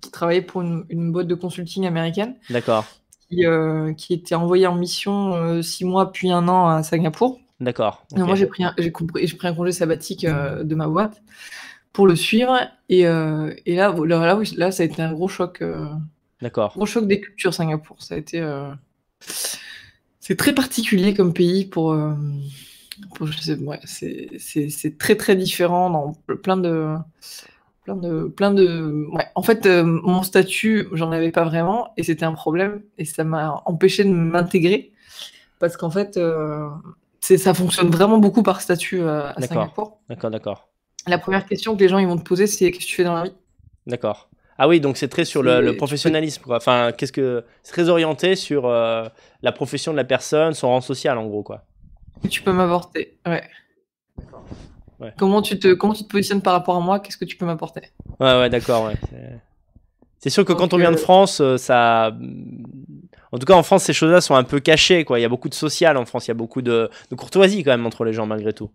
[0.00, 2.92] qui travaillait pour une, une boîte de consulting américaine, D'accord,
[3.28, 7.40] qui, euh, qui était envoyé en mission euh, six mois puis un an à Singapour.
[7.60, 8.04] d'accord.
[8.14, 11.22] Moi, j'ai pris, un, j'ai compris, j'ai pris un congé sabbatique euh, de ma boîte
[11.92, 12.58] pour le suivre.
[12.88, 15.62] Et, euh, et là, là, là, oui, là, ça a été un gros choc.
[15.62, 15.86] euh,
[16.42, 16.72] D'accord.
[16.76, 17.96] Gros choc des cultures Singapour.
[18.02, 18.40] Ça a été,
[20.20, 21.96] c'est très particulier comme pays pour.
[23.14, 26.94] pour- je sais- ouais, c'est c'est- c'est très très différent dans plein de.
[27.86, 29.06] Plein de, plein de...
[29.12, 29.26] Ouais.
[29.36, 33.22] En fait, euh, mon statut, j'en avais pas vraiment, et c'était un problème, et ça
[33.22, 34.90] m'a empêché de m'intégrer,
[35.60, 36.68] parce qu'en fait, euh,
[37.20, 39.46] c'est- ça fonctionne vraiment beaucoup par statut euh, à D'accord.
[39.46, 40.00] Singapour.
[40.08, 40.68] D'accord, d'accord.
[41.06, 43.04] La première question que les gens ils vont te poser, c'est qu'est-ce que tu fais
[43.04, 43.34] dans la vie?
[43.86, 44.30] D'accord.
[44.58, 46.56] Ah oui, donc c'est très sur le, professionnalisme, quoi.
[46.56, 51.18] Enfin, qu'est-ce que c'est très orienté sur la profession de la personne, son rang social,
[51.18, 51.62] en gros, quoi.
[52.28, 53.16] tu peux m'apporter.
[53.24, 53.44] Ouais.
[55.00, 55.12] Ouais.
[55.18, 57.00] Comment tu te comment tu te positionnes par rapport à moi?
[57.00, 57.82] Qu'est-ce que tu peux m'apporter?
[58.18, 58.94] Ouais, ouais, d'accord, ouais.
[60.18, 62.16] C'est- sûr que Donc, quand on vient de euh, France, euh, ça.
[63.32, 65.18] En tout cas, en France, ces choses-là sont un peu cachées, quoi.
[65.18, 67.62] Il y a beaucoup de social en France, il y a beaucoup de, de courtoisie
[67.62, 68.70] quand même entre les gens, malgré tout.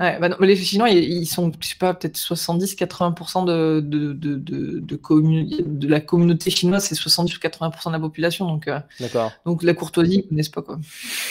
[0.00, 4.12] Ouais, bah non, mais les Chinois, ils, sont, je sais pas, peut-être 70-80% de, de,
[4.12, 8.46] de, de, de, commu- de la communauté chinoise, c'est 70 ou 80% de la population.
[8.46, 9.32] Donc, euh, D'accord.
[9.44, 10.78] donc la courtoisie, ils connaissent pas, quoi.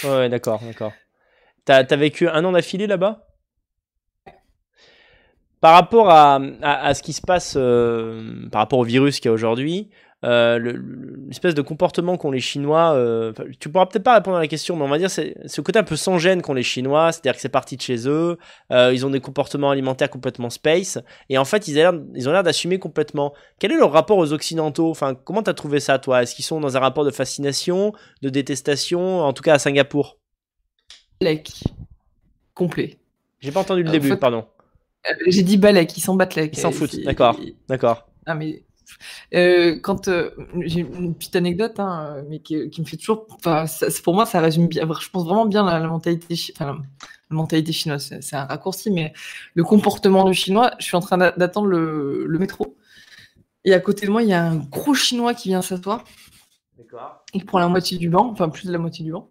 [0.03, 0.91] Ouais, d'accord, d'accord.
[1.67, 3.27] T'as as vécu un an d'affilée là-bas?
[5.59, 6.39] Par rapport à,
[6.93, 9.89] ce qui se passe, euh, par rapport au virus qu'il y a aujourd'hui,
[10.23, 14.37] euh, le- le- l'espèce de comportement qu'ont les Chinois, euh, tu pourras peut-être pas répondre
[14.37, 16.53] à la question, mais on va dire c'est ce côté un peu sans gêne qu'ont
[16.53, 18.37] les Chinois, c'est-à-dire que c'est parti de chez eux,
[18.71, 21.77] ils ont des comportements alimentaires complètement space, et en fait ils
[22.29, 23.33] ont l'air d'assumer complètement.
[23.59, 24.89] Quel est leur rapport aux Occidentaux?
[24.89, 26.23] Enfin, comment t'as trouvé ça toi?
[26.23, 27.91] Est-ce qu'ils sont dans un rapport de fascination,
[28.21, 30.17] de détestation, en tout cas à Singapour?
[31.21, 31.63] Balek.
[32.53, 32.97] Complet.
[33.39, 34.45] J'ai pas entendu le début, fait- pardon.
[35.09, 37.39] Euh, J'ai dit Balek, ils s'en battent Ils s'en foutent, d'accord.
[37.67, 38.07] D'accord.
[38.25, 38.63] Ah, mais.
[39.33, 40.31] euh, quand euh,
[40.61, 43.27] j'ai une petite anecdote, hein, mais qui, qui me fait toujours.
[43.43, 44.87] Ça- pour moi, ça résume bien.
[44.99, 48.13] Je pense vraiment bien la, la mentalité, chi- enfin, la, la mentalité chinoise.
[48.21, 49.13] C'est un raccourci, mais
[49.53, 50.71] le comportement du chinois.
[50.79, 52.75] Je suis en train d'a- d'attendre le, le métro.
[53.65, 56.03] Et à côté de moi, il y a un gros chinois qui vient s'asseoir.
[56.77, 57.23] D'accord.
[57.33, 59.29] Il prend la moitié du banc, enfin plus de la moitié du banc.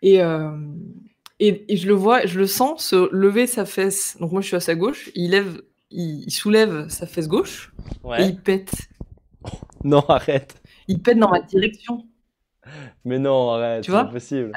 [0.00, 0.50] Et, euh,
[1.40, 4.16] et, et je le vois, je le sens se lever sa fesse.
[4.20, 5.10] Donc moi, je suis à sa gauche.
[5.14, 7.72] Il lève, il, il soulève sa fesse gauche
[8.16, 8.24] et Ouais.
[8.24, 8.72] il pète.
[9.84, 10.60] Non, arrête.
[10.88, 12.06] Il pète dans ma direction.
[13.04, 13.84] Mais non, arrête.
[13.84, 14.52] Tu c'est vois impossible.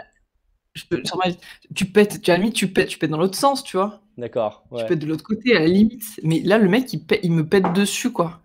[0.74, 0.84] Je
[1.18, 1.34] ma-
[1.76, 4.02] tu pètes, tu la limite, tu pètes, tu pètes dans l'autre sens, tu vois?
[4.18, 4.64] D'accord.
[4.72, 4.82] Ouais.
[4.82, 6.03] Tu pètes de l'autre côté, à la limite.
[6.24, 8.41] Mais là, le mec, il, pète- il me pète dessus, quoi.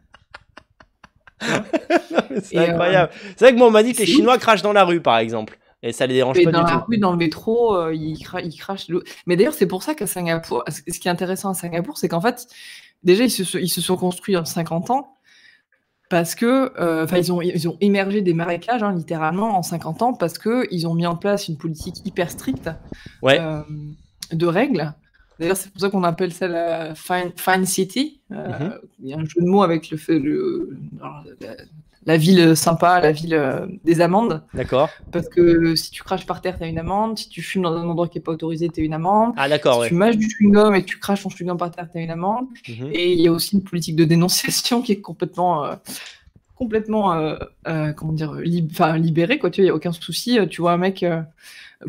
[2.42, 3.12] C'est Et, euh, incroyable.
[3.36, 5.18] C'est vrai que moi, on m'a dit que les Chinois crachent dans la rue, par
[5.18, 5.58] exemple.
[5.86, 6.84] Et ça les dérange Et pas dans du la tout.
[6.88, 9.02] rue, dans le métro, euh, il, cra- il crache de l'eau.
[9.26, 12.20] Mais d'ailleurs, c'est pour ça qu'à Singapour, ce qui est intéressant à Singapour, c'est qu'en
[12.20, 12.46] fait,
[13.04, 15.12] déjà, ils se, sont- ils se sont construits en 50 ans
[16.08, 20.02] parce que, euh, enfin, ils, ont, ils ont émergé des marécages, hein, littéralement, en 50
[20.02, 22.70] ans, parce qu'ils ont mis en place une politique hyper stricte
[23.22, 23.38] Ouais.
[23.40, 23.62] euh,
[24.32, 24.92] de règles.
[25.38, 28.20] D'ailleurs, c'est pour ça qu'on appelle ça la Fine, fine City.
[28.32, 28.72] Euh, Mhm.
[29.02, 31.48] Il y a un jeu de mots avec le, fait- le- alors, la,
[32.06, 34.42] la ville sympa, la ville euh, des amendes.
[34.54, 34.88] D'accord.
[35.12, 37.18] Parce que si tu craches par terre, t'as une amende.
[37.18, 39.34] Si tu fumes dans un endroit qui n'est pas autorisé, t'as une amende.
[39.36, 39.88] Ah, d'accord, si ouais.
[39.88, 42.46] tu mâches du chewing-gum et que tu craches ton chewing-gum par terre, t'as une amende.
[42.68, 42.90] Mhm.
[42.92, 45.74] Et il y a aussi une politique de dénonciation qui est complètement, euh,
[46.54, 47.36] complètement, euh,
[47.68, 49.38] euh, comment dire, lib- libérée.
[49.38, 50.38] Quoi, tu il n'y a aucun souci.
[50.38, 51.20] Euh, Tu vois un mec, euh,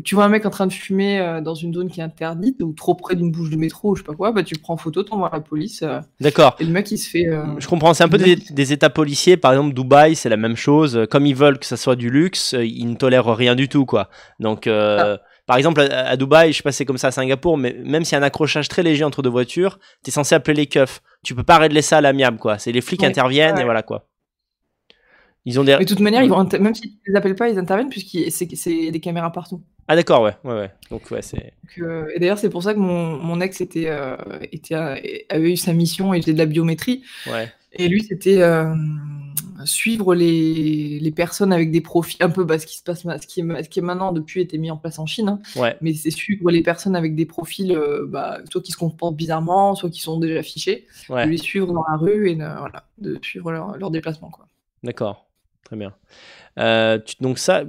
[0.04, 2.62] tu vois un mec en train de fumer euh, dans une zone qui est interdite
[2.62, 4.76] ou trop près d'une bouche de métro ou je sais pas quoi, bah, tu prends
[4.76, 5.82] photo, t'envoies à la police.
[5.82, 6.56] euh, D'accord.
[6.60, 7.26] et le mec, il se fait.
[7.26, 9.36] euh, Je comprends, c'est un peu des, des états policiers.
[9.36, 11.06] Par exemple, Dubaï, c'est la même chose.
[11.10, 14.08] Comme ils veulent que ça soit du luxe, ils ne tolèrent rien du tout, quoi.
[14.40, 15.16] Donc, euh,
[15.46, 18.04] par exemple, à, à Dubaï, je sais pas c'est comme ça à Singapour, mais même
[18.04, 21.00] s'il y a un accrochage très léger entre deux voitures, t'es censé appeler les keufs.
[21.24, 22.58] Tu peux pas régler ça à l'amiable, quoi.
[22.58, 23.08] C'est les flics Ouais.
[23.08, 23.62] interviennent Ouais.
[23.62, 24.06] et voilà, quoi.
[25.44, 25.76] Ils ont des.
[25.78, 27.88] Mais de toute manière, ils vont inter- même s'ils ne les appellent pas, ils interviennent
[27.90, 29.62] puisqu'il c'est des caméras partout.
[29.90, 30.70] Ah, d'accord, ouais, ouais, ouais.
[30.90, 31.54] Donc, ouais, c'est.
[31.78, 34.16] Euh, et d'ailleurs, c'est pour ça que mon, mon ex était, euh,
[34.52, 34.96] était, euh,
[35.30, 37.02] avait eu sa mission et faisait de la biométrie.
[37.26, 37.50] Ouais.
[37.72, 38.74] Et lui, c'était euh,
[39.64, 43.26] suivre les, les personnes avec des profils, un peu bah, ce, qui se passe, ce,
[43.26, 45.40] qui est, ma- ce qui est maintenant depuis été mis en place en Chine, hein.
[45.56, 45.76] Ouais.
[45.80, 47.78] mais c'est suivre les personnes avec des profils,
[48.08, 51.24] bah, soit qui se comportent bizarrement, soit qui sont déjà fichés, Ouais.
[51.24, 54.28] de les suivre dans la rue et de, voilà, de suivre leur, leur déplacement.
[54.30, 54.46] Quoi.
[54.82, 55.27] D'accord,
[55.68, 55.94] très bien.
[56.58, 57.64] Euh, donc ça,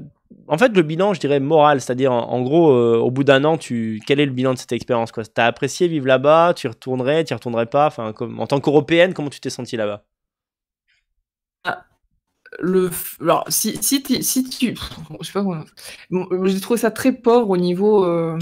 [0.47, 3.57] en fait, le bilan, je dirais moral, c'est-à-dire en, gros, euh, au bout d'un an,
[3.57, 5.26] tu, quel est le bilan de cette expérience quoi?
[5.26, 6.53] T'as apprécié vivre là-bas?
[6.55, 7.26] Tu y retournerais?
[7.26, 7.93] Tu y retournerais pas?
[7.97, 10.05] En tant qu'européenne, comment tu t'es sentie là-bas?
[12.59, 14.43] Le f- alors si si, tu je sais
[15.34, 15.43] pas
[16.45, 18.39] j'ai trouvé ça très pauvre au niveau euh,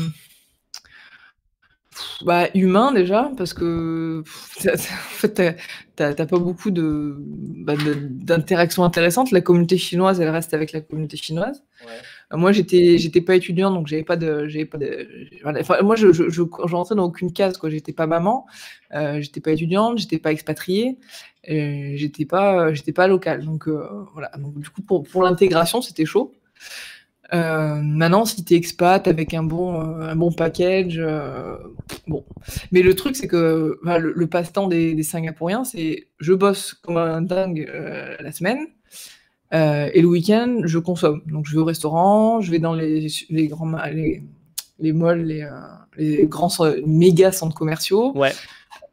[2.25, 5.55] bah, humain déjà parce que pff, en fait
[5.95, 7.73] t'as- pas beaucoup de bah,
[8.09, 9.31] d'interactions intéressantes.
[9.31, 11.63] La communauté chinoise elle reste avec la communauté chinoise.
[12.33, 15.07] Euh, moi j'étais j'étais pas étudiant donc j'avais pas de j'avais pas de.
[15.59, 17.69] Enfin, moi je je, je, je rentrais dans aucune case quoi.
[17.69, 18.45] J'étais pas maman
[18.93, 20.97] euh, j'étais pas étudiante j'étais pas expatriée
[21.49, 23.45] euh, j'étais pas j'étais pas locale.
[23.45, 24.29] Donc euh, voilà.
[24.37, 26.33] Donc du coup pour, pour l'intégration c'était chaud
[27.33, 31.57] Euh, maintenant, si tu es expat avec un bon, euh, un bon package, euh,
[32.07, 32.23] bon.
[32.71, 36.73] Mais le truc, c'est que enfin, le, le passe-temps des, des Singapouriens, c'est je bosse
[36.73, 38.59] comme un dingue euh, la semaine
[39.51, 41.21] et le week-end, je consomme.
[41.27, 44.23] Donc, je vais au restaurant, je vais dans les, les grands les,
[44.79, 45.47] les malls, les,
[45.97, 46.49] les grands
[46.85, 48.17] méga centres commerciaux.
[48.17, 48.33] Ouais.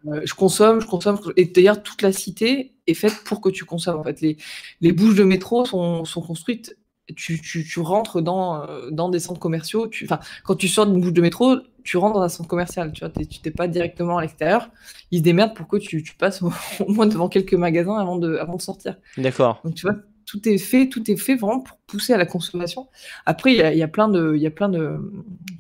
[0.07, 1.19] Euh, je consomme, je consomme.
[1.37, 3.99] Et d'ailleurs, toute la cité est faite pour que tu consommes.
[3.99, 4.37] En fait, les,
[4.81, 6.77] les bouches de métro sont, sont construites.
[7.17, 9.89] Tu, tu, tu rentres dans, euh, dans des centres commerciaux.
[9.89, 12.93] Tu, enfin, quand tu sors d'une bouche de métro, tu rentres dans un centre commercial.
[12.93, 14.71] Tu vois, t'es pas directement à l'extérieur.
[15.11, 16.51] Ils se démerdent pour que tu, tu passes au,
[16.81, 18.97] au moins devant quelques magasins avant de, avant de sortir.
[19.19, 19.61] D'accord.
[19.65, 19.97] Donc tu vois,
[20.27, 22.89] tout est fait, tout est fait vraiment pour pousser à la consommation.
[23.27, 24.97] Après, il y a, il y a plein de, il y a plein de,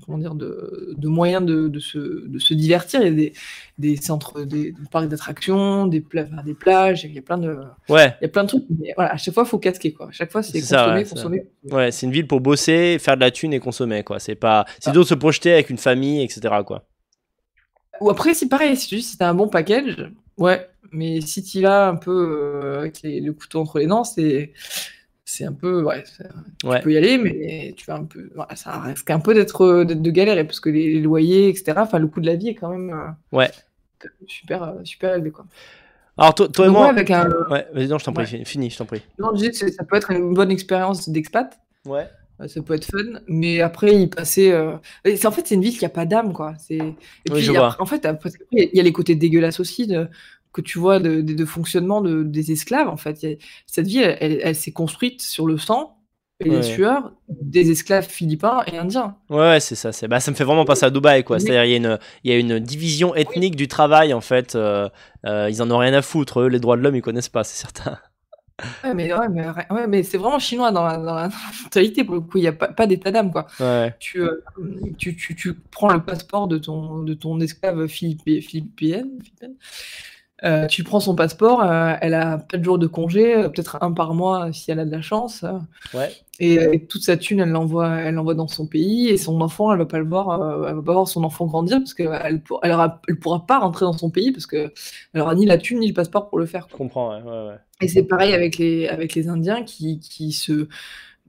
[0.05, 3.01] comment dire, de, de moyens de, de se, de se divertir.
[3.03, 3.33] Il y a des,
[3.79, 7.05] des centres, des, des parcs d'attractions, des, pla- enfin, des plages.
[7.05, 7.59] Il y a plein de,
[7.89, 8.15] Ouais.
[8.21, 8.65] il y a plein de trucs.
[8.81, 10.09] Mais voilà, à chaque fois, il faut casquer quoi.
[10.09, 11.15] À chaque fois, c'est consommer, ouais, ça.
[11.15, 11.47] consommer.
[11.71, 14.19] Ouais, c'est une ville pour bosser, faire de la thune et consommer, quoi.
[14.19, 14.93] C'est pas, c'est Ah.
[14.93, 16.87] d'autres se projeter avec une famille, etc., quoi.
[18.01, 18.77] Ou après, c'est pareil.
[18.77, 20.69] Si tu dis, si t'as un bon package, ouais.
[20.95, 24.53] Mais si tu vas un peu euh, avec les- le couteau entre les dents, c'est,
[25.25, 26.05] c'est un peu, ouais.
[26.07, 26.79] c'est- Ouais.
[26.79, 28.31] Tu peux y aller, mais tu vas un peu.
[28.35, 31.75] voilà, ça risque un peu d'être euh, de galère, et parce que les, loyers, etc.
[31.79, 33.51] Enfin, le coût de la vie est quand même euh, Ouais.
[34.27, 35.47] super, super élevé, quoi.
[36.17, 36.89] Alors, toi, toi et moi.
[36.89, 37.29] avec un.
[37.51, 38.45] Ouais, vas-y, non, je t'en prie, Ouais.
[38.45, 39.03] fini, je t'en prie.
[39.19, 41.59] Non, je c'est- ça peut être une bonne expérience d'expat.
[41.87, 42.09] Ouais.
[42.49, 44.51] Ça peut être fun, mais après y passer.
[44.51, 44.73] euh,
[45.25, 46.55] en fait c'est une ville qui a pas d'âme quoi.
[46.59, 46.95] C'est et
[47.31, 47.77] Oui, je après- vois.
[47.79, 50.09] en fait après, il y a les côtés dégueulasses aussi de-
[50.55, 53.23] que tu vois de, de- de fonctionnement de, des esclaves en fait.
[53.25, 53.37] A-
[53.67, 55.99] cette ville elle, elle- elle s'est construite sur le sang
[56.41, 56.57] et Ouais.
[56.57, 59.17] les sueurs des esclaves philippins et indiens.
[59.31, 59.93] Ouais, c'est ça.
[59.93, 61.39] C'est, bah, ça me fait vraiment penser à Dubaï, quoi.
[61.39, 64.57] C'est-à-dire, il y a une, il y a une division ethnique du travail, en fait.
[64.57, 64.89] euh,
[65.27, 66.41] euh, ils en ont rien à foutre.
[66.41, 67.99] Eux, les droits de l'homme, ils connaissent pas, c'est certain.
[68.85, 71.29] Ouais, mais, ouais, mais, ouais, mais c'est vraiment chinois dans la, dans la
[71.65, 72.39] totalité pour le coup.
[72.39, 73.47] Il n'y a pas, pas d'état d'âme quoi.
[73.61, 73.95] Ouais.
[73.99, 74.45] tu, euh,
[74.97, 79.55] tu, tu, tu prends le passeport de ton, de ton esclave philippi- philippienne, philippienne.
[80.43, 83.93] Euh, tu prends son passeport, euh, elle a 4 jours de congé, euh, peut-être un
[83.93, 85.45] par mois si elle a de la chance.
[85.95, 86.13] Ouais.
[86.41, 89.09] et, et toute sa thune, elle l'envoie, elle l'envoie dans son pays.
[89.09, 91.79] Et son enfant, elle va pas le voir, elle va pas voir son enfant grandir
[91.79, 94.73] parce qu'elle elle, pour- elle, aura- elle pourra pas rentrer dans son pays parce que
[95.13, 96.67] elle aura ni la thune ni le passeport pour le faire.
[96.71, 97.57] Je comprends, ouais, ouais, ouais.
[97.81, 100.69] Et c'est pareil avec les, avec les Indiens qui, qui se.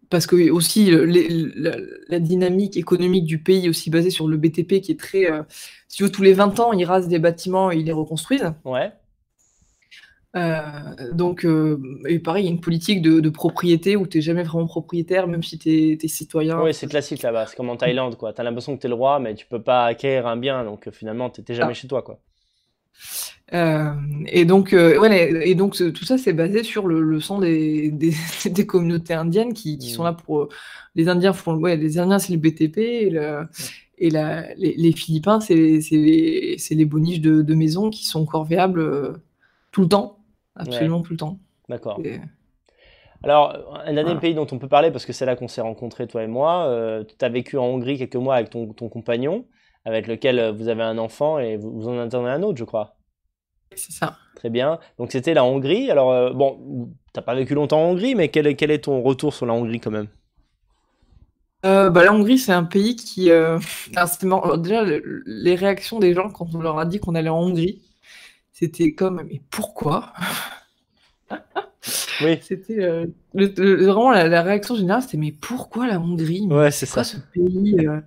[0.09, 1.77] Parce que aussi les- la,
[2.09, 5.31] la dynamique économique du pays aussi basée sur le BTP qui est très.
[5.31, 5.43] euh,
[5.87, 8.53] si tu veux, tous les 20 ans, ils rasent des bâtiments et ils les reconstruisent.
[8.65, 8.91] Ouais.
[10.35, 11.79] Euh, donc, euh,
[12.09, 14.67] et pareil, il y a une politique de, de propriété où tu n'es jamais vraiment
[14.67, 16.61] propriétaire, même si tu es, citoyen.
[16.61, 17.45] Oui, c'est classique là-bas.
[17.47, 18.33] C'est comme en Thaïlande, quoi.
[18.33, 21.29] T'as l'impression que t'es le roi, mais tu peux pas acquérir un bien, donc finalement,
[21.29, 21.73] t'étais jamais Ah.
[21.75, 22.19] chez toi, quoi.
[23.53, 23.93] Euh,
[24.27, 27.91] et donc, euh, ouais, et donc tout ça, c'est basé sur le, le sang des,
[27.91, 28.13] des,
[28.45, 30.41] des communautés indiennes qui, qui sont là pour.
[30.43, 30.49] euh,
[30.95, 31.55] Les Indiens font.
[31.55, 33.43] Ouais, les Indiens, c'est le BTP, et, le-
[33.97, 38.79] et la, les, les Philippins, c'est les, les, boniches de, de maison qui sont corvéables
[38.79, 39.13] euh,
[39.71, 40.19] tout le temps,
[40.55, 41.39] absolument tout le temps.
[41.69, 42.01] D'accord.
[42.03, 42.19] Et-
[43.23, 46.07] Alors, un dernier pays dont on peut parler, parce que c'est là qu'on s'est rencontrés,
[46.07, 47.03] toi et moi.
[47.17, 49.45] Tu as vécu en Hongrie quelques mois avec ton, ton compagnon,
[49.85, 52.97] avec lequel vous avez un enfant et vous, vous en attendez un autre, je crois.
[53.73, 54.17] C'est ça.
[54.35, 54.79] Très bien.
[54.97, 55.89] Donc, c'était la Hongrie.
[55.91, 59.01] Alors, euh, bon, t'as pas vécu longtemps en Hongrie, mais quel est, quel est ton
[59.01, 60.07] retour sur la Hongrie quand même?
[61.65, 63.31] Euh, bah, la Hongrie, c'est un pays qui.
[63.31, 63.59] euh,
[63.95, 67.39] alors, déjà, le- les réactions des gens quand on leur a dit qu'on allait en
[67.41, 67.81] Hongrie,
[68.53, 70.13] c'était comme Mais pourquoi?
[72.21, 72.39] Oui.
[72.41, 76.47] C'était euh, vraiment la, la réaction générale, c'était mais pourquoi la Hongrie?
[76.49, 77.03] Ouais, c'est ça.
[77.03, 77.75] ce pays?
[77.87, 77.99] euh?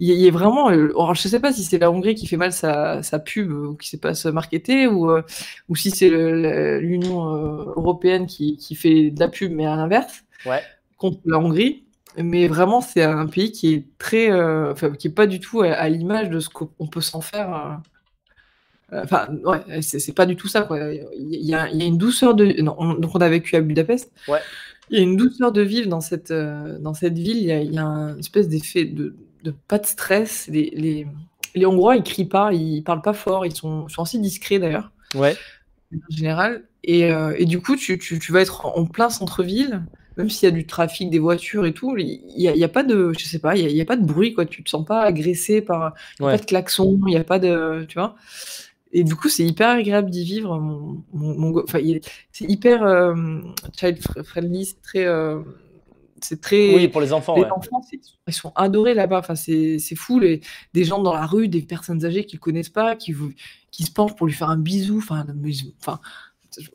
[0.00, 0.70] Il a vraiment.
[0.70, 3.50] euh, alors, je sais pas si c'est la Hongrie qui fait mal sa, sa pub
[3.52, 5.22] ou qui sait pas se marketer ou, euh,
[5.68, 6.10] ou si c'est
[6.80, 7.24] l'Union
[7.76, 10.62] européenne qui, qui fait de la pub mais à l'inverse Ouais.
[10.96, 11.84] contre la Hongrie.
[12.18, 14.30] Mais vraiment, c'est un pays qui est très,
[14.70, 17.80] enfin, qui est pas du tout à, à l'image de ce qu'on peut s'en faire.
[18.92, 20.78] Euh, Enfin, ouais, c'est pas du tout ça, quoi.
[20.92, 21.04] Il
[21.44, 22.60] y a, il y a une douceur de.
[22.62, 24.12] non, on- donc, on a vécu à Budapest.
[24.28, 24.40] Ouais.
[24.90, 27.38] Il y a une douceur de vivre dans cette, euh, dans cette ville.
[27.38, 29.14] Il y a, il y a une espèce d'effet de,
[29.44, 30.48] de pas de stress.
[30.52, 31.06] Les, les,
[31.54, 34.90] les Hongrois, ils crient pas, ils parlent pas fort, ils sont, sont assez discrets d'ailleurs,
[35.14, 35.36] Ouais.
[35.94, 36.64] en général.
[36.84, 39.82] Et, euh, et du coup, tu, tu, tu vas être en, plein centre-ville,
[40.16, 42.68] même s'il y a du trafic, des voitures et tout, il y a, y a
[42.68, 44.44] pas de, je sais pas, il y a, il y a pas de bruit, quoi.
[44.46, 46.32] Tu te sens pas agressé par, il y a Ouais.
[46.36, 48.16] pas de klaxon, il n'y a pas de, tu vois.
[48.92, 50.58] Et du coup, c'est hyper agréable d'y vivre.
[50.58, 51.02] Mon,
[51.62, 51.80] enfin,
[52.32, 53.14] c'est hyper euh,
[53.78, 55.40] child friendly, c'est très, euh,
[56.20, 56.74] c'est très.
[56.74, 57.50] Oui, pour les enfants, les ouais.
[57.50, 59.18] enfants, c'est- ils sont adorés là-bas.
[59.18, 60.18] Enfin, c'est c'est fou.
[60.20, 60.40] Les,
[60.74, 63.14] des gens dans la rue, des personnes âgées qui le connaissent pas, qui,
[63.70, 64.98] qui se penchent pour lui faire un bisou.
[64.98, 66.00] Enfin, mais- enfin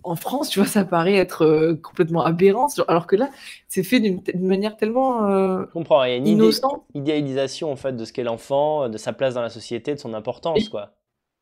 [0.04, 3.30] en France, tu vois, ça paraît être euh, complètement aberrant, alors que là,
[3.68, 6.52] c'est fait d'une manière tellement euh, Je comprends, il y a une
[6.96, 10.14] idéalisation en fait de ce qu'est l'enfant, de sa place dans la société, de son
[10.16, 10.94] importance quoi.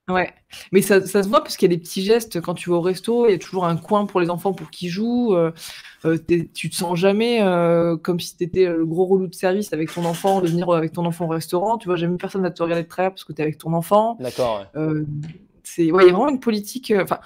[0.07, 0.32] Ouais,
[0.72, 2.40] mais ça, ça se voit parce qu'il y a des petits gestes.
[2.40, 4.69] Quand tu vas au resto, il y a toujours un coin pour les enfants pour
[4.69, 5.34] qu'ils jouent.
[5.36, 5.52] euh,
[6.06, 9.34] euh, t'es- tu te sens jamais euh, comme si tu étais le gros relou de
[9.34, 11.80] service avec ton enfant, de venir avec ton enfant au restaurant.
[11.80, 13.73] Tu vois, jamais personne va te regarder de travers parce que tu es avec ton
[13.73, 14.15] enfant.
[14.19, 14.60] D'accord.
[14.76, 14.80] ouais.
[14.80, 15.06] Euh,
[15.64, 17.18] c'est ouais, il y a vraiment une politique, euh, enfin,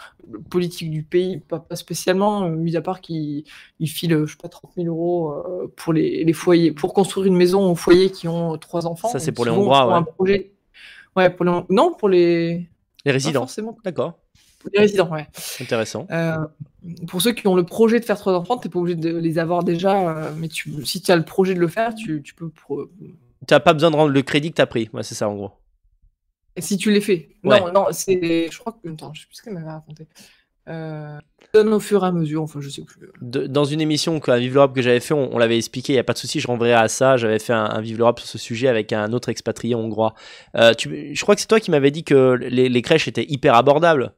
[0.49, 3.43] politique du pays, pas, pas spécialement, euh, mis à part qu'ils
[3.81, 7.27] ils filent, je sais pas, 30 000 euros euh, pour les, les foyers, pour construire
[7.27, 9.09] une maison aux foyers qui ont trois enfants.
[9.09, 10.05] Ça, c'est pour les Hongrois, un ouais.
[10.15, 10.51] projet.
[11.19, 11.51] Ouais, pour les...
[11.69, 12.69] non, pour les.
[13.05, 13.41] Les pas résidents.
[13.41, 13.77] forcément.
[13.83, 14.19] D'accord.
[14.59, 15.27] Pour les résidents, ouais.
[15.61, 16.07] Intéressant.
[16.11, 16.37] Euh,
[17.07, 19.39] pour ceux qui ont le projet de faire trois enfants, t'es pas obligé de les
[19.39, 22.33] avoir déjà, euh, mais tu, si tu as le projet de le faire, tu, tu
[22.33, 22.51] peux.
[23.47, 24.89] Tu n'as pas besoin de rendre le crédit que tu as pris.
[24.93, 25.51] Ouais, c'est ça en gros.
[26.57, 27.29] Si tu les fais.
[27.43, 27.59] Ouais.
[27.61, 28.49] Non, non, c'est.
[28.51, 28.89] Je crois que.
[28.89, 30.07] Attends, je sais plus ce qu'elle m'avait raconté.
[30.67, 31.17] Euh,
[31.53, 33.09] donne au fur et à mesure, enfin, je sais plus.
[33.21, 35.95] De- dans une émission à Vive l'Europe que j'avais fait, on, on l'avait expliqué, il
[35.95, 37.17] n'y a pas de souci, je renverrai à ça.
[37.17, 40.13] J'avais fait un, un Vive l'Europe sur ce sujet avec un autre expatrié hongrois.
[40.55, 43.25] Euh, tu, je crois que c'est toi qui m'avais dit que les, les crèches étaient
[43.27, 44.13] hyper abordables.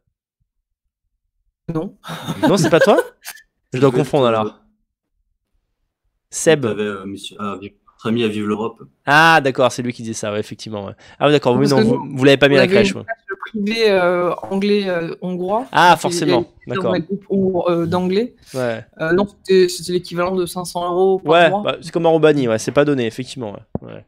[1.73, 1.95] Non.
[2.49, 3.01] Non, c'est pas toi?
[3.73, 4.59] Je dois confondre alors.
[6.30, 6.61] Seb.
[6.63, 7.57] T'avais, euh, monsieur- ah,
[8.03, 8.81] ami à Vive l'Europe.
[9.05, 10.85] Ah, d'accord, c'est lui qui disait ça, ouais, effectivement.
[10.88, 10.93] ouais.
[11.19, 12.91] Ah, oui, d'accord, oui, non, vous, vous l'avez pas mis à la crèche.
[12.91, 13.05] une ouais.
[13.52, 15.65] Privé euh, anglais euh, hongrois.
[15.72, 16.95] Ah, forcément, d'accord.
[17.69, 18.34] euh, d'anglais.
[18.53, 18.84] Ouais,
[19.14, 21.61] non, c'était l'équivalent de 500 euros par ouais mois.
[21.64, 23.56] bah, c'est comme en Roumanie, ouais, c'est pas donné, effectivement.
[23.82, 24.06] Ouais.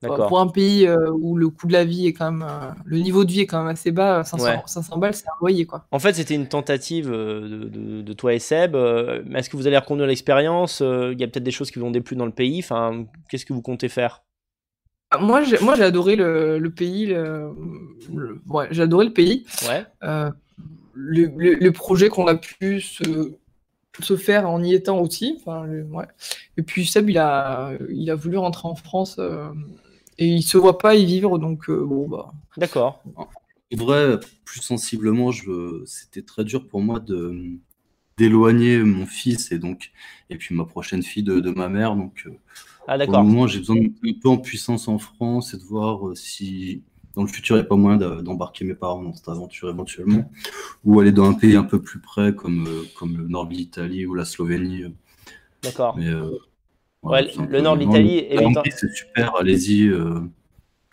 [0.00, 0.26] D'accord.
[0.26, 2.48] Pour un pays où le coût de la vie est quand même.
[2.84, 4.58] le niveau de vie est quand même assez bas, 500, Ouais.
[4.66, 5.84] 500 balles, c'est un loyer, quoi.
[5.92, 8.74] En fait, c'était une tentative de, de- de toi et Seb.
[8.74, 11.92] Est-ce que vous allez reconduire l'expérience Il y a peut-être des choses qui vous ont
[11.92, 12.58] déplu dans le pays.
[12.58, 14.21] Enfin, qu'est-ce que vous comptez faire?
[15.20, 17.06] Moi, j'ai moi, j'ai adoré le, le pays.
[17.06, 17.50] le-
[18.12, 19.44] le- ouais, j'ai adoré le pays.
[19.68, 19.84] Ouais.
[20.02, 20.30] Euh,
[20.94, 23.32] le, le- le projet qu'on a pu se,
[24.00, 25.38] se faire en y étant aussi.
[25.40, 26.06] Enfin, le- ouais.
[26.56, 29.48] Et puis Seb, il a, il a voulu rentrer en France euh,
[30.18, 32.32] et il se voit pas y vivre, donc euh, bon bah.
[32.56, 33.02] D'accord.
[33.16, 33.28] En
[33.72, 35.82] vrai, plus sensiblement, je...
[35.86, 37.58] c'était très dur pour moi de
[38.18, 39.90] d'éloigner mon fils et donc
[40.28, 41.96] et puis ma prochaine fille de, de ma mère.
[41.96, 42.28] Donc
[42.86, 43.24] Ah, pour le d'accord.
[43.24, 46.82] moment, j'ai besoin de un peu en puissance en France et de voir euh, si
[47.14, 50.30] dans le futur il n'y a pas moyen d'embarquer mes parents dans cette aventure éventuellement
[50.84, 53.54] ou aller dans un pays un peu plus près comme euh, comme le nord de
[53.54, 54.84] l'Italie ou la Slovénie.
[55.62, 55.96] D'accord.
[55.96, 56.38] Mais euh,
[57.02, 58.36] Ouais, le nord de l'Italie est
[58.70, 59.88] c'est super, allez-y.
[59.88, 60.20] euh,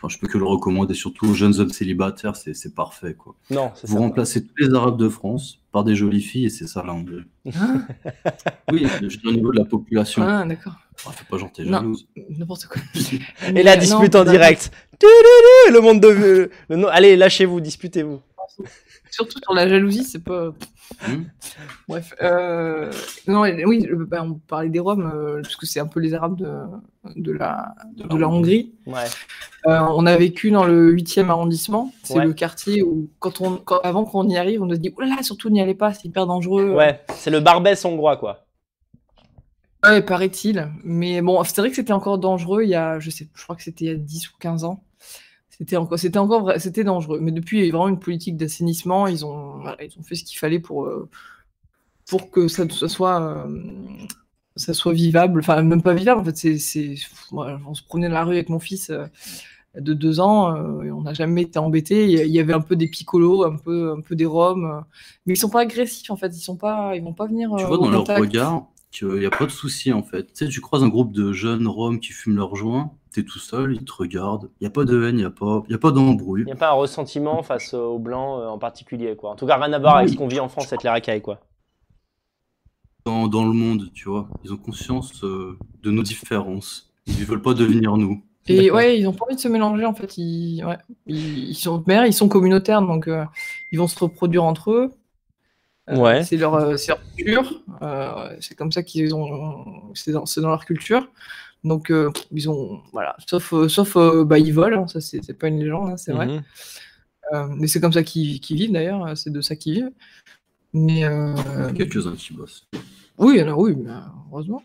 [0.02, 3.14] Enfin, je peux que le recommander, surtout aux jeunes hommes célibataires, c'est c'est parfait.
[3.14, 3.36] Quoi.
[3.50, 4.00] Non, Vous ça.
[4.00, 7.24] remplacez tous les Arabes de France par des jolies filles et c'est ça la Hongrie.
[8.70, 10.22] Oui, je dis au niveau de la population.
[10.22, 10.79] Ah, d'accord.
[11.06, 11.78] Ah, fais pas genre t'es Non.
[11.78, 12.06] jalouse.
[12.30, 12.80] N'importe quoi.
[13.54, 14.70] Et la dispute non, en direct.
[15.02, 16.50] Le monde de.
[16.68, 18.20] le nom- Allez, lâchez-vous, disputez-vous.
[19.10, 20.52] Surtout sur la jalousie, c'est pas.
[21.08, 21.22] Hmm
[21.88, 22.14] Bref.
[22.22, 22.90] euh,
[23.26, 26.36] Non, oui, bah, on parlait des Roms, euh, parce que c'est un peu les Arabes
[26.36, 26.48] de,
[27.16, 28.72] de, la, de la Hongrie.
[28.86, 29.04] Ouais.
[29.66, 31.92] Euh, on a vécu dans le 8e arrondissement.
[32.02, 32.24] C'est Ouais.
[32.24, 35.08] le quartier où, quand on, quand- avant qu'on y arrive, on nous dit Oh là
[35.16, 36.70] là, surtout n'y allez pas, c'est hyper dangereux.
[36.74, 38.44] Ouais, c'est le Barbès hongrois, quoi.
[39.82, 40.70] Ouais, paraît-il.
[40.84, 43.56] Mais bon, c'est vrai que c'était encore dangereux il y a, je sais, je crois
[43.56, 44.84] que c'était il y a 10 ou 15 ans.
[45.50, 47.20] C'était encore, c'était encore, vrai- c'était dangereux.
[47.20, 49.06] Mais depuis, il y a vraiment une politique d'assainissement.
[49.08, 51.08] Ils ont, voilà, ils ont fait ce qu'il fallait pour, euh,
[52.08, 53.46] pour que ça, ça soit, euh,
[54.56, 55.40] ça soit vivable.
[55.40, 56.20] Enfin, même pas vivable.
[56.20, 56.94] En fait, c'est,
[57.32, 59.06] on se promenait dans la rue avec mon fils euh,
[59.76, 60.56] de deux ans.
[60.56, 62.06] euh, et on n'a jamais été embêtés.
[62.10, 64.84] Il y avait un peu des picolos, un peu, un peu des roms,
[65.26, 66.28] mais ils sont pas agressifs en fait.
[66.36, 67.50] Ils sont pas, ils vont pas venir.
[67.56, 70.26] Tu vois dans leur regard qu'il n'y a pas de souci en fait.
[70.32, 73.38] Tu sais, tu croises un groupe de jeunes roms qui fument leur joint, t'es tout
[73.38, 74.50] seul, ils te regardent.
[74.60, 76.42] Il n'y a pas de haine, il n'y a pas, il y a pas d'embrouille.
[76.42, 79.30] Il n'y a pas un ressentiment face aux blancs euh, en particulier, quoi.
[79.30, 81.22] En tout cas, rien à voir avec ce qu'on vit en France avec les racailles,
[81.22, 81.40] quoi.
[83.06, 84.28] Dans, dans le monde, tu vois.
[84.44, 86.92] Ils ont conscience euh, de nos différences.
[87.06, 88.22] Ils ne veulent pas devenir nous.
[88.46, 90.16] Et ouais, ils ont pas envie de se mélanger en fait.
[90.16, 93.24] Ils, ouais, ils, ils sont mères, ils sont communautaires, donc euh,
[93.70, 94.90] ils vont se reproduire entre eux.
[95.88, 96.22] Euh, Ouais.
[96.24, 97.62] C'est leur, euh, c'est leur culture.
[97.82, 99.92] euh, c'est comme ça qu'ils ont.
[99.94, 101.10] C'est dans, leur culture.
[101.64, 103.16] Donc euh, ils ont voilà.
[103.26, 104.84] Sauf, euh, sauf euh, bah ils volent.
[104.84, 106.26] hein, ça c'est pas une légende, hein, c'est vrai.
[106.26, 106.42] Mhm.
[107.32, 109.04] Euh, mais c'est comme ça qu'ils vivent d'ailleurs.
[109.06, 109.90] euh, C'est de ça qu'ils vivent.
[110.72, 111.34] Mais euh,
[111.72, 112.66] Quelques-uns qui bossent.
[113.18, 113.90] oui, il y en a, oui, mais,
[114.30, 114.62] heureusement.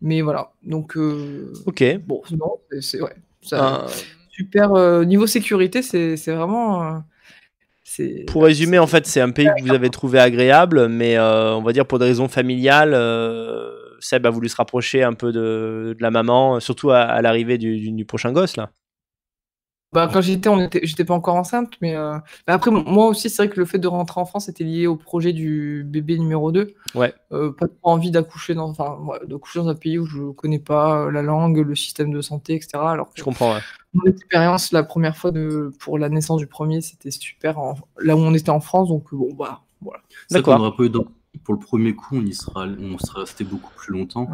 [0.00, 0.52] Mais voilà.
[0.62, 1.82] Donc euh, Ok.
[2.06, 2.22] bon,
[2.80, 3.14] c'est ouais.
[3.42, 3.86] Ça,
[4.30, 6.98] super euh, niveau sécurité c'est vraiment euh,
[8.26, 11.62] Pour résumer, en fait, c'est un pays que vous avez trouvé agréable, mais euh, on
[11.62, 13.70] va dire pour des raisons familiales, euh,
[14.00, 17.92] Seb a voulu se rapprocher un peu de, la maman, surtout à, l'arrivée du, du-
[17.92, 18.70] du prochain gosse, là.
[19.94, 23.30] Bah, quand j'étais, on était, j'étais pas encore enceinte, mais euh, bah, après, moi aussi,
[23.30, 26.18] c'est vrai que le fait de rentrer en France était lié au projet du bébé
[26.18, 26.74] numéro 2.
[26.96, 27.14] Ouais.
[27.32, 30.58] Euh, pas trop envie d'accoucher dans, enfin, ouais, d'accoucher dans un pays où je connais
[30.58, 32.70] pas la langue, le système de santé, etc.
[32.90, 33.60] Alors que Je comprends, ouais.
[33.92, 37.58] mon expérience, la première fois de, pour la naissance du premier, c'était super.
[37.60, 40.00] en- là où on était en France, donc bon, bah, voilà.
[40.28, 40.56] Ça, D'accord.
[40.56, 41.06] qu'on aurait pas eu dans-
[41.44, 44.28] Pour le premier coup, on y sera, on serait resté beaucoup plus longtemps.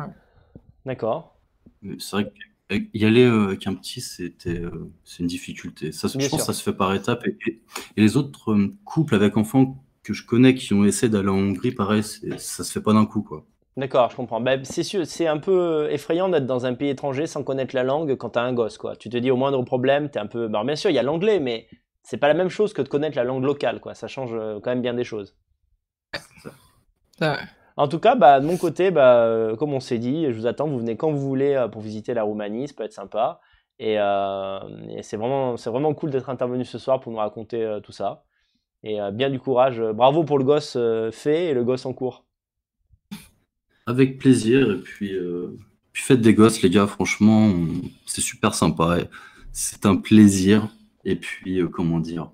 [0.86, 1.34] D'accord.
[1.82, 2.32] Mais C'est vrai
[2.78, 5.92] qu'y aller euh, avec un petit, c'était, euh, c'est une difficulté.
[5.92, 6.46] Ça, Bien je pense sûr.
[6.46, 7.26] que ça se fait par étapes.
[7.26, 7.62] Et, et-
[7.96, 11.38] et les autres euh, couples avec enfants que je connais qui ont essayé d'aller en
[11.38, 13.44] Hongrie, pareil, c'est- ça se fait pas d'un coup, quoi.
[13.76, 14.40] D'accord, je comprends.
[14.40, 17.84] Ben, c'est sûr, c'est un peu effrayant d'être dans un pays étranger sans connaître la
[17.84, 18.96] langue quand t'as un gosse, quoi.
[18.96, 20.46] Tu te dis au moindre problème, t'es un peu.
[20.46, 21.68] Alors, bien sûr, il y a l'anglais, mais
[22.02, 23.94] c'est pas la même chose que de connaître la langue locale, quoi.
[23.94, 25.36] Ça change euh, quand même bien des choses.
[27.20, 27.36] Ouais.
[27.80, 30.46] En tout cas, bah, de mon côté, bah, euh, comme on s'est dit, je vous
[30.46, 30.68] attends.
[30.68, 33.40] Vous venez quand vous voulez euh, pour visiter la Roumanie, ça peut être sympa.
[33.78, 34.58] Et, euh,
[35.00, 38.24] c'est vraiment, vraiment cool d'être intervenu ce soir pour nous raconter tout ça.
[38.82, 39.80] Et bien du courage.
[39.80, 40.76] Bravo pour le gosse
[41.12, 42.26] fait et le gosse en cours.
[43.86, 44.70] Avec plaisir.
[44.70, 45.14] Et puis,
[45.94, 46.86] faites des gosses, les gars.
[46.86, 47.50] Franchement,
[48.04, 48.98] c'est super sympa.
[49.52, 50.68] C'est un plaisir.
[51.06, 52.30] Et puis, comment dire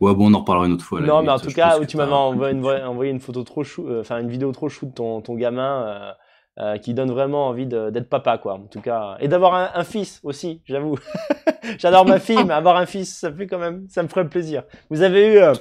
[0.00, 1.00] Ouais, bon, on en reparlera une autre fois.
[1.06, 4.00] Non, mais en tout cas, tu m'avais envoyé une, envoyé une photo trop chou, euh,
[4.00, 6.12] enfin une vidéo trop chou de ton, ton gamin euh,
[6.62, 8.54] euh, qui donne vraiment envie d'être papa, quoi.
[8.54, 10.96] En tout cas, et d'avoir un, un fils aussi, j'avoue.
[11.78, 14.64] J'adore ma fille, mais avoir un fils, ça fait quand même, ça me ferait plaisir.
[14.90, 15.52] Vous avez eu euh,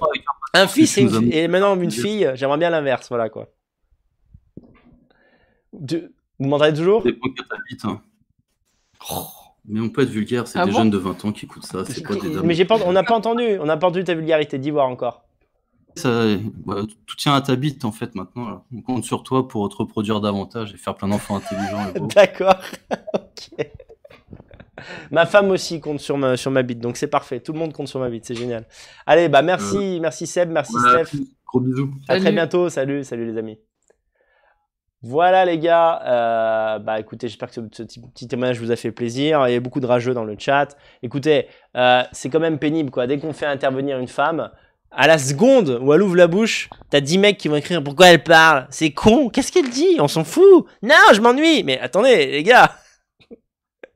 [0.53, 3.47] un fils et, une et maintenant une fille, j'aimerais bien l'inverse, voilà quoi.
[5.87, 7.03] Tu- Vous m'entendez toujours?
[9.65, 11.65] Mais on peut être vulgaire, c'est Ah des bon jeunes de 20 ans qui écoutent
[11.65, 12.45] ça, c'est pas des dames.
[12.45, 15.23] Mais j'ai pas, on n'a pas entendu, on n'a pas entendu ta vulgarité d'ivoire encore.
[15.95, 16.25] Ça,
[16.65, 18.49] bah, tout tient à ta bite en fait maintenant.
[18.49, 18.63] là.
[18.75, 21.93] On compte sur toi pour te reproduire davantage et faire plein d'enfants intelligents.
[22.15, 22.55] D'accord.
[23.13, 23.67] ok.
[25.11, 27.39] Ma femme aussi compte sur ma, sur ma bite, donc c'est parfait.
[27.39, 28.67] Tout le monde compte sur ma bite, c'est génial.
[29.05, 31.19] Allez, bah merci, merci Seb, merci Voilà, Steph.
[31.45, 31.93] Gros bisous.
[32.07, 32.69] À très bientôt.
[32.69, 33.59] Salut, salut les amis.
[35.05, 39.45] Voilà les gars, Euh, bah écoutez, j'espère que ce, petit témoignage vous a fait plaisir.
[39.49, 40.77] Il y a beaucoup de rageux dans le chat.
[41.03, 43.05] Écoutez, euh, c'est quand même pénible quoi.
[43.05, 44.49] Dès qu'on fait intervenir une femme,
[44.91, 48.07] à la seconde où elle ouvre la bouche, t'as 10 mecs qui vont écrire pourquoi
[48.07, 48.65] elle parle?
[48.69, 49.97] C'est con, qu'est-ce qu'elle dit?
[49.99, 50.65] On s'en fout.
[50.81, 51.63] Non, je m'ennuie.
[51.63, 52.71] Mais attendez les gars,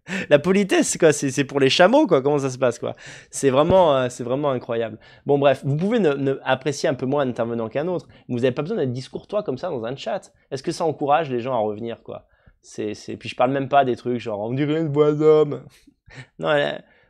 [0.29, 2.21] la politesse quoi, c'est pour les chameaux quoi.
[2.21, 2.95] Comment ça se passe quoi
[3.31, 4.97] C'est vraiment, euh, c'est vraiment incroyable.
[5.25, 5.99] Bon bref, vous pouvez
[6.43, 8.07] apprécier un peu moins un intervenant qu'un autre.
[8.29, 10.31] Vous n'avez pas besoin d'être discourtois comme ça dans un chat.
[10.51, 12.27] Est-ce que ça encourage les gens à revenir, quoi?
[12.61, 12.93] C'est.
[13.17, 15.63] Puis je parle même pas des trucs genre on dirait une voix d'homme.
[16.39, 16.49] non,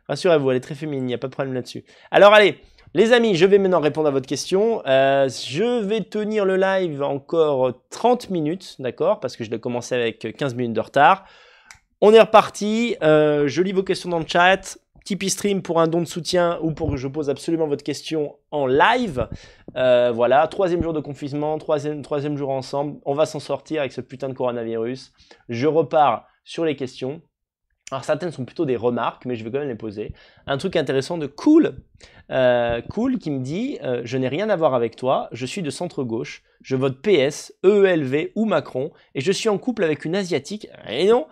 [0.08, 1.84] rassurez-vous, elle est très féminine, il n'y a pas de problème là-dessus.
[2.10, 2.60] Alors allez,
[2.94, 4.82] les amis, je vais maintenant répondre à votre question.
[4.86, 9.20] Euh, je vais tenir le live encore 30 minutes, d'accord?
[9.20, 11.26] Parce que je l'ai commencé avec 15 minutes de retard.
[12.00, 12.96] On est reparti.
[13.02, 14.78] Euh, je lis vos questions dans le chat.
[15.04, 18.36] Tipeee Stream pour un don de soutien ou pour que je pose absolument votre question
[18.50, 19.26] en live.
[19.74, 23.00] Euh, voilà, troisième jour de confinement, troisième, troisième jour ensemble.
[23.06, 25.12] On va s'en sortir avec ce putain de coronavirus.
[25.48, 27.22] Je repars sur les questions.
[27.90, 30.12] Alors certaines sont plutôt des remarques, mais je vais quand même les poser.
[30.46, 31.76] Un truc intéressant de Cool,
[32.30, 35.62] euh, Cool qui me dit euh, Je n'ai rien à voir avec toi, je suis
[35.62, 40.16] de centre-gauche, je vote PS, EELV ou Macron, et je suis en couple avec une
[40.16, 40.68] Asiatique.
[40.88, 41.26] Et non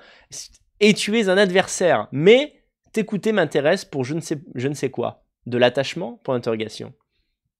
[0.80, 2.54] Et tu es un adversaire, mais
[2.92, 5.24] t'écouter m'intéresse pour je ne sais, quoi.
[5.44, 6.20] De l'attachement?
[6.24, 6.94] Point d'interrogation.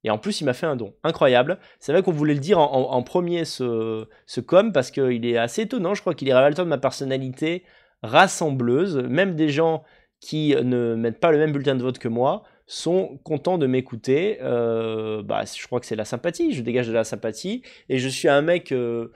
[0.05, 0.95] Et en plus, il m'a fait un don.
[1.03, 1.59] Incroyable.
[1.81, 5.63] C'est vrai qu'on voulait le dire en premier, ce, ce com, parce qu'il est assez
[5.63, 5.95] étonnant.
[5.95, 7.65] Je crois qu'il est révélateur de ma personnalité
[8.07, 8.97] rassembleuse.
[8.99, 9.85] Même des gens
[10.21, 14.39] qui ne mettent pas le même bulletin de vote que moi sont contents de m'écouter.
[14.43, 16.53] Euh, bah, je crois que c'est la sympathie.
[16.53, 17.63] Je dégage de la sympathie.
[17.89, 19.13] Et je suis un mec, euh,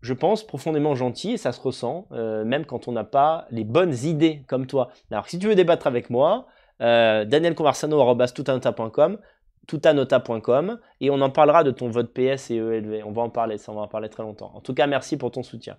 [0.00, 1.32] je pense, profondément gentil.
[1.32, 4.90] Et ça se ressent, euh, même quand on n'a pas les bonnes idées comme toi.
[5.10, 6.46] Alors, si tu veux débattre avec moi,
[6.80, 9.18] euh, danielconversano.com
[9.66, 13.04] toutanota.com et on en parlera de ton vote PS et ELV.
[13.04, 14.50] On va en parler, ça on va en parler très longtemps.
[14.54, 15.76] En tout cas, merci pour ton soutien.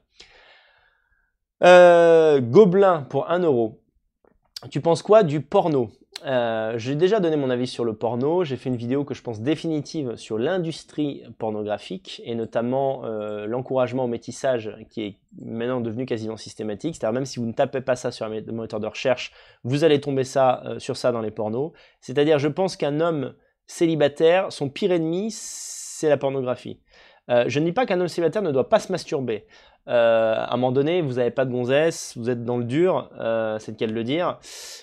[1.64, 3.80] Euh, Gobelin pour 1 euro.
[4.69, 5.91] Tu penses quoi du porno?
[6.26, 8.44] Euh, J'ai déjà donné mon avis sur le porno.
[8.44, 14.03] J'ai fait une vidéo que je pense définitive sur l'industrie pornographique et notamment euh, l'encouragement
[14.03, 16.95] au métissage qui est maintenant devenu quasiment systématique.
[16.95, 19.31] C'est-à-dire même si vous ne tapez pas ça sur un moteur de recherche,
[19.64, 21.72] vous allez tomber ça, sur ça dans les pornos.
[22.02, 23.35] C'est-à-dire, je pense qu'un homme
[23.68, 26.81] célibataire, son pire ennemi, c'est la pornographie.
[27.30, 29.45] Je ne dis pas qu'un homme célibataire ne doit pas se masturber.
[29.88, 33.10] Euh, à un moment donné, vous n'avez pas de gonzesse, vous êtes dans le dur,
[33.20, 34.40] euh, c'est le cas de le dire.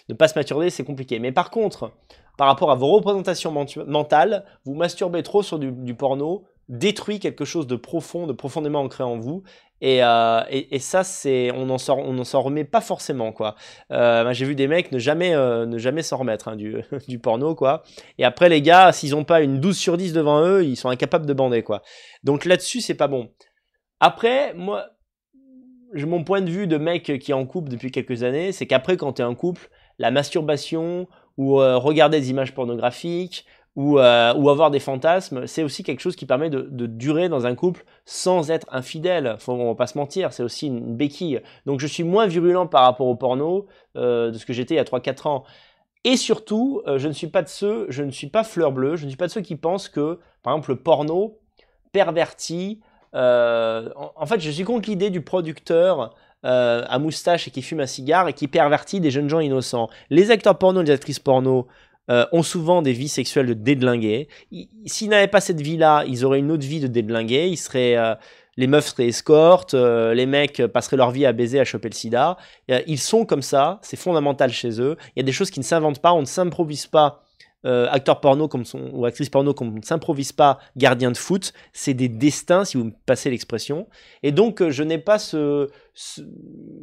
[0.09, 1.19] Ne pas se masturber, c'est compliqué.
[1.19, 1.93] Mais par contre,
[2.37, 3.53] par rapport à vos représentations
[3.87, 9.05] mentales, vous masturbez trop sur du, porno, détruit quelque chose de profond, de profondément ancré
[9.05, 9.43] en vous.
[9.83, 10.43] Et, euh,
[10.79, 13.55] ça, c'est, on n'en sort, on en s'en remet pas forcément, quoi.
[13.91, 16.77] J'ai vu des mecs ne jamais, ne jamais s'en remettre hein, du,
[17.09, 17.83] du porno, quoi.
[18.19, 20.91] Et après, les gars, s'ils ont pas une 12 sur 10 devant eux, ils sont
[20.91, 21.83] incapables de bander, quoi.
[22.23, 23.31] Donc là-dessus, c'est pas bon.
[24.01, 24.87] Après, moi,
[25.95, 28.97] mon point de vue de mec qui est en couple depuis quelques années, c'est qu'après,
[28.97, 31.07] quand tu es en couple, la masturbation
[31.37, 33.47] ou regarder des images pornographiques
[33.77, 37.47] ou, euh, ou, avoir des fantasmes, c'est aussi quelque chose qui permet de, durer dans
[37.47, 39.37] un couple sans être infidèle.
[39.39, 41.41] Faut, on va pas se mentir, c'est aussi une béquille.
[41.67, 43.67] Donc je suis moins virulent par rapport au porno
[43.97, 45.45] euh, de ce que j'étais il y a 3-4 ans.
[46.05, 48.97] Et surtout, euh, je ne suis pas de ceux, je ne suis pas fleur bleue,
[48.97, 51.39] je ne suis pas de ceux qui pensent que, par exemple, le porno
[51.93, 52.81] pervertit.
[53.15, 56.15] Euh, en, fait, je suis contre l'idée du producteur
[56.45, 59.89] euh, à moustache et qui fume un cigare et qui pervertit des jeunes gens innocents.
[60.11, 61.67] Les acteurs porno, les actrices porno
[62.11, 64.29] euh, ont souvent des vies sexuelles de dédlingués.
[64.87, 67.49] S'ils n'avaient pas cette vie-là, ils auraient une autre vie de dédlingués.
[67.49, 67.97] Ils seraient,
[68.57, 72.37] les meufs seraient escortes, les mecs passeraient leur vie à baiser, à choper le sida.
[72.87, 74.97] ils sont comme ça, c'est fondamental chez eux.
[75.15, 77.23] Il y a des choses qui ne s'inventent pas, on ne s'improvise pas.
[77.65, 81.95] Acteur porno comme son, ou actrice porno comme ne s'improvise pas gardien de foot, c'est
[81.95, 83.87] des destins si vous me passez l'expression.
[84.23, 86.23] Et donc je n'ai pas ce, ce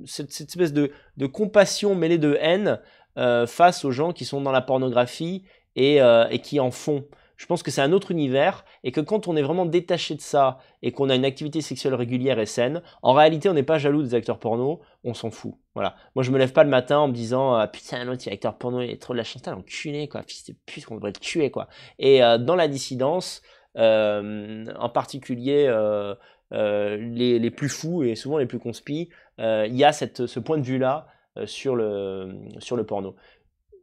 [0.06, 0.92] cette, espèce de,
[1.28, 2.80] compassion mêlée de haine
[3.18, 5.44] euh, face aux gens qui sont dans la pornographie
[5.76, 7.06] et, euh, et qui en font.
[7.38, 10.22] Je pense que c'est un autre univers et que quand on est vraiment détaché de
[10.22, 13.78] ça et qu'on a une activité sexuelle régulière et saine, en réalité, on n'est pas
[13.78, 15.54] jaloux des acteurs porno, on s'en fout.
[15.76, 15.96] Voilà.
[16.16, 18.82] Moi, je me lève pas le matin en me disant ah, putain, l'autre acteur porno,
[18.82, 20.24] il est trop de la chantal, enculé, quoi.
[20.24, 21.68] Fils de pute, on devrait le tuer, quoi.
[22.00, 23.44] Et euh, dans la dissidence,
[23.78, 26.16] euh, en particulier euh,
[26.52, 31.08] les, plus fous et souvent les plus conspis, il y a ce point de vue-là
[31.38, 33.16] euh, sur, le, sur le porno.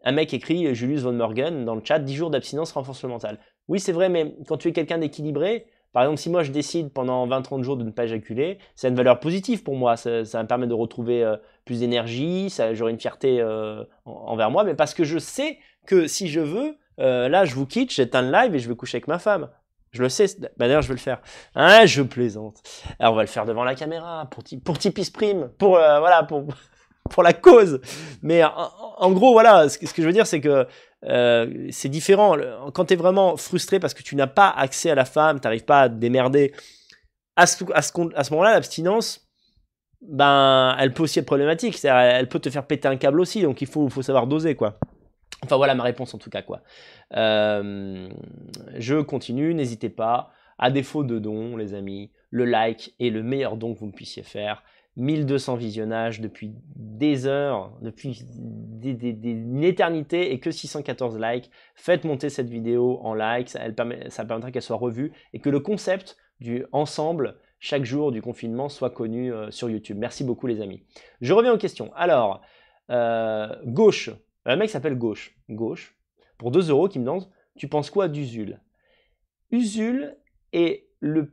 [0.05, 3.39] Un mec écrit, Julius von Morgen, dans le chat, 10 jours d'abstinence renforce le mental.
[3.68, 6.93] Oui, c'est vrai, mais quand tu es quelqu'un d'équilibré, par exemple, si moi je décide
[6.93, 9.97] pendant 20-30 jours de ne pas éjaculer, c'est une valeur positive pour moi.
[9.97, 14.74] Ça, me permet de retrouver euh, plus d'énergie, j'aurai une fierté euh, envers moi, mais
[14.74, 18.32] parce que je sais que si je veux, euh, là je vous quitte, j'éteins le
[18.32, 19.48] live et je vais coucher avec ma femme.
[19.93, 21.20] Je le sais, bah d'ailleurs je vais le faire.
[21.55, 22.60] Hein, je plaisante.
[22.98, 26.24] Alors on va le faire devant la caméra, pour, pour Tipis Prime, pour, euh, voilà,
[26.24, 26.44] pour,
[27.10, 27.81] pour la cause.
[28.22, 30.66] Mais en, gros, voilà, ce que, je veux dire, c'est que
[31.05, 32.36] euh, c'est différent.
[32.72, 35.47] Quand tu es vraiment frustré parce que tu n'as pas accès à la femme, tu
[35.47, 36.52] n'arrives pas à te démerder,
[37.36, 39.28] à ce, à ce, moment-là, l'abstinence,
[40.01, 41.82] ben, elle peut aussi être problématique.
[41.85, 44.78] Elle peut te faire péter un câble aussi, donc il faut, faut savoir doser, quoi.
[45.43, 46.62] Enfin voilà ma réponse en tout cas, quoi.
[47.16, 48.09] Euh,
[48.76, 50.31] je continue, n'hésitez pas.
[50.59, 54.22] À défaut de dons, les amis, le like est le meilleur don que vous puissiez
[54.22, 54.62] faire.
[54.96, 58.24] 1200 visionnages depuis des heures, depuis
[58.82, 61.50] une éternité et que 614 likes.
[61.74, 63.60] Faites monter cette vidéo en likes, ça,
[64.24, 68.90] permettra qu'elle soit revue et que le concept du ensemble chaque jour du confinement soit
[68.90, 69.96] connu euh, sur YouTube.
[69.98, 70.82] Merci beaucoup les amis.
[71.20, 71.90] Je reviens aux questions.
[71.94, 72.42] Alors,
[72.90, 74.10] euh, gauche,
[74.44, 75.96] le mec s'appelle gauche, gauche,
[76.36, 78.60] pour 2 euros qui me demande, tu penses quoi d'Usul?
[79.50, 80.16] Usul
[80.52, 81.32] est le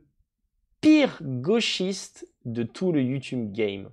[0.80, 3.88] pire gauchiste de tout le YouTube game.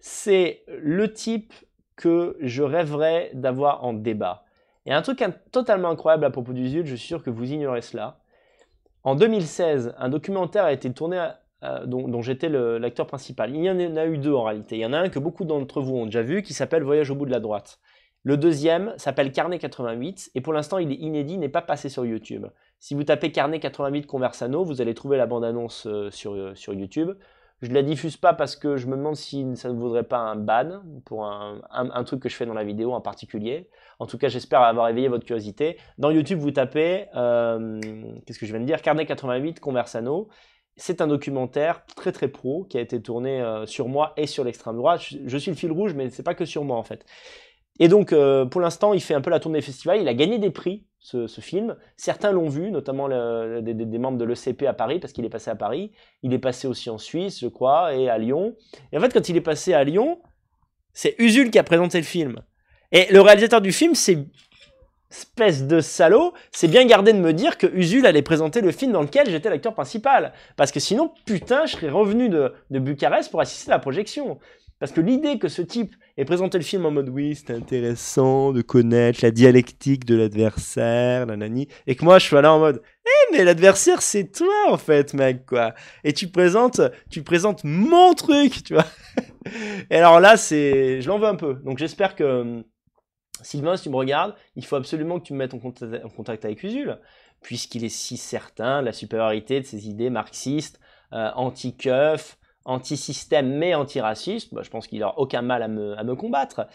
[0.00, 1.52] C'est le type
[1.96, 4.44] que je rêverais d'avoir en débat.
[4.86, 7.80] Et un truc totalement incroyable à propos du ZUL, je suis sûr que vous ignorez
[7.80, 8.18] cela.
[9.02, 11.30] En 2016, un documentaire a été tourné
[11.86, 13.54] dont, j'étais l'acteur principal.
[13.54, 14.76] Il y en a eu deux en réalité.
[14.76, 17.10] Il y en a un que beaucoup d'entre vous ont déjà vu qui s'appelle Voyage
[17.10, 17.78] au bout de la droite.
[18.22, 22.06] Le deuxième s'appelle Carnet 88 et pour l'instant il est inédit, n'est pas passé sur
[22.06, 22.46] YouTube.
[22.80, 27.12] Si vous tapez Carnet 88 Conversano, vous allez trouver la bande-annonce euh, euh, sur YouTube.
[27.62, 30.18] Je ne la diffuse pas parce que je me demande si ça ne vaudrait pas
[30.18, 33.70] un ban pour un, truc que je fais dans la vidéo en particulier.
[33.98, 35.78] En tout cas, j'espère avoir éveillé votre curiosité.
[35.96, 37.80] Dans YouTube, vous tapez, euh,
[38.26, 38.82] qu'est-ce que je viens de dire?
[38.82, 40.28] Carnet 88 Conversano.
[40.76, 44.42] C'est un documentaire très très pro qui a été tourné euh, sur moi et sur
[44.42, 45.00] l'extrême droite.
[45.00, 47.06] Je, je, suis le fil rouge, mais c'est pas que sur moi en fait.
[47.80, 50.00] Et donc, euh, pour l'instant, il fait un peu la tournée des festivals.
[50.00, 51.76] Il a gagné des prix, ce, film.
[51.96, 55.54] Certains l'ont vu, notamment des, membres de l'ECP à Paris, parce qu'il est passé à
[55.54, 55.92] Paris.
[56.22, 58.56] Il est passé aussi en Suisse, je crois, et à Lyon.
[58.90, 60.20] Et en fait, quand il est passé à Lyon,
[60.94, 62.40] c'est Usul qui a présenté le film.
[62.90, 64.18] Et le réalisateur du film, c'est
[65.10, 68.90] espèce de salaud, c'est bien gardé de me dire que Usul allait présenter le film
[68.90, 70.32] dans lequel j'étais l'acteur principal.
[70.56, 74.38] Parce que sinon, putain, je serais revenu de, de Bucarest pour assister à la projection.
[74.80, 78.52] Parce que l'idée que ce type ait présenté le film en mode oui, c'est intéressant
[78.52, 82.82] de connaître la dialectique de l'adversaire, nanani, et que moi je suis là en mode
[83.06, 85.74] eh mais l'adversaire c'est toi en fait, mec, quoi.
[86.04, 86.80] Et tu présentes,
[87.10, 88.86] tu présentes mon truc, tu vois.
[89.90, 91.54] et alors là, c'est, je l'en veux un peu.
[91.64, 92.62] Donc j'espère que
[93.42, 96.08] Sylvain, si tu me regardes, il faut absolument que tu me mettes en contact, en
[96.08, 96.98] contact avec Usul
[97.44, 100.80] puisqu'il est si certain de la supériorité de ses idées marxistes,
[101.12, 106.66] euh, anti-keuf, anti-système mais anti-raciste, bah, je pense qu'il n'aura aucun mal à me, combattre.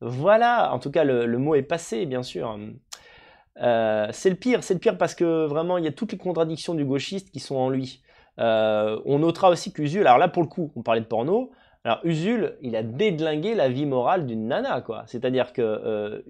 [0.00, 2.58] Voilà, en tout cas, le, mot est passé, bien sûr.
[3.62, 6.18] Euh, c'est le pire, c'est le pire parce que vraiment, il y a toutes les
[6.18, 8.02] contradictions du gauchiste qui sont en lui.
[8.38, 11.52] Euh, on notera aussi qu'Usul, alors là pour le coup, on parlait de porno,
[11.84, 15.04] alors Usul, il a déglingué la vie morale d'une nana, quoi.
[15.06, 16.20] C'est-à-dire que, euh,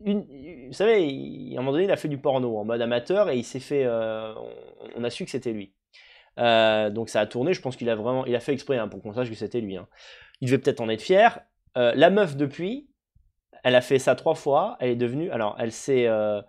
[0.00, 3.28] vous savez, il, à un moment donné, il a fait du porno en mode amateur
[3.28, 5.74] et il s'est fait, on, a su que c'était lui.
[6.38, 8.88] Euh, donc ça a tourné, je pense qu'il a vraiment, il a fait exprès hein,
[8.88, 9.76] pour qu'on sache que c'était lui.
[9.76, 9.88] Hein.
[10.40, 11.40] Il devait peut-être en être fier.
[11.76, 12.88] Euh, la meuf depuis,
[13.62, 16.40] elle a fait ça trois fois, elle est devenue, alors elle s'est, euh,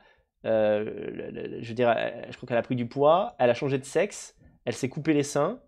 [0.43, 4.35] je dirais, je crois qu'elle a pris du poids, elle a changé de sexe,
[4.65, 5.59] elle s'est coupé les seins.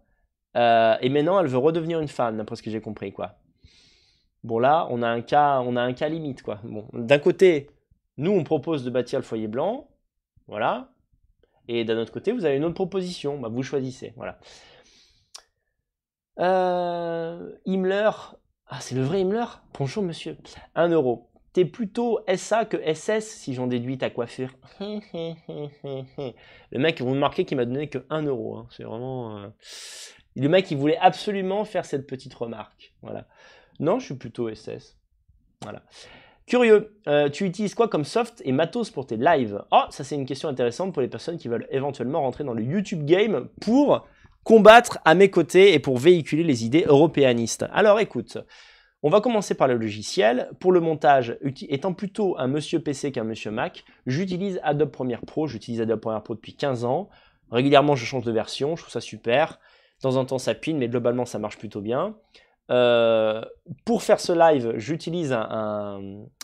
[0.55, 3.39] Et maintenant, elle veut redevenir une femme, d'après ce que j'ai compris, quoi.
[4.43, 6.59] Bon, là, on a un cas, on a un cas limite, quoi.
[6.63, 7.69] Bon, d'un côté,
[8.17, 9.89] nous, on propose de bâtir le foyer blanc,
[10.47, 10.92] voilà.
[11.67, 14.39] Et d'un autre côté, vous avez une autre proposition, bah, vous choisissez, voilà.
[16.39, 18.09] Euh, Himmler,
[18.75, 19.45] ah, c'est le vrai Himmler?
[19.77, 20.35] Bonjour, monsieur.
[20.73, 21.29] 1 euro.
[21.53, 24.49] T'es plutôt SA que SS si j'en déduis ta coiffure.
[24.79, 26.33] le
[26.71, 28.57] mec, vous remarquez qu'il m'a donné que 1 euro.
[28.57, 28.67] Hein.
[28.71, 29.37] C'est vraiment.
[29.37, 29.47] Euh...
[30.35, 32.95] Le mec, il voulait absolument faire cette petite remarque.
[33.03, 33.27] Voilà.
[33.79, 34.97] Non, je suis plutôt SS.
[35.61, 35.83] Voilà.
[36.45, 39.63] Curieux, euh, tu utilises quoi comme soft et matos pour tes lives?
[39.71, 42.63] Oh, ça c'est une question intéressante pour les personnes qui veulent éventuellement rentrer dans le
[42.63, 44.05] YouTube game pour
[44.43, 47.65] combattre à mes côtés et pour véhiculer les idées européanistes.
[47.71, 48.37] Alors écoute,
[49.05, 50.49] on va commencer par le logiciel.
[50.59, 51.37] Pour le montage,
[51.67, 55.47] étant plutôt un monsieur PC qu'un monsieur Mac, j'utilise Adobe Premiere Pro.
[55.47, 57.09] J'utilise Adobe Premiere Pro depuis 15 ans.
[57.51, 58.75] Régulièrement, je change de version.
[58.75, 59.59] Je trouve ça super.
[59.97, 62.15] De temps en temps, ça pine, mais globalement, ça marche plutôt bien.
[62.71, 63.41] Euh,
[63.85, 65.99] pour faire ce live, j'utilise un,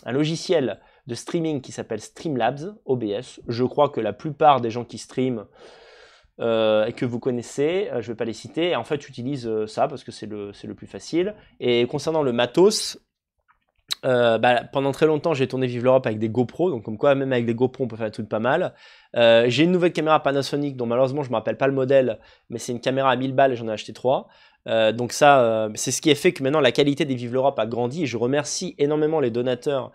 [0.05, 3.41] logiciel de streaming qui s'appelle Streamlabs, OBS.
[3.47, 5.45] Je crois que la plupart des gens qui streament
[6.39, 9.49] euh, et que vous connaissez, euh, je ne vais pas les citer, en fait, j'utilise
[9.65, 11.35] ça parce que c'est le, le plus facile.
[11.59, 12.99] Et concernant le matos,
[14.05, 17.15] euh, bah, pendant très longtemps, j'ai tourné Vive l'Europe avec des GoPro, donc comme quoi,
[17.15, 18.73] même avec des GoPro, on peut faire des trucs pas mal.
[19.15, 22.59] Euh, j'ai une nouvelle caméra Panasonic, dont malheureusement, je me rappelle pas le modèle, mais
[22.59, 24.27] c'est une caméra à 1000 balles et j'en ai acheté trois.
[24.67, 27.57] Euh, donc ça, c'est ce qui a fait que maintenant la qualité des Vive l'Europe
[27.59, 29.91] a grandi et je remercie énormément les donateurs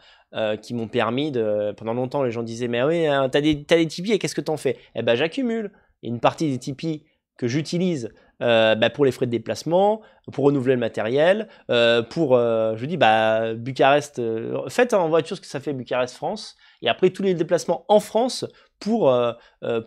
[0.63, 1.73] qui m'ont permis de...
[1.77, 4.35] Pendant longtemps, les gens disaient, mais oui, hein, t'as des, as des Tipeee et qu'est-ce
[4.35, 4.77] que t'en fais?
[4.97, 5.71] Eh ben, j'accumule.
[6.03, 7.05] Une partie des Tipeee
[7.37, 8.13] que j'utilise
[8.43, 10.01] euh, bah, pour les frais de déplacement,
[10.33, 14.21] pour renouveler le matériel, euh, pour, euh, je dis, bah, Bucarest,
[14.69, 18.45] faites en voiture ce que ça fait Bucarest-France, et après tous les déplacements en France
[18.81, 19.17] pour,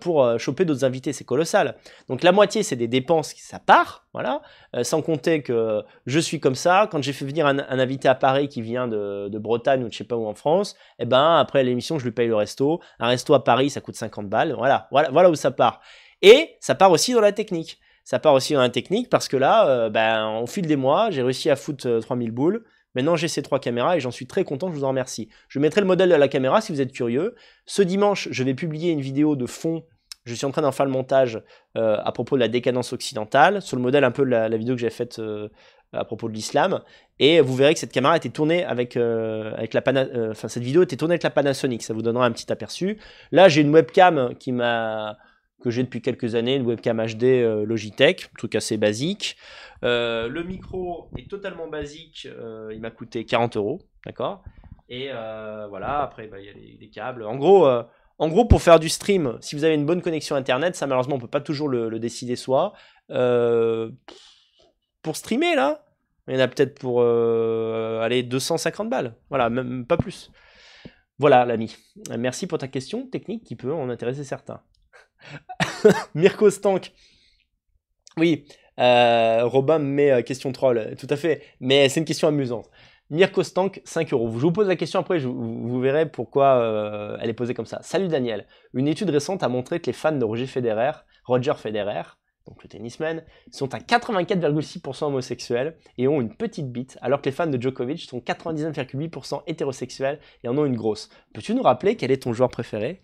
[0.01, 1.75] pour choper d'autres invités, c'est colossal.
[2.09, 4.41] Donc la moitié, c'est des dépenses, ça part, voilà,
[4.81, 8.47] sans compter que je suis comme ça, quand j'ai fait venir un, invité à Paris
[8.47, 11.05] qui vient de, de, Bretagne ou de je sais pas où en France, et eh
[11.05, 14.27] ben après l'émission, je lui paye le resto, un resto à Paris, ça coûte 50
[14.29, 15.81] balles, voilà, voilà, voilà où ça part.
[16.23, 19.35] Et ça part aussi dans la technique ça part aussi dans la technique parce que
[19.35, 22.63] là, euh, ben, au fil des mois, j'ai réussi à foutre euh, 3000 boules.
[22.95, 25.27] Maintenant, j'ai ces trois caméras et j'en suis très content, je vous en remercie.
[25.49, 27.35] Je mettrai le modèle de la caméra si vous êtes curieux.
[27.65, 29.83] Ce dimanche, je vais publier une vidéo de fond.
[30.23, 31.43] Je suis en train d'en faire le montage
[31.77, 34.75] euh, à propos de la décadence occidentale, sur le modèle un peu de la, vidéo
[34.75, 35.49] que j'ai faite euh,
[35.91, 36.79] à propos de l'islam.
[37.19, 40.63] Et vous verrez que cette caméra était tournée avec, euh, avec la Pana enfin cette
[40.63, 41.83] vidéo était tournée avec la Panasonic.
[41.83, 42.99] Ça vous donnera un petit aperçu.
[43.33, 45.17] Là, j'ai une webcam qui m'a
[45.61, 49.37] que j'ai depuis quelques années, une webcam HD euh, Logitech, un truc assez basique.
[49.83, 54.43] Euh, le micro est totalement basique, euh, il m'a coûté 40 euros, d'accord?
[54.89, 55.09] Et
[55.69, 57.23] voilà, après bah, il y a les, les, câbles.
[57.23, 60.77] En gros, en gros, pour faire du stream, si vous avez une bonne connexion internet,
[60.77, 62.71] ça malheureusement on peut pas toujours le, décider soi.
[63.09, 65.83] Pour streamer là,
[66.29, 70.31] il y en a peut-être pour aller 250 balles, voilà, même pas plus.
[71.19, 71.75] Voilà l'ami.
[72.17, 74.61] Merci pour ta question technique qui peut en intéresser certains.
[76.15, 76.91] Mirko Stank.
[78.17, 78.45] Oui,
[78.79, 82.69] euh, Robin met euh, question troll, tout à fait, mais c'est une question amusante.
[83.09, 84.31] Mirko Stank, 5 euros.
[84.33, 87.79] Je vous pose la question après, vous, verrez pourquoi euh, elle est posée comme ça.
[87.81, 88.47] Salut Daniel.
[88.73, 90.91] Une étude récente a montré que les fans de Roger Federer,
[91.23, 92.03] Roger Federer,
[92.47, 97.35] donc le tennisman, sont à 84,6% homosexuels et ont une petite bite, alors que les
[97.35, 101.09] fans de Djokovic sont 99,8% hétérosexuels et en ont une grosse.
[101.33, 103.03] Peux-tu nous rappeler quel est ton joueur préféré?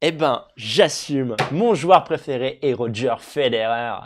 [0.00, 1.36] Eh ben, j'assume.
[1.50, 3.98] Mon joueur préféré est Roger Federer.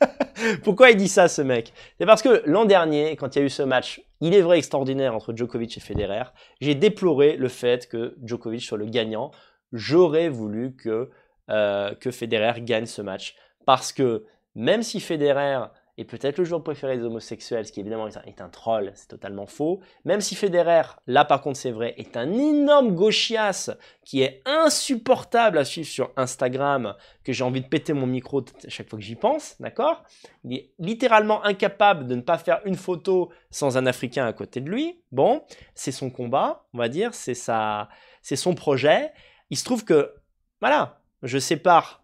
[0.64, 1.72] Pourquoi il dit ça, ce mec?
[1.98, 4.58] C'est parce que l'an dernier, quand il y a eu ce match, il est vrai
[4.58, 6.24] extraordinaire entre Djokovic et Federer,
[6.60, 9.32] j'ai déploré le fait que Djokovic soit le gagnant.
[9.72, 11.10] J'aurais voulu que,
[11.50, 13.34] euh, que Federer gagne ce match.
[13.66, 14.24] Parce que
[14.54, 15.64] même si Federer
[16.02, 19.46] est peut-être le joueur préféré des homosexuels, ce qui évidemment est un, troll, c'est totalement
[19.46, 19.80] faux.
[20.04, 23.70] Même si Federer, là par contre c'est vrai, est un énorme gauchias
[24.04, 28.52] qui est insupportable à suivre sur Instagram, que j'ai envie de péter mon micro t-
[28.68, 30.02] chaque fois que j'y pense, d'accord?
[30.44, 34.60] Il est littéralement incapable de ne pas faire une photo sans un Africain à côté
[34.60, 35.00] de lui.
[35.12, 35.42] Bon,
[35.74, 39.12] c'est son combat, on va dire, c'est c'est son projet.
[39.50, 40.14] Il se trouve que,
[40.60, 42.01] voilà, je sépare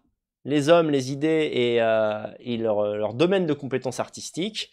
[0.49, 4.71] les hommes, les idées et, euh, et leur, domaine de compétences artistiques.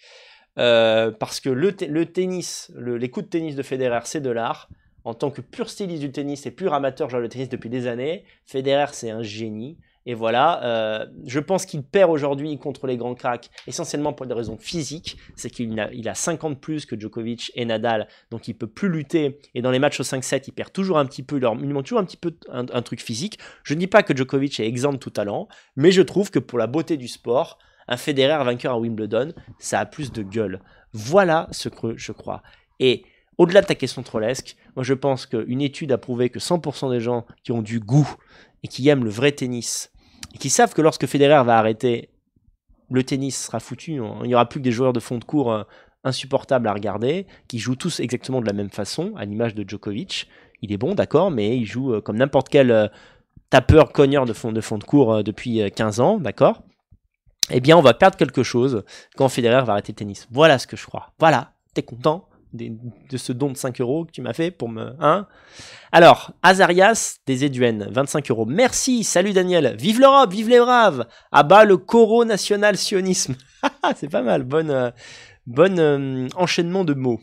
[0.59, 4.21] Euh, parce que le, te- le tennis, le- les coups de tennis de Federer, c'est
[4.23, 4.69] de l'art.
[5.05, 7.87] En tant que pur styliste du tennis et pur amateur, joueur de tennis depuis des
[7.87, 9.79] années, Federer, c'est un génie.
[10.07, 14.35] Et voilà, euh, je pense qu'il perd aujourd'hui contre les grands cracks, essentiellement pour des
[14.35, 15.17] raisons physiques.
[15.35, 18.89] C'est qu'il a, il a 50 plus que Djokovic et Nadal, donc il peut plus
[18.89, 19.41] lutter.
[19.55, 21.85] Et dans les matchs au 5-7, il perd toujours un petit peu, leur- il manque
[21.85, 23.39] toujours un petit peu un, un truc physique.
[23.65, 26.39] Je ne dis pas que Djokovic est exempt de tout talent, mais je trouve que
[26.39, 27.59] pour la beauté du sport,
[27.89, 30.61] un Federer vainqueur à Wimbledon, ça a plus de gueule.
[30.93, 32.43] Voilà ce que je crois.
[32.79, 33.05] Et
[33.39, 37.01] au-delà de ta question trollesque, moi je pense qu'une étude a prouvé que 100% des
[37.01, 38.09] gens qui ont du goût
[38.63, 39.93] et qui aiment le vrai tennis,
[40.37, 42.11] et qui savent que lorsque Federer va arrêter,
[42.91, 45.51] le tennis sera foutu, il n'y aura plus que des joueurs de fond de cours
[45.51, 45.63] euh,
[46.05, 50.29] insupportables à regarder, qui jouent tous exactement de la même façon, à l'image de Djokovic.
[50.61, 52.87] Il est bon, d'accord, mais il joue euh, comme n'importe quel euh,
[53.49, 56.61] tapeur cogneur de fond de, fond de cours depuis euh, 15 ans, d'accord?
[57.49, 58.85] Eh bien, on va perdre quelque chose
[59.17, 60.29] quand Federer va arrêter le tennis.
[60.31, 61.15] Voilà ce que je crois.
[61.19, 62.29] Voilà, t'es content?
[62.57, 64.95] De ce don de 5 euros que tu m'as fait pour me...
[65.01, 65.27] Hein
[65.93, 68.47] Alors, Azarias des Éduennes, 25 euros.
[68.47, 69.77] Merci, salut Daniel.
[69.79, 71.07] Vive l'Europe, vive les braves.
[71.33, 73.37] À bas le coro national sionisme.
[73.97, 74.91] C'est pas mal, bonne, euh,
[75.47, 77.21] bonne euh, enchaînement de mots.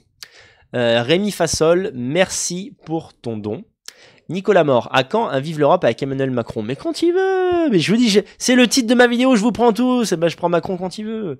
[0.75, 3.63] Euh, Rémi Fassol, merci pour ton don.
[4.29, 6.63] Nicolas Mort, à quand un Vive l'Europe avec Emmanuel Macron?
[6.63, 9.41] Mais quand il veut Mais je vous dis, c'est le titre de ma vidéo, je
[9.41, 10.11] vous prends tous.
[10.11, 11.37] Eh ben, je prends Macron quand il veut.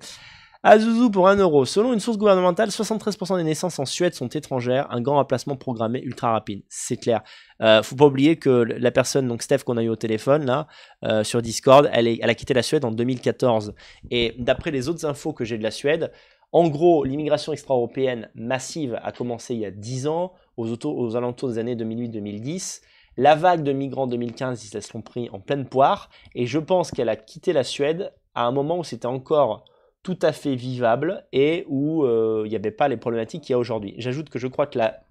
[0.66, 1.66] Azuzu pour 1 euro.
[1.66, 4.86] Selon une source gouvernementale, 73% des naissances en Suède sont étrangères.
[4.90, 6.62] Un grand remplacement programmé ultra rapide.
[6.70, 7.22] C'est clair.
[7.60, 10.66] Euh, faut pas oublier que la personne, donc Steph qu'on a eu au téléphone là,
[11.04, 13.74] euh, sur Discord, elle, a quitté la Suède en 2014.
[14.10, 16.10] Et d'après les autres infos que j'ai de la Suède,
[16.50, 21.50] en gros, l'immigration extra-européenne massive a commencé il y a 10 ans, aux, aux alentours
[21.50, 22.80] des années 2008-2010.
[23.18, 26.08] La vague de migrants 2015, ils se sont pris en pleine poire.
[26.34, 29.66] Et je pense qu'elle a quitté la Suède à un moment où c'était encore
[30.04, 33.54] tout à fait vivable et où euh, il n'y avait pas les problématiques qu'il y
[33.54, 33.94] a aujourd'hui.
[33.98, 35.02] J'ajoute que je crois que la,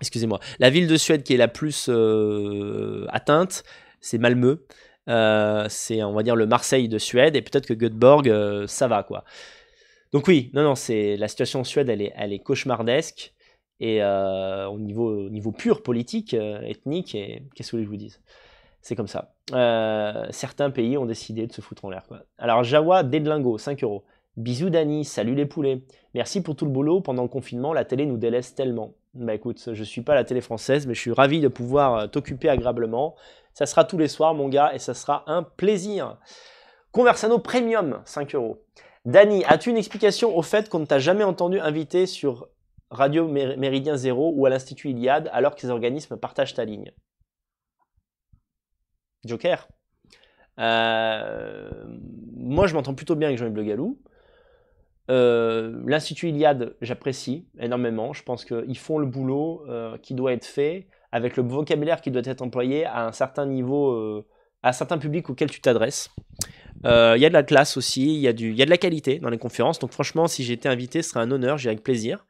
[0.00, 3.64] excusez-moi, la ville de Suède qui est la plus euh, atteinte,
[4.00, 4.64] c'est Malmö.
[5.08, 8.32] Euh, c'est, on va dire, le Marseille de Suède et peut-être que Göteborg,
[8.68, 9.24] ça va quoi.
[10.12, 13.34] Donc oui, non, non, c'est la situation en Suède, elle est, elle est cauchemardesque
[13.80, 18.20] et au niveau, au niveau pur politique, ethnique et qu'est-ce que je vous dise?
[18.82, 19.32] C'est comme ça.
[19.52, 22.02] Euh, certains pays ont décidé de se foutre en l'air.
[22.38, 24.04] Alors, Jawa Dedlingo, 5 euros.
[24.36, 25.82] Bisous Dani, salut les poulets.
[26.14, 27.00] Merci pour tout le boulot.
[27.00, 28.94] Pendant le confinement, la télé nous délaisse tellement.
[29.14, 32.06] Bah écoute, je suis pas la télé française, mais je suis ravi de pouvoir euh,
[32.06, 33.14] t'occuper agréablement.
[33.52, 36.16] Ça sera tous les soirs, mon gars, et ça sera un plaisir.
[36.92, 38.62] Conversano Premium, 5 euros.
[39.04, 42.48] Dani, as-tu une explication au fait qu'on ne t'a jamais entendu invité sur
[42.90, 46.92] Radio Mér- Méridien Zéro ou à l'Institut Iliade alors que ces organismes partagent ta ligne?
[49.24, 49.68] Joker.
[50.58, 51.70] Euh,
[52.36, 53.98] moi, je m'entends plutôt bien avec Jean-Yves Le Gallou.
[55.10, 58.12] Euh, L'Institut Iliade, j'apprécie énormément.
[58.12, 62.10] Je pense qu'ils font le boulot euh, qui doit être fait avec le vocabulaire qui
[62.10, 64.24] doit être employé à un certain niveau,
[64.62, 66.10] à un certain public auquel tu t'adresses.
[66.84, 69.28] Il y a de la classe aussi, il y, y a de la qualité dans
[69.28, 69.78] les conférences.
[69.78, 72.24] Donc franchement, si j'étais invité, ce serait un honneur, j'irais avec plaisir.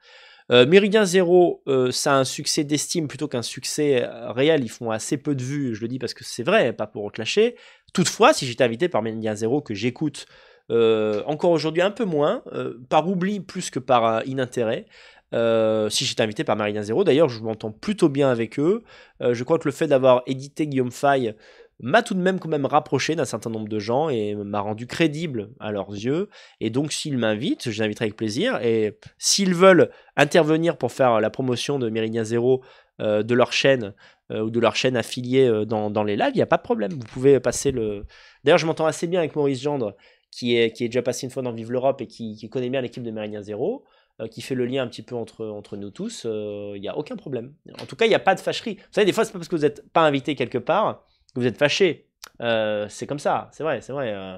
[0.52, 4.62] Euh, Méridien Zéro, euh, ça a un succès d'estime plutôt qu'un succès euh, réel.
[4.62, 7.10] Ils font assez peu de vues, je le dis parce que c'est vrai, pas pour
[7.10, 7.56] clasher.
[7.94, 10.26] Toutefois, si j'étais invité par Méridien Zéro, que j'écoute
[10.70, 12.42] euh, encore aujourd'hui un peu moins,
[12.90, 14.86] par oubli plus que par inintérêt,
[15.32, 18.82] si j'étais invité par Méridien Zéro, d'ailleurs, je m'entends plutôt bien avec eux.
[19.20, 21.34] Je crois que le fait d'avoir édité Guillaume Fay
[21.82, 24.86] m'a tout de même quand même rapproché d'un certain nombre de gens et m'a rendu
[24.86, 26.28] crédible à leurs yeux.
[26.60, 28.62] Et donc, s'ils m'invitent, je les inviterai avec plaisir.
[28.62, 32.62] Et s'ils veulent intervenir pour faire la promotion de Méridien Zéro
[33.00, 33.94] euh, de leur chaîne
[34.30, 36.56] euh, ou de leur chaîne affiliée euh, dans, dans les lives, il n'y a pas
[36.56, 36.92] de problème.
[36.92, 38.04] Vous pouvez passer le.
[38.44, 39.96] D'ailleurs, je m'entends assez bien avec Maurice Gendre,
[40.30, 42.80] qui est, qui est déjà passé une fois dans Vive l'Europe et qui, connaît bien
[42.80, 43.84] l'équipe de Méridien Zéro,
[44.30, 46.26] qui fait le lien un petit peu entre, entre nous tous.
[46.26, 47.54] Il n'y a aucun problème.
[47.80, 48.76] En tout cas, il n'y a pas de fâcherie.
[48.76, 51.04] Vous savez, des fois, c'est pas parce que vous n'êtes pas invité quelque part
[51.34, 52.08] vous êtes fâché.
[52.40, 54.12] Euh, c'est comme ça, c'est vrai, c'est vrai.
[54.14, 54.36] euh.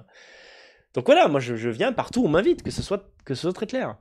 [0.95, 3.67] Donc voilà, moi je, viens partout on m'invite, que ce soit que ce soit très
[3.67, 3.97] clair.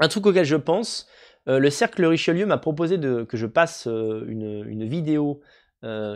[0.00, 1.08] Un truc auquel je pense,
[1.48, 5.42] euh, le cercle Richelieu m'a proposé que je passe une, vidéo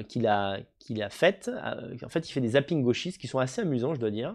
[0.09, 1.51] qu'il a, qu'il a faite.
[2.05, 4.35] En fait, il fait des zappings gauchistes qui sont assez amusants, je dois dire.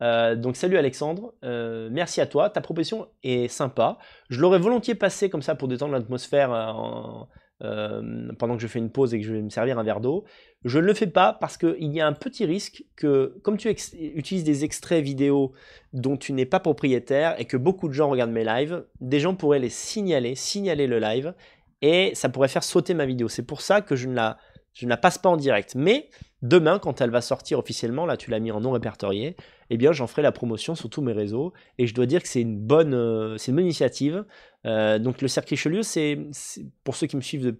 [0.00, 3.98] Donc salut Alexandre, merci à toi, ta proposition est sympa.
[4.28, 7.28] Je l'aurais volontiers passé comme ça pour détendre l'atmosphère en-
[7.62, 10.00] euh, pendant que je fais une pause et que je vais me servir un verre
[10.00, 10.24] d'eau.
[10.64, 13.70] Je ne le fais pas parce qu'il y a un petit risque que, comme tu
[13.70, 15.52] utilises des extraits vidéo
[15.92, 19.34] dont tu n'es pas propriétaire et que beaucoup de gens regardent mes lives, des gens
[19.34, 21.34] pourraient les signaler, signaler le live,
[21.82, 23.28] et ça pourrait faire sauter ma vidéo.
[23.28, 24.38] C'est pour ça que je ne la,
[24.76, 25.74] je ne la passe pas en direct.
[25.74, 26.10] Mais
[26.42, 29.34] demain, quand elle va sortir officiellement, là tu l'as mis en non répertorié,
[29.70, 31.54] eh bien j'en ferai la promotion sur tous mes réseaux.
[31.78, 34.24] Et je dois dire que c'est une bonne, euh, initiative.
[34.66, 36.18] Euh, donc le cercle Richelieu, c'est,
[36.84, 37.56] pour ceux qui me suivent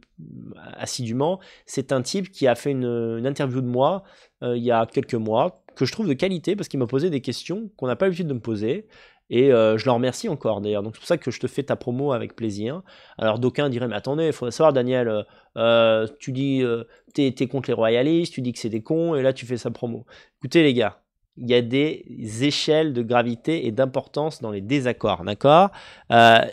[0.75, 4.05] assidûment, c'est un type qui a fait une, une interview de moi
[4.43, 7.09] euh, il y a quelques mois, que je trouve de qualité parce qu'il m'a posé
[7.09, 8.87] des questions qu'on n'a pas l'habitude de me poser.
[9.29, 10.83] Et euh, je le remercie encore d'ailleurs.
[10.83, 12.83] Donc c'est pour ça que je te fais ta promo avec plaisir.
[13.19, 15.23] Alors d'aucuns diraient, mais attendez, il faudrait savoir, Daniel, euh,
[15.57, 19.17] euh, tu dis, euh, t'es, t'es contre les royalistes, tu dis que c'est des cons,
[19.17, 20.07] et là tu fais sa promo.
[20.39, 21.01] Écoutez les gars,
[21.37, 22.05] il y a des
[22.45, 25.71] échelles de gravité et d'importance dans les désaccords, d'accord?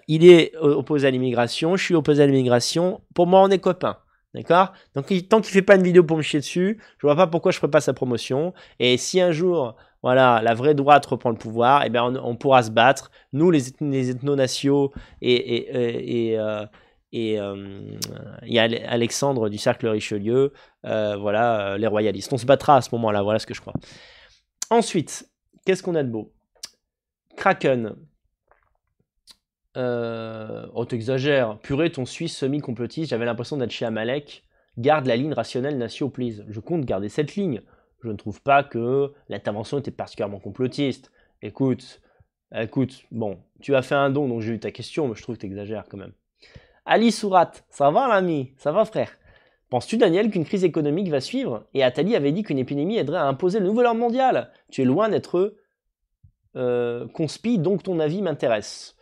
[0.07, 3.01] Il est opposé à l'immigration, je suis opposé à l'immigration.
[3.13, 3.97] Pour moi, on est copains.
[4.33, 4.73] D'accord?
[4.95, 7.51] Donc, tant qu'il fait pas une vidéo pour me chier dessus, je vois pas pourquoi
[7.51, 8.53] je ferais pas sa promotion.
[8.79, 12.61] Et si un jour, voilà, la vraie droite reprend le pouvoir, eh ben, on, pourra
[12.61, 13.09] se battre.
[13.31, 16.39] Nous, les, les ethno-nationaux et, et, et,
[17.13, 17.39] et,
[18.43, 20.51] et, Alexandre du cercle Richelieu,
[20.85, 22.33] euh, voilà, euh, les royalistes.
[22.33, 23.73] On se battra à ce moment-là, voilà ce que je crois.
[24.69, 25.29] Ensuite,
[25.65, 26.33] qu'est-ce qu'on a de beau?
[27.37, 27.95] Kraken.
[29.77, 30.67] Euh...
[30.73, 31.59] Oh, t'exagères.
[31.59, 34.43] Purée, ton Suisse semi-complotiste, j'avais l'impression d'être chez Amalek.
[34.77, 36.43] Garde la ligne rationnelle Natio, please.
[36.49, 37.61] Je compte garder cette ligne.
[38.03, 41.11] Je ne trouve pas que l'intervention était particulièrement complotiste.
[41.41, 42.01] Écoute,
[42.53, 45.35] écoute, bon, tu as fait un don, donc j'ai eu ta question, mais je trouve
[45.35, 46.13] que t'exagères quand même.
[46.85, 48.51] Ali Sourat, ça va l'ami?
[48.57, 49.11] Ça va frère?
[49.69, 51.65] Penses-tu, Daniel, qu'une crise économique va suivre?
[51.73, 54.51] Et Attali avait dit qu'une épidémie aiderait à imposer le nouvel ordre mondial.
[54.69, 55.55] Tu es loin d'être
[56.57, 58.97] euh, conspi, donc ton avis m'intéresse.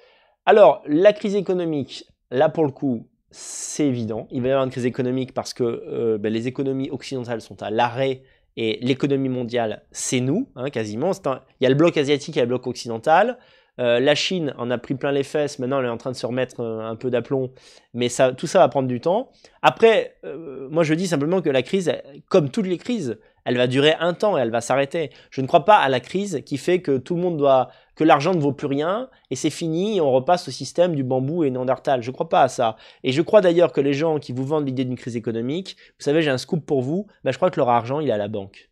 [0.46, 4.28] Alors, la crise économique, là pour le coup, c'est évident.
[4.32, 7.62] Il va y avoir une crise économique parce que euh, ben, les économies occidentales sont
[7.64, 8.22] à l'arrêt
[8.58, 11.12] et l'économie mondiale, c'est nous, hein, quasiment.
[11.26, 13.38] Un- Il y a le bloc asiatique et le bloc occidental.
[13.80, 15.58] Euh, la Chine en a pris plein les fesses.
[15.58, 17.52] Maintenant, elle est en train de se remettre euh, un peu d'aplomb.
[17.94, 19.32] Mais ça, tout ça va prendre du temps.
[19.62, 21.92] Après, euh, moi, je dis simplement que la crise,
[22.28, 25.10] comme toutes les crises, elle va durer un temps et elle va s'arrêter.
[25.32, 28.04] Je ne crois pas à la crise qui fait que tout le monde doit, que
[28.04, 31.50] l'argent ne vaut plus rien et c'est fini on repasse au système du bambou et
[31.50, 32.02] Néandertal.
[32.02, 32.76] Je ne crois pas à ça.
[33.04, 36.04] Et je crois d'ailleurs que les gens qui vous vendent l'idée d'une crise économique, vous
[36.04, 38.28] savez, j'ai un scoop pour vous, je crois que leur argent, il est à la
[38.28, 38.70] banque.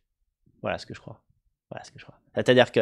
[0.62, 1.20] Voilà ce que je crois.
[1.70, 2.18] Voilà ce que je crois.
[2.34, 2.80] C'est-à-dire que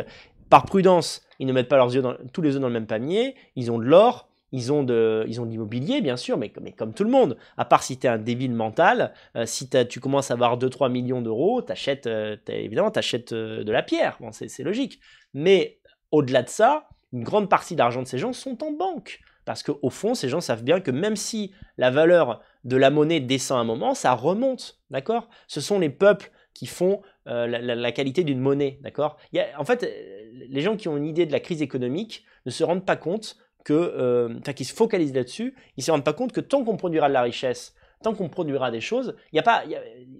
[0.48, 2.86] par prudence, ils ne mettent pas leurs yeux dans, tous les œufs dans le même
[2.86, 6.48] panier, ils ont de l'or, ils ont de, ils ont de l'immobilier, bien sûr, mais,
[6.48, 7.36] comme tout le monde.
[7.58, 10.90] À part si tu es un débile mental, euh, si tu commences à avoir 2-3
[10.90, 11.62] millions d'euros,
[12.06, 14.18] euh, évidemment, tu achètes de la pierre.
[14.32, 15.00] C'est logique.
[15.34, 15.78] Mais
[16.12, 19.20] au-delà de ça, une grande partie de l'argent de ces gens sont en banque.
[19.44, 23.20] Parce qu'au fond, ces gens savent bien que même si la valeur de la monnaie
[23.20, 24.78] descend un moment, ça remonte.
[24.90, 25.28] D'accord?
[25.46, 28.78] Ce sont les peuples qui font euh, la, qualité d'une monnaie.
[28.82, 29.16] D'accord?
[29.56, 32.62] En fait, euh, les gens qui ont une idée de la crise économique ne se
[32.62, 36.32] rendent pas compte que, euh, enfin, qui se focalisent là-dessus, ils se rendent pas compte
[36.32, 39.42] que tant qu'on produira de la richesse, tant qu'on produira des choses, il y a
[39.42, 39.64] pas,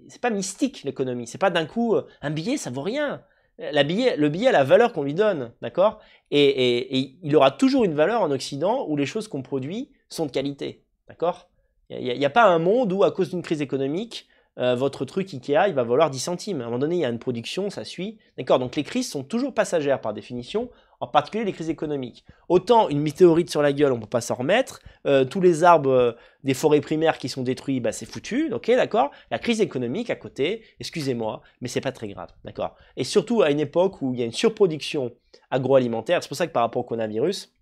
[0.07, 1.27] c'est pas mystique l'économie.
[1.27, 3.23] C'est pas d'un coup euh, un billet, ça vaut rien.
[3.59, 5.99] Le billet a la valeur qu'on lui donne, d'accord?
[6.31, 10.31] Et, il aura toujours une valeur en Occident où les choses qu'on produit sont de
[10.31, 11.49] qualité, d'accord?
[11.89, 14.27] Il n'y a, pas un monde où, à cause d'une crise économique,
[14.59, 16.61] euh, votre truc Ikea, va valoir 10 centimes.
[16.61, 18.17] À un moment donné, il y a une production, ça suit.
[18.37, 18.59] D'accord?
[18.59, 20.69] Donc les crises sont toujours passagères par définition,
[21.01, 22.25] en particulier les crises économiques.
[22.49, 24.81] Autant une météorite sur la gueule, on ne peut pas s'en remettre.
[25.07, 26.11] Euh, tous les arbres euh,
[26.43, 28.51] des forêts primaires qui sont détruits, bah, c'est foutu.
[28.53, 32.29] Ok, d'accord La crise économique à côté, excusez-moi, mais c'est pas très grave.
[32.43, 35.13] D'accord Et surtout à une époque où il y a une surproduction
[35.51, 36.21] agroalimentaire.
[36.21, 37.53] C'est pour ça que par rapport au coronavirus,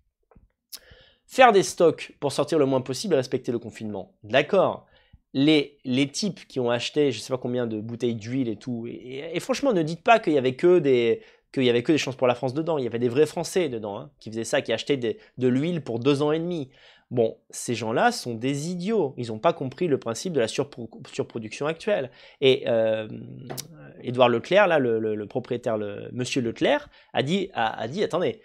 [1.26, 4.14] faire des stocks pour sortir le moins possible et respecter le confinement.
[4.22, 4.86] D'accord
[5.34, 8.86] les, les types qui ont acheté je sais pas combien de bouteilles d'huile et tout,
[8.86, 11.20] et, et- et franchement ne dites pas qu'il y avait que des
[11.52, 13.26] qu'il y avait que des chances pour la France dedans, il y avait des vrais
[13.26, 16.68] Français dedans hein, qui faisaient ça, qui achetaient de l'huile pour deux ans et demi.
[17.10, 20.90] Bon, ces gens-là sont des idiots, ils n'ont pas compris le principe de la surpro-
[21.10, 22.10] surproduction actuelle.
[22.42, 23.08] Et euh,
[24.02, 28.42] Édouard Leclerc, là, le, propriétaire, le, Monsieur Leclerc, a dit, a, dit, attendez,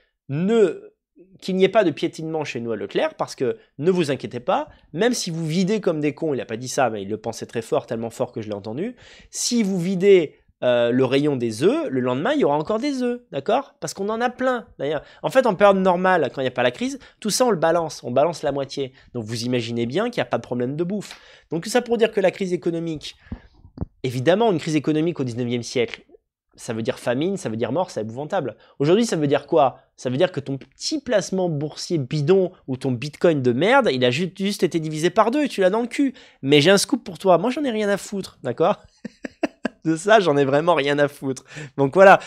[1.42, 4.40] qu'il n'y ait pas de piétinement chez nous à Leclerc, parce que ne vous inquiétez
[4.40, 7.10] pas, même si vous videz comme des cons, il n'a pas dit ça, mais il
[7.10, 8.96] le pensait très fort, tellement fort que je l'ai entendu,
[9.30, 13.04] si vous videz euh, le rayon des œufs, le lendemain, il y aura encore des
[13.04, 13.76] œufs, d'accord?
[13.82, 15.04] Parce qu'on en a plein, d'ailleurs.
[15.22, 17.52] En fait, en période normale, quand il n'y a pas la crise, tout ça, on
[17.52, 18.94] le balance, on balance la moitié.
[19.14, 21.20] Donc vous imaginez bien qu'il n'y a pas de problème de bouffe.
[21.52, 23.18] Donc ça pour dire que la crise économique,
[24.04, 26.06] évidemment, une crise économique au 19e siècle,
[26.56, 28.56] ça veut dire famine, ça veut dire mort, c'est épouvantable.
[28.80, 29.80] Aujourd'hui, ça veut dire quoi?
[29.98, 34.06] Ça veut dire que ton petit placement boursier bidon ou ton bitcoin de merde, il
[34.06, 36.14] a juste, juste été divisé par deux, tu l'as dans le cul.
[36.42, 38.84] Mais j'ai un scoop pour toi, moi j'en ai rien à foutre, d'accord?
[39.86, 41.44] De ça, j'en ai vraiment rien à foutre.
[41.78, 42.20] Donc voilà,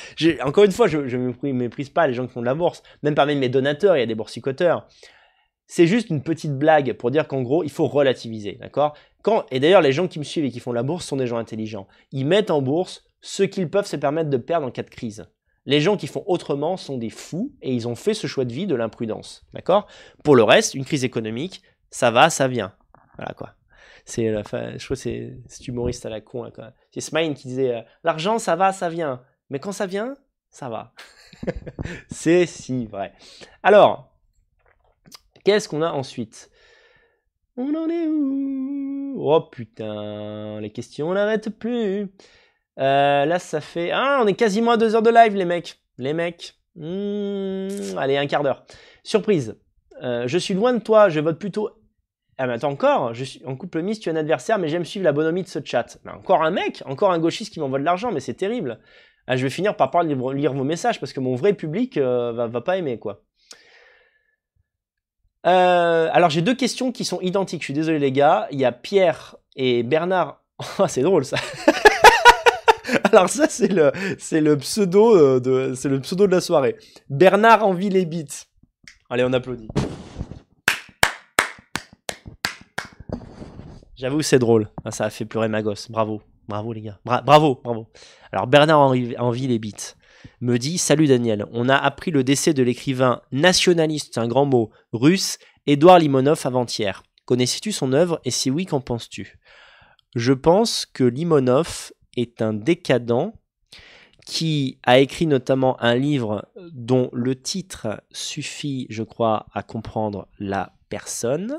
[0.42, 3.14] encore une fois, je ne méprise pas les gens qui font de la bourse, même
[3.14, 4.86] parmi mes donateurs, il y a des boursicoteurs.
[5.66, 8.94] C'est juste une petite blague pour dire qu'en gros, il faut relativiser, d'accord?
[9.50, 11.26] Et d'ailleurs, les gens qui me suivent et qui font de la bourse sont des
[11.26, 11.88] gens intelligents.
[12.12, 15.26] Ils mettent en bourse ce qu'ils peuvent se permettre de perdre en cas de crise.
[15.64, 18.52] Les gens qui font autrement sont des fous et ils ont fait ce choix de
[18.52, 19.44] vie de l'imprudence.
[19.52, 19.88] D'accord?
[20.22, 22.72] Pour le reste, une crise économique, ça va, ça vient.
[23.16, 23.54] Voilà quoi.
[24.06, 26.50] C'est la fin- je que c'est cet humoriste à la con.
[26.92, 29.20] C'est Smine qui disait euh, l'argent ça va, ça vient.
[29.50, 30.14] Mais quand ça vient,
[30.48, 30.94] ça va.
[32.08, 33.12] c'est si vrai.
[33.64, 34.12] Alors,
[35.44, 36.50] qu'est-ce qu'on a ensuite?
[37.56, 39.16] On en est où?
[39.18, 42.08] Oh putain, les questions n'arrêtent plus.
[42.78, 43.90] Euh, là, ça fait.
[43.92, 45.80] Ah, on est quasiment à deux heures de live, les mecs.
[45.98, 46.54] Les mecs.
[46.76, 48.66] Hmm, allez, un quart d'heure.
[49.02, 49.58] Surprise.
[50.02, 51.70] Euh, je suis loin de toi, je vote plutôt.
[52.38, 55.04] Ah, attends, encore Je suis en couple mixte, tu es un adversaire, mais j'aime suivre
[55.04, 55.98] la bonhomie de ce chat.
[56.04, 58.78] Mais encore un mec Encore un gauchiste qui m'envoie de l'argent, mais c'est terrible.
[59.26, 62.32] Ah, je vais finir par pas lire, vos messages parce que mon vrai public euh,
[62.32, 63.22] va, pas aimer, quoi.
[65.46, 67.62] Euh, alors, j'ai deux questions qui sont identiques.
[67.62, 68.48] Je suis désolé, les gars.
[68.50, 70.42] Il y a Pierre et Bernard.
[70.78, 71.36] Oh, c'est drôle, ça.
[73.12, 76.76] Alors ça c'est le c'est le pseudo euh, de c'est le pseudo de la soirée.
[77.10, 78.46] Bernard envie les beats.
[79.10, 79.68] Allez, on applaudit.
[83.96, 84.68] J'avoue c'est drôle.
[84.84, 85.90] Ah, ça a fait pleurer ma gosse.
[85.90, 86.22] Bravo.
[86.48, 87.00] Bravo les gars.
[87.04, 87.88] Bra- bravo, bravo.
[88.30, 89.94] Alors Bernard les beats
[90.40, 94.44] me dit Salut Daniel, on a appris le décès de l'écrivain nationaliste, c'est un grand
[94.44, 97.02] mot, russe, Édouard Limonov avant-hier.
[97.24, 99.38] Connaissais-tu son œuvre et si oui, qu'en penses-tu?
[100.14, 103.32] Je pense que Limonov est un décadent
[104.26, 110.72] qui a écrit notamment un livre dont le titre suffit, je crois, à comprendre la
[110.88, 111.58] personne.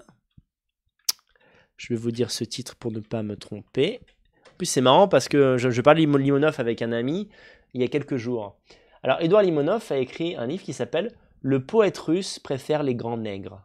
[1.77, 4.01] Je vais vous dire ce titre pour ne pas me tromper.
[4.53, 7.29] En plus, c'est marrant parce que je, je parlais de Limonov avec un ami
[7.73, 8.57] il y a quelques jours.
[9.03, 13.17] Alors, Édouard Limonov a écrit un livre qui s'appelle Le poète russe préfère les grands
[13.17, 13.61] nègres.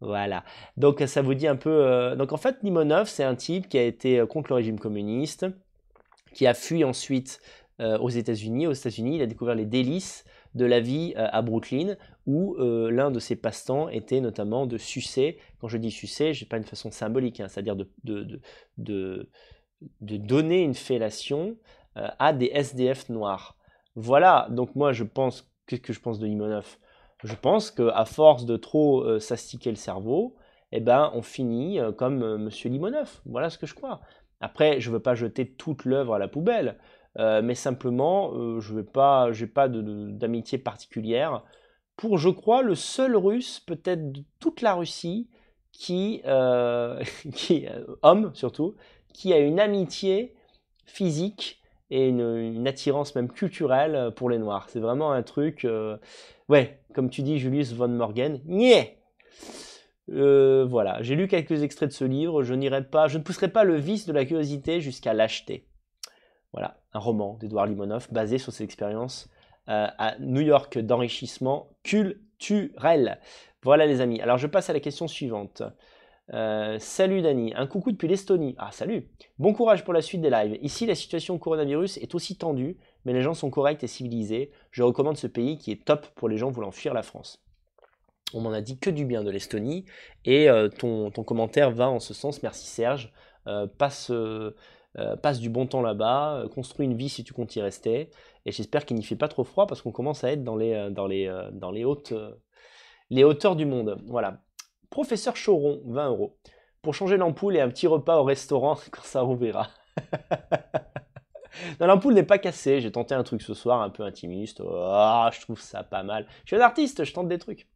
[0.00, 0.44] Voilà.
[0.76, 1.70] Donc ça vous dit un peu.
[1.70, 4.78] euh, Donc en fait, Limonov, c'est un type qui a été euh, contre le régime
[4.78, 5.46] communiste,
[6.34, 7.40] qui a fui ensuite
[7.80, 8.66] euh, aux États-Unis.
[8.66, 10.24] Aux États-Unis, il a découvert les délices
[10.54, 11.96] de la vie à Brooklyn,
[12.26, 15.38] où euh, l'un de ses passe-temps était notamment de sucer.
[15.60, 19.28] Quand je dis sucer, je pas une façon symbolique, hein, c'est-à-dire de,
[20.00, 21.56] donner une fellation
[21.96, 23.56] euh, à des SDF noirs.
[23.94, 24.48] Voilà.
[24.50, 25.50] Donc moi, je pense.
[25.66, 26.78] Qu'est-ce que je pense de Limonov?
[27.24, 30.36] Je pense qu'à force de trop euh, s'astiquer le cerveau,
[30.70, 33.20] eh ben, on finit comme Monsieur Limonov.
[33.24, 34.00] Voilà ce que je crois.
[34.40, 36.76] Après, je ne veux pas jeter toute l'œuvre à la poubelle,
[37.16, 41.42] mais simplement, je n'ai pas, pas d'amitié particulière
[41.96, 45.28] pour, je crois, le seul Russe, peut-être de toute la Russie,
[45.72, 47.02] qui, euh,
[47.50, 48.76] euh, homme surtout,
[49.12, 50.34] qui a une amitié
[50.84, 54.68] physique et une, attirance même culturelle pour les Noirs.
[54.68, 55.64] C'est vraiment un truc.
[55.64, 55.96] euh,
[56.48, 58.40] Ouais, comme tu dis, Julius von Morgen.
[58.44, 58.98] Niais
[60.08, 62.42] voilà, j'ai lu quelques extraits de ce livre.
[62.42, 65.66] Je n'irai pas, je ne pousserai pas le vice de la curiosité jusqu'à l'acheter.
[66.52, 69.28] Voilà, un roman d'Edouard Limonov basé sur ses expériences
[69.68, 73.18] euh, à New York d'enrichissement culturel.
[73.62, 74.20] Voilà les amis.
[74.20, 75.64] Alors je passe à la question suivante.
[76.32, 78.54] Euh, salut Dani, un coucou depuis l'Estonie.
[78.58, 79.08] Ah salut.
[79.40, 80.56] Bon courage pour la suite des lives.
[80.62, 84.52] Ici la situation coronavirus est aussi tendue, mais les gens sont corrects et civilisés.
[84.70, 87.42] Je recommande ce pays qui est top pour les gens voulant fuir la France.
[88.34, 89.84] On m'en a dit que du bien de l'Estonie
[90.24, 92.40] et euh, ton, commentaire va en ce sens.
[92.44, 93.12] Merci Serge.
[93.78, 94.10] Passe,
[95.40, 98.10] du bon temps là-bas, construis une vie si tu comptes y rester.
[98.46, 100.72] Et j'espère qu'il n'y fait pas trop froid parce qu'on commence à être dans les,
[100.72, 102.32] euh, dans les, euh, dans les, hautes, euh,
[103.10, 104.00] les hauteurs du monde.
[104.06, 104.40] Voilà.
[104.88, 106.38] Professeur Choron, 20 euros.
[106.80, 109.68] Pour changer l'ampoule et un petit repas au restaurant quand ça rouvrira.
[111.80, 112.82] Non, l'ampoule n'est pas cassée.
[112.82, 114.62] J'ai tenté un truc ce soir un peu intimiste.
[114.70, 116.26] Ah, je trouve ça pas mal.
[116.44, 117.66] Je suis un artiste, je tente des trucs.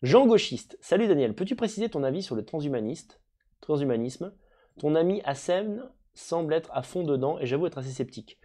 [0.00, 0.78] Jean Gauchiste.
[0.80, 1.34] Salut Daniel.
[1.34, 3.20] Peux-tu préciser ton avis sur le transhumaniste,
[3.60, 4.32] transhumanisme?
[4.78, 8.38] Ton ami Assem semble être à fond dedans et j'avoue être assez sceptique.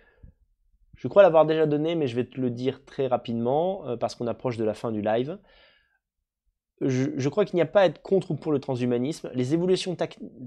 [0.95, 4.15] Je crois l'avoir déjà donné, mais je vais te le dire très rapidement euh, parce
[4.15, 5.37] qu'on approche de la fin du live.
[6.81, 9.29] Je, je crois qu'il n'y a pas à être contre ou pour le transhumanisme.
[9.33, 9.95] Les évolutions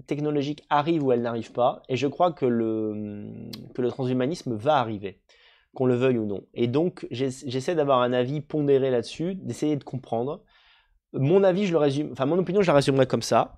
[0.07, 4.77] technologiques arrivent ou elles n'arrivent pas, et je crois que le, que le transhumanisme va
[4.77, 5.21] arriver,
[5.75, 6.43] qu'on le veuille ou non.
[6.53, 10.43] Et donc, j'ess- j'essaie d'avoir un avis pondéré là-dessus, d'essayer de comprendre.
[11.13, 13.57] Mon avis, je le résume, enfin mon opinion, je la résumerai comme ça.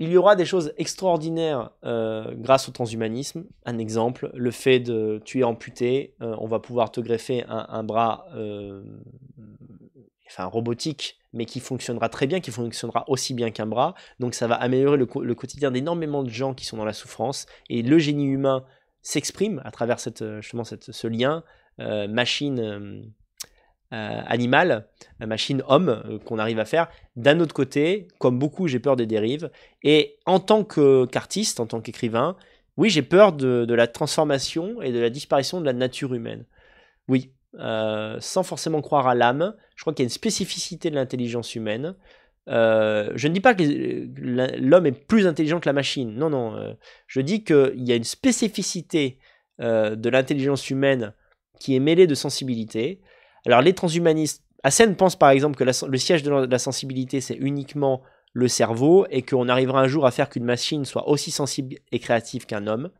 [0.00, 3.44] Il y aura des choses extraordinaires euh, grâce au transhumanisme.
[3.66, 7.84] Un exemple, le fait de tu es amputé, euh, on va pouvoir te greffer un,
[7.84, 8.82] bras, euh,
[10.38, 13.94] robotique, mais qui fonctionnera très bien, qui fonctionnera aussi bien qu'un bras.
[14.20, 17.44] Donc ça va améliorer le, quotidien d'énormément de gens qui sont dans la souffrance.
[17.68, 18.64] Et le génie humain
[19.02, 21.44] s'exprime à travers cette, justement ce lien
[21.78, 23.12] machine.
[23.92, 24.86] Euh, animal,
[25.20, 26.88] euh, machine homme euh, qu'on arrive à faire.
[27.16, 29.50] D'un autre côté, comme beaucoup, j'ai peur des dérives.
[29.82, 32.36] Et en tant qu'artiste, en tant qu'écrivain,
[32.76, 36.44] oui, j'ai peur de, la transformation et de la disparition de la nature humaine.
[37.08, 40.94] Oui, euh, sans forcément croire à l'âme, je crois qu'il y a une spécificité de
[40.94, 41.96] l'intelligence humaine.
[42.46, 43.64] Je ne dis pas que
[44.60, 46.14] l'homme est plus intelligent que la machine.
[46.14, 46.76] Non, non.
[47.08, 49.18] je dis qu'il y a une spécificité
[49.58, 51.12] de l'intelligence humaine
[51.58, 53.00] qui est mêlée de sensibilité.
[53.46, 57.20] Alors les transhumanistes, Hassen pense par exemple que le siège de la, de la sensibilité,
[57.20, 58.02] c'est uniquement
[58.32, 61.98] le cerveau et qu'on arrivera un jour à faire qu'une machine soit aussi sensible et
[61.98, 62.90] créative qu'un homme.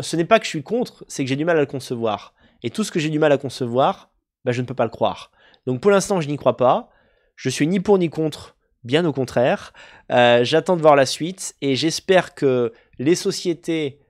[0.00, 2.34] Ce n'est pas que je suis contre, c'est que j'ai du mal à le concevoir.
[2.62, 4.10] Et tout ce que j'ai du mal à concevoir,
[4.44, 5.32] bah, je ne peux pas le croire.
[5.66, 6.90] Donc pour l'instant, je n'y crois pas.
[7.36, 9.72] Je suis ni pour ni contre, bien au contraire.
[10.12, 14.00] Euh, J'attends de voir la suite et j'espère que les sociétés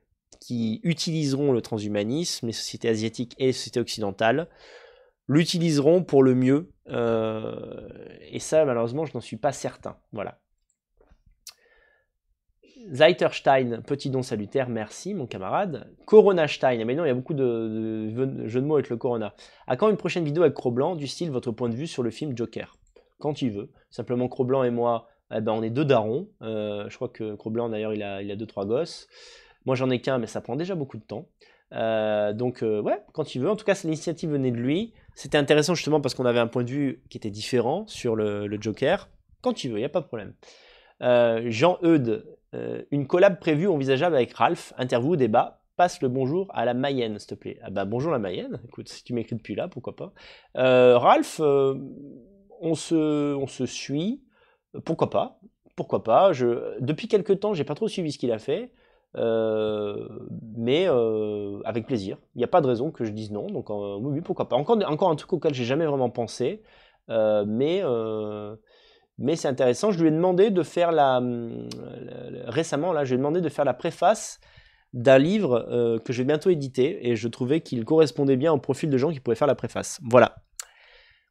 [0.41, 4.49] qui utiliseront le transhumanisme, les sociétés asiatiques et les sociétés occidentales,
[5.29, 6.71] l'utiliseront pour le mieux.
[6.89, 7.89] euh,
[8.31, 9.97] et ça, malheureusement, je n'en suis pas certain.
[10.13, 10.39] Voilà.
[12.93, 15.91] Zeiterstein, petit don salutaire, merci mon camarade.
[16.05, 18.99] Corona Stein, mais non, il y a beaucoup de, de jeux de mots avec le
[18.99, 19.35] Corona.
[19.67, 22.11] À quand une prochaine vidéo avec Cro-Blanc, du style votre point de vue sur le
[22.11, 22.77] film Joker?
[23.19, 23.71] Quand tu veux.
[23.89, 26.29] Simplement, Cro-Blanc et moi, eh ben, on est deux darons.
[26.43, 29.09] Euh, je crois que Cro-Blanc, d'ailleurs, il a, il a deux, trois gosses.
[29.65, 31.27] Moi, j'en ai qu'un, mais ça prend déjà beaucoup de temps.
[31.75, 33.51] Euh, donc, euh, ouais, quand tu veux.
[33.51, 34.95] En tout cas, l'initiative venait de lui.
[35.15, 38.49] C'était intéressant justement parce qu'on avait un point de vue qui était différent sur le,
[38.61, 39.09] Joker.
[39.43, 40.35] Quand tu veux, il n'y a pas de problème.
[41.03, 42.25] Euh, Jean Eudes,
[42.93, 44.73] une collab prévue envisageable avec Ralph.
[44.79, 45.61] Interview, débat.
[45.77, 47.59] Passe le bonjour à la Mayenne, s'il te plaît.
[47.63, 48.61] Ah bah bonjour la Mayenne.
[48.69, 50.13] Écoute, si tu m'écris depuis là, pourquoi pas.
[50.55, 54.23] Ralph, on, se, suit.
[54.85, 55.41] Pourquoi pas?
[55.75, 56.31] Pourquoi pas?
[56.79, 58.73] Depuis quelques temps, j'ai pas trop suivi ce qu'il a fait.
[59.17, 60.09] Euh,
[60.57, 62.19] mais euh, avec plaisir.
[62.35, 63.47] Il n'y a pas de raison que je dise non.
[63.47, 64.57] Donc euh, oui, pourquoi pas.
[64.57, 66.63] Encore, encore un truc auquel j'ai jamais vraiment pensé.
[67.09, 67.83] Mais
[69.19, 69.93] mais c'est intéressant.
[69.93, 73.49] Je lui ai demandé de faire la, la- récemment là, je lui ai demandé de
[73.49, 74.41] faire la préface
[74.93, 78.91] d'un livre que je vais bientôt éditer et je trouvais qu'il correspondait bien au profil
[78.91, 80.01] de gens qui pouvaient faire la préface.
[80.03, 80.37] Voilà.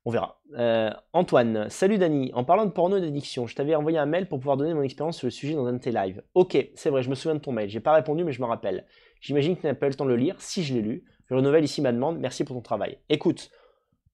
[0.05, 0.41] On verra.
[0.57, 2.31] Euh, Antoine, salut Dani.
[2.33, 4.81] En parlant de porno et d'addiction, je t'avais envoyé un mail pour pouvoir donner mon
[4.81, 6.21] expérience sur le sujet dans un de tes lives.
[6.33, 7.69] Ok, c'est vrai, je me souviens de ton mail.
[7.69, 8.85] J'ai pas répondu, mais je me rappelle.
[9.21, 10.35] J'imagine que tu n'as pas eu le temps de le lire.
[10.39, 12.19] Si je l'ai lu, je renouvelle ici ma demande.
[12.19, 12.97] Merci pour ton travail.
[13.07, 13.49] Écoute,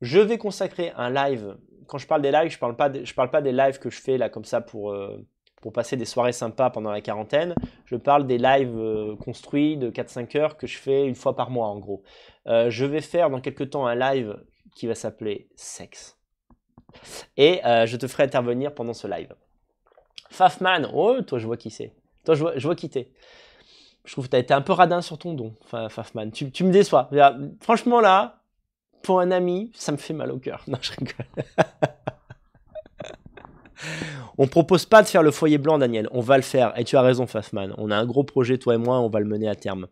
[0.02, 1.58] je vais consacrer un live.
[1.88, 4.00] Quand je parle des lives, je parle pas, je parle pas des lives que je
[4.00, 5.18] fais là comme ça pour euh,
[5.60, 7.56] pour passer des soirées sympas pendant la quarantaine.
[7.86, 11.50] Je parle des lives euh, construits de 4-5 heures que je fais une fois par
[11.50, 12.04] mois en gros.
[12.46, 14.36] Je vais faire dans quelques temps un live
[14.76, 16.18] qui va s'appeler Sexe.
[17.38, 19.34] Et euh, je te ferai intervenir pendant ce live.
[20.30, 21.94] Fafman, oh, toi je vois qui c'est.
[22.26, 23.12] Toi je vois, qui t'es.
[24.06, 26.32] Je trouve que tu as été un peu radin sur ton don, Fa- Fafman.
[26.32, 27.10] Tu, tu me déçois.
[27.62, 28.42] Franchement là,
[29.04, 30.64] pour un ami, ça me fait mal au cœur.
[30.68, 31.26] Non, je rigole.
[34.38, 36.08] On propose pas de faire le foyer blanc, Daniel.
[36.12, 36.78] On va le faire.
[36.78, 37.74] Et tu as raison, Fafman.
[37.78, 39.88] On a un gros projet, toi et moi, on va le mener à terme.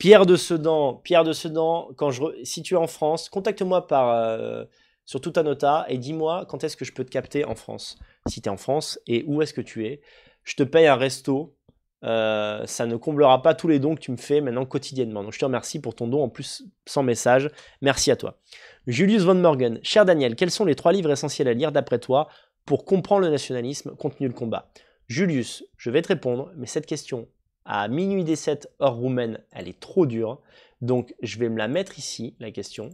[0.00, 4.64] Pierre de Sedan, Pierre de Sedan, quand je si tu es en France, contacte-moi euh,
[5.04, 7.98] sur tout nota et dis-moi quand est-ce que je peux te capter en France.
[8.26, 10.00] Si tu es en France et où est-ce que tu es.
[10.42, 11.54] Je te paye un resto.
[12.02, 15.22] Euh, ça ne comblera pas tous les dons que tu me fais maintenant quotidiennement.
[15.22, 17.50] Donc je te remercie pour ton don en plus sans message.
[17.82, 18.38] Merci à toi.
[18.86, 22.28] Julius von Morgen, cher Daniel, quels sont les trois livres essentiels à lire d'après toi
[22.64, 24.70] pour comprendre le nationalisme, contenu le combat?
[25.08, 27.28] Julius, je vais te répondre, mais cette question
[27.64, 30.40] à minuit des 7 heure roumaine, elle est trop dure.
[30.80, 32.90] Donc je vais me la mettre ici, la question,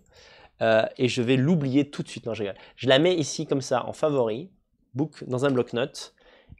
[0.62, 2.26] euh, et je vais l'oublier tout de suite.
[2.26, 2.56] Non, je rigole.
[2.76, 4.50] Je la mets ici comme ça en favori,
[4.94, 6.14] book dans un bloc-notes,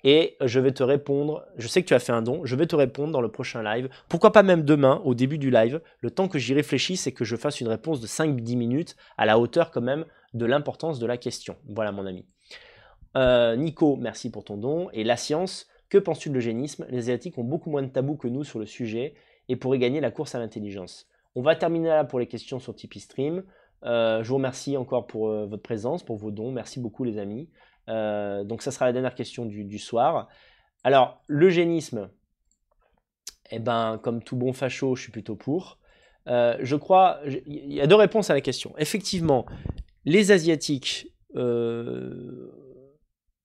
[0.04, 1.44] et je vais te répondre.
[1.56, 3.62] Je sais que tu as fait un don, je vais te répondre dans le prochain
[3.62, 3.88] live.
[4.08, 7.24] Pourquoi pas même demain, au début du live, le temps que j'y réfléchisse et que
[7.24, 10.04] je fasse une réponse de 5-10 minutes à la hauteur quand même
[10.34, 11.56] de l'importance de la question.
[11.68, 12.24] Voilà mon ami.
[13.16, 14.90] Euh, Nico, merci pour ton don.
[14.92, 16.86] Et la science, que penses-tu de l'eugénisme?
[16.88, 19.14] Les Asiatiques ont beaucoup moins de tabous que nous sur le sujet
[19.48, 21.08] et pourraient gagner la course à l'intelligence.
[21.34, 23.44] On va terminer là pour les questions sur Tipeee Stream.
[23.84, 26.50] Euh, je vous remercie encore pour euh, votre présence, pour vos dons.
[26.50, 27.48] Merci beaucoup les amis.
[27.88, 30.28] Euh, donc ça sera la dernière question du, du soir.
[30.82, 32.10] Alors, l'eugénisme,
[33.50, 35.78] eh ben, comme tout bon facho, je suis plutôt pour.
[36.26, 38.74] Je crois, il y a deux réponses à la question.
[38.78, 39.46] Effectivement,
[40.04, 41.14] les Asiatiques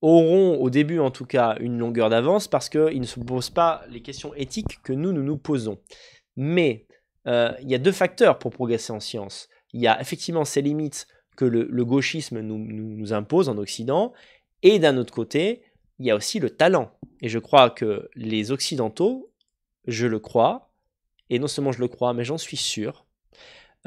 [0.01, 3.83] auront au début en tout cas une longueur d'avance parce qu'ils ne se posent pas
[3.89, 5.79] les questions éthiques que nous, nous nous posons.
[6.35, 6.87] Mais
[7.27, 9.47] euh, il y a deux facteurs pour progresser en science.
[9.73, 11.07] Il y a effectivement ces limites
[11.37, 14.13] que le, gauchisme nous, nous, impose en Occident,
[14.63, 15.63] et d'un autre côté,
[15.97, 16.91] il y a aussi le talent.
[17.21, 19.31] Et je crois que les Occidentaux,
[19.87, 20.71] je le crois,
[21.29, 23.05] et non seulement je le crois, mais j'en suis sûr,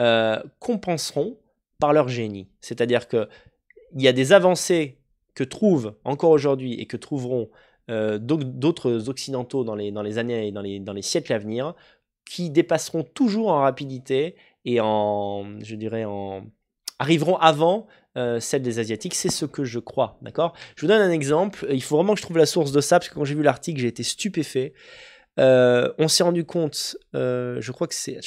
[0.01, 1.39] euh, compenseront
[1.79, 2.49] par leur génie.
[2.61, 3.29] C'est-à-dire qu'il
[3.93, 4.99] y a des avancées
[5.35, 7.51] que trouvent encore aujourd'hui et que trouveront
[7.91, 11.39] euh, d'autres occidentaux dans les, dans les années et dans les, dans les siècles à
[11.39, 11.75] venir,
[12.25, 16.47] qui dépasseront toujours en rapidité et en, je dirais, en
[16.99, 17.87] arriveront avant
[18.17, 19.15] euh, celle des asiatiques.
[19.15, 20.55] C'est ce que je crois, d'accord?
[20.77, 21.67] Je vous donne un exemple.
[21.71, 23.43] Il faut vraiment que je trouve la source de ça parce que quand j'ai vu
[23.43, 24.73] l'article, j'ai été stupéfait.
[25.39, 28.21] Euh, on s'est rendu compte, je crois que c'est,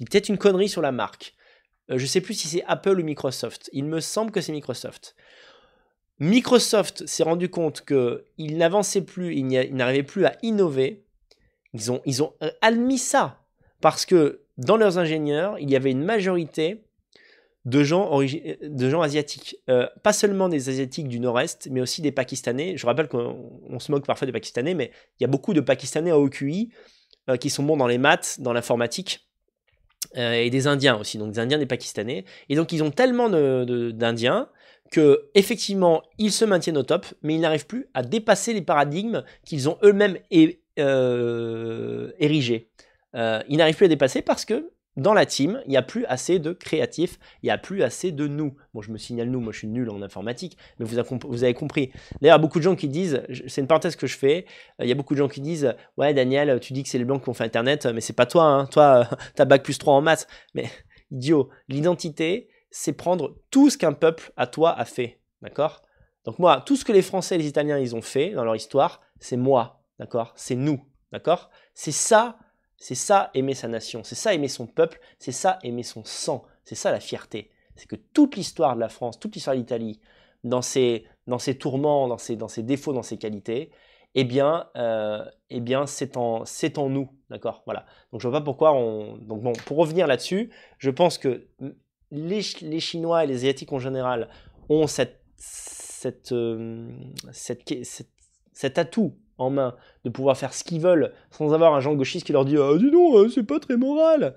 [0.00, 1.34] peut-être une connerie sur la marque.
[1.88, 3.70] je sais plus si c'est Apple ou Microsoft.
[3.72, 5.14] Il me semble que c'est Microsoft.
[6.20, 11.02] Microsoft s'est rendu compte qu'il n'avançait plus, il n'arrivait plus à innover.
[11.72, 13.40] Ils ont, ils ont euh, admis ça
[13.80, 16.84] parce que dans leurs ingénieurs, il y avait une majorité
[17.64, 19.56] de gens, de gens asiatiques.
[19.70, 22.76] Euh, pas seulement des asiatiques du nord-est, mais aussi des pakistanais.
[22.76, 26.10] Je rappelle qu'on se moque parfois des pakistanais, mais il y a beaucoup de pakistanais
[26.10, 26.70] à OQI
[27.30, 29.26] euh, qui sont bons dans les maths, dans l'informatique.
[30.14, 32.26] et des Indiens aussi, donc des Indiens, des Pakistanais.
[32.50, 34.48] Et donc ils ont tellement d'Indiens
[34.90, 39.24] que effectivement ils se maintiennent au top, mais ils n'arrivent plus à dépasser les paradigmes
[39.44, 40.18] qu'ils ont eux-mêmes
[40.78, 42.68] euh, érigés.
[43.14, 46.04] Euh, ils n'arrivent plus à dépasser parce que dans la team, il n'y a plus
[46.06, 48.56] assez de créatifs, il n'y a plus assez de nous.
[48.74, 51.92] Bon, je me signale nous, moi je suis nul en informatique, mais vous, avez compris.
[52.20, 54.46] D'ailleurs, beaucoup de gens qui disent, c'est une parenthèse que je fais,
[54.80, 57.04] il y a beaucoup de gens qui disent, ouais Daniel, tu dis que c'est les
[57.04, 58.66] blancs qui ont fait Internet, mais c'est pas toi, hein.
[58.66, 60.26] toi, t'as bac plus 3 en maths.
[60.54, 60.68] Mais
[61.12, 65.20] idiot, l'identité, c'est prendre tout ce qu'un peuple à toi a fait.
[65.42, 65.82] D'accord?
[66.24, 68.56] Donc moi, tout ce que les Français et les Italiens ils ont fait dans leur
[68.56, 69.82] histoire, c'est moi.
[69.98, 70.32] D'accord?
[70.36, 70.84] C'est nous.
[71.12, 71.50] D'accord?
[71.74, 72.38] C'est ça,
[72.76, 76.44] c'est ça aimer sa nation, c'est ça aimer son peuple, c'est ça aimer son sang,
[76.64, 77.50] c'est ça la fierté.
[77.76, 80.00] C'est que toute l'histoire de la France, toute l'histoire de l'Italie,
[80.44, 83.70] dans ses, dans tourments, dans ses, dans défauts, dans ses qualités,
[84.14, 86.44] eh bien, euh, eh bien c'est en,
[86.76, 87.62] en nous, d'accord?
[87.64, 87.86] Voilà.
[88.12, 89.16] Donc je vois pas pourquoi on.
[89.18, 91.46] Donc bon, pour revenir là-dessus, je pense que
[92.10, 92.42] les,
[92.80, 94.28] Chinois et les Asiatiques en général
[94.68, 94.86] ont
[96.32, 96.88] euh,
[98.52, 99.74] cet atout en main
[100.04, 102.76] de pouvoir faire ce qu'ils veulent sans avoir un genre gauchiste qui leur dit Ah,
[102.78, 104.34] dis donc, euh, c'est pas très moral.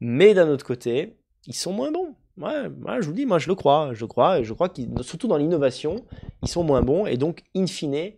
[0.00, 2.14] Mais d'un autre côté, ils sont moins bons.
[2.36, 2.64] Ouais,
[3.00, 5.36] je vous dis, moi je le crois, je crois, et je crois qu'ils, surtout dans
[5.36, 6.04] l'innovation,
[6.42, 8.12] ils sont moins bons, et donc, in fine,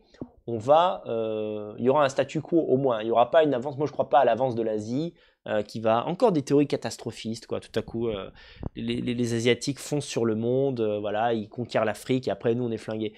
[0.47, 3.43] on va, euh, il y aura un statu quo au moins, il n'y aura pas
[3.45, 5.13] une avance, moi je ne crois pas à l'avance de l'Asie,
[5.49, 7.61] euh, qui va encore des théories catastrophistes quoi.
[7.61, 8.31] Tout à coup, euh,
[8.75, 12.71] les, asiatiques foncent sur le monde, euh, voilà, ils conquièrent l'Afrique et après nous on
[12.73, 13.13] est flingués.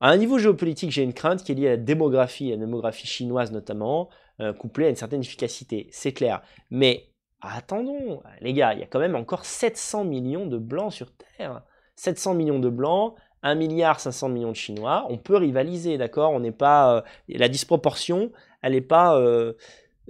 [0.00, 2.64] À un niveau géopolitique, j'ai une crainte qui est liée à la démographie, à la
[2.64, 4.10] démographie chinoise notamment,
[4.58, 6.40] couplée à une certaine efficacité, c'est clair.
[6.70, 7.08] Mais
[7.40, 11.62] attendons, les gars, il y a quand même encore 700 millions de blancs sur Terre.
[11.96, 16.30] 700 millions de blancs, 1 milliard 500 millions de Chinois, on peut rivaliser, d'accord?
[16.30, 18.30] On n'est pas la disproportion,
[18.62, 19.20] elle n'est pas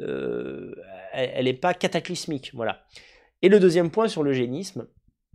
[0.01, 0.75] euh,
[1.13, 2.53] elle n'est pas cataclysmique.
[2.55, 2.83] Voilà.
[3.43, 4.87] Et le deuxième point sur l'eugénisme.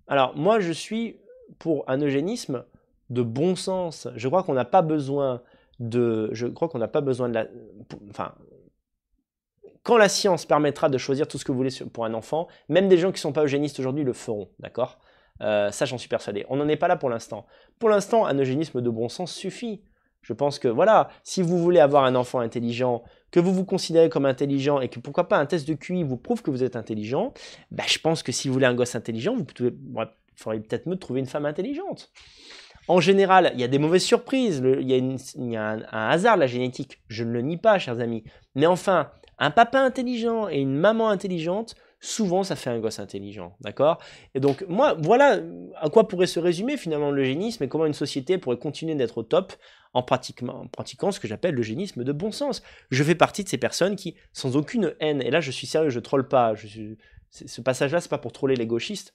[0.07, 1.17] Alors, moi, je suis
[1.59, 2.65] pour un eugénisme
[3.09, 4.07] de bon sens.
[4.15, 5.41] Je crois qu'on n'a pas besoin
[5.79, 6.29] de.
[6.33, 7.49] Je crois qu'on n'a pas besoin de.
[8.09, 8.35] Enfin.
[9.83, 12.87] Quand la science permettra de choisir tout ce que vous voulez pour un enfant, même
[12.87, 14.97] des gens qui ne sont pas eugénistes aujourd'hui le feront, d'accord?
[15.41, 16.43] Euh, Ça, j'en suis persuadé.
[16.49, 17.45] On n'en est pas là pour l'instant.
[17.77, 19.83] Pour l'instant, un eugénisme de bon sens suffit.
[20.25, 24.09] Je pense que voilà, si vous voulez avoir un enfant intelligent, que vous vous considérez
[24.09, 26.75] comme intelligent et que pourquoi pas un test de QI vous prouve que vous êtes
[26.75, 27.31] intelligent,
[27.69, 30.87] bah, je pense que si vous voulez un gosse intelligent, vous pouvez, il faudrait peut-être
[30.87, 32.11] mieux trouver une femme intelligente.
[32.87, 36.47] En général, il y a des mauvaises surprises, il y a, un, un, hasard la
[36.47, 38.23] génétique, je ne le nie pas, chers amis.
[38.55, 43.55] Mais enfin, un papa intelligent et une maman intelligente, souvent ça fait un gosse intelligent,
[43.61, 43.99] d'accord?
[44.33, 45.39] Et donc moi, voilà
[45.75, 49.23] à quoi pourrait se résumer finalement l'eugénisme et comment une société pourrait continuer d'être au
[49.23, 49.53] top
[49.93, 52.61] en, pratiquant, ce que j'appelle l'eugénisme de bon sens.
[52.91, 55.89] Je fais partie de ces personnes qui, sans aucune haine, et là je suis sérieux,
[55.89, 56.53] je troll pas,
[57.31, 59.13] ce passage-là c'est pas pour troller les gauchistes,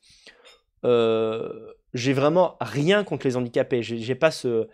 [0.85, 4.69] euh, j'ai vraiment rien contre les handicapés, j'ai pas ce,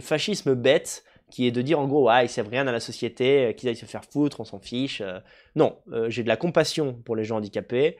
[0.00, 3.46] fascisme bête qui est de dire en gros, ah, ils savent rien à la société,
[3.46, 5.00] euh, qu'ils aillent se faire foutre, on s'en fiche.
[5.00, 5.20] Euh.
[5.54, 7.96] non, euh, j'ai de la compassion pour les gens handicapés.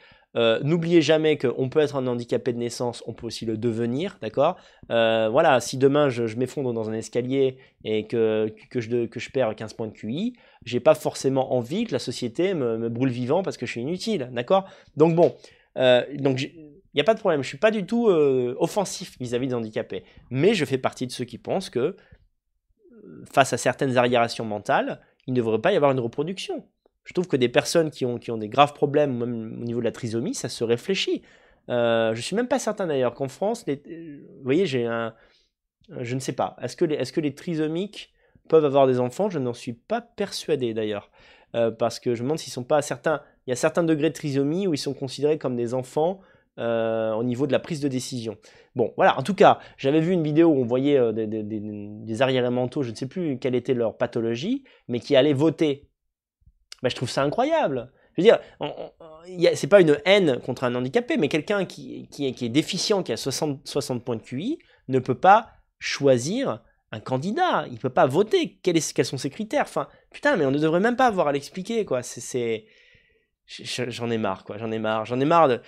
[0.62, 4.58] N'oubliez jamais qu'on peut être un handicapé de naissance, on peut aussi le devenir, d'accord?
[4.88, 9.56] Voilà, si demain je, m'effondre dans un escalier et que, que, je, que je perds
[9.56, 10.34] 15 points de QI,
[10.64, 14.30] j'ai pas forcément envie que la société me, brûle vivant parce que je suis inutile,
[14.30, 14.68] d'accord?
[14.96, 15.34] Donc bon,
[15.74, 17.42] donc, il n'y a pas de problème.
[17.42, 20.04] Je suis pas du tout offensif vis-à-vis des handicapés.
[20.30, 21.96] Mais je fais partie de ceux qui pensent que,
[23.32, 26.64] face à certaines arriérations mentales, il ne devrait pas y avoir une reproduction.
[27.04, 29.80] Je trouve que des personnes qui ont, qui ont des graves problèmes, même au niveau
[29.80, 31.22] de la trisomie, ça se réfléchit.
[31.68, 35.14] Euh, je suis même pas certain d'ailleurs qu'en France, les- vous voyez, j'ai un,
[36.00, 36.56] je ne sais pas.
[36.62, 38.12] Est-ce que les, est-ce que les trisomiques
[38.48, 39.30] peuvent avoir des enfants?
[39.30, 41.10] Je n'en suis pas persuadé d'ailleurs,
[41.56, 43.22] Euh, parce que je me demande s'ils sont pas certains.
[43.46, 46.20] Il y a certains degrés de trisomie où ils sont considérés comme des enfants
[46.60, 48.36] euh, au niveau de la prise de décision.
[48.76, 49.18] Bon, voilà.
[49.18, 52.82] En tout cas, j'avais vu une vidéo où on voyait euh, des, des, arriérés mentaux,
[52.82, 55.88] je ne sais plus quelle était leur pathologie, mais qui allaient voter.
[56.82, 57.90] Ben, je trouve ça incroyable.
[58.16, 58.38] Je veux dire,
[59.56, 63.02] c'est pas une haine contre un handicapé, mais quelqu'un qui, qui, est, qui est déficient,
[63.02, 64.58] qui a 60, 60 points de QI,
[64.88, 66.62] ne peut pas choisir
[66.92, 67.66] un candidat.
[67.70, 68.58] Il peut pas voter.
[68.62, 69.62] Quels, sont ses critères?
[69.62, 72.02] Enfin, putain, mais on ne devrait même pas avoir à l'expliquer, quoi.
[72.02, 72.66] C'est, c'est-
[73.46, 74.58] je- J'en ai marre, quoi.
[74.58, 75.06] J'en ai marre.
[75.06, 75.60] J'en ai marre de.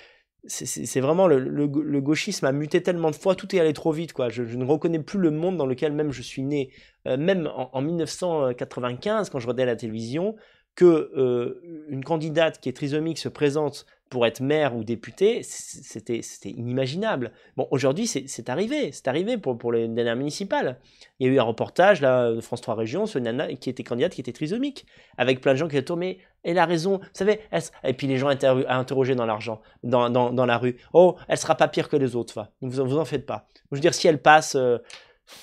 [0.44, 1.66] C'est- vraiment le,
[2.00, 4.28] gauchisme a muté tellement de fois, tout est allé trop vite, quoi.
[4.28, 6.70] Je, ne reconnais plus le monde dans lequel même je suis né.
[7.06, 10.34] Euh, même en, en 1995, quand je regardais la télévision,
[10.74, 16.20] que euh, une candidate qui est trisomique se présente pour être maire ou député, c'était
[16.44, 17.32] inimaginable.
[17.56, 20.78] Bon, aujourd'hui, c'est arrivé, c'est arrivé pour, pour les dernières municipales.
[21.18, 23.70] Il y a eu un reportage là, de France 3 Régions sur une nana qui
[23.70, 24.84] était candidate, qui était trisomique,
[25.16, 26.18] avec plein de gens qui étaient tournés.
[26.44, 27.40] Elle a raison, vous savez,
[27.84, 30.76] et puis les gens interro- à interroger dans l'argent, dans, dans, dans la rue.
[30.92, 32.50] Oh, elle sera pas pire que les autres, va.
[32.60, 33.48] Vous, en- vous en faites pas.
[33.70, 34.76] Je veux dire, si elle passe, euh,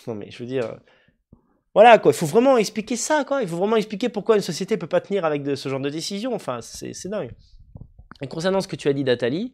[0.05, 0.75] non mais je veux dire, euh,
[1.73, 2.11] voilà quoi.
[2.11, 3.41] Il faut vraiment expliquer ça, quoi.
[3.41, 6.35] Il faut vraiment expliquer pourquoi une société peut pas tenir avec ce genre de décision.
[6.35, 7.31] Enfin, c'est dingue.
[8.27, 9.53] Concernant ce que tu as dit d'Atali,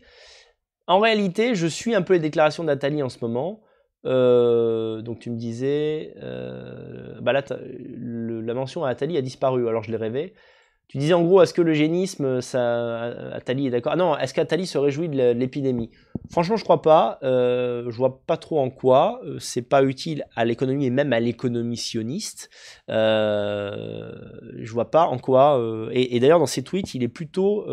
[0.88, 3.62] en réalité, je suis un peu les déclarations d'Atali en ce moment.
[4.06, 9.84] Euh, donc tu me disais, euh, bah là, la mention à Atali a disparu, alors
[9.84, 10.34] je l'ai rêvé.
[10.88, 13.94] Tu disais en gros, est-ce que l'eugénisme, ça, Attali est d'accord?
[13.94, 15.90] Ah non, est-ce qu'Attali se réjouit de l'épidémie?
[16.30, 17.18] Franchement, je crois pas.
[17.24, 19.20] Euh, je vois pas trop en quoi.
[19.26, 22.50] Euh, c'est pas utile à l'économie et même à l'économie sioniste.
[22.90, 24.12] Euh,
[24.58, 25.60] je vois pas en quoi.
[25.92, 27.66] et d'ailleurs, dans ses tweets, il est plutôt,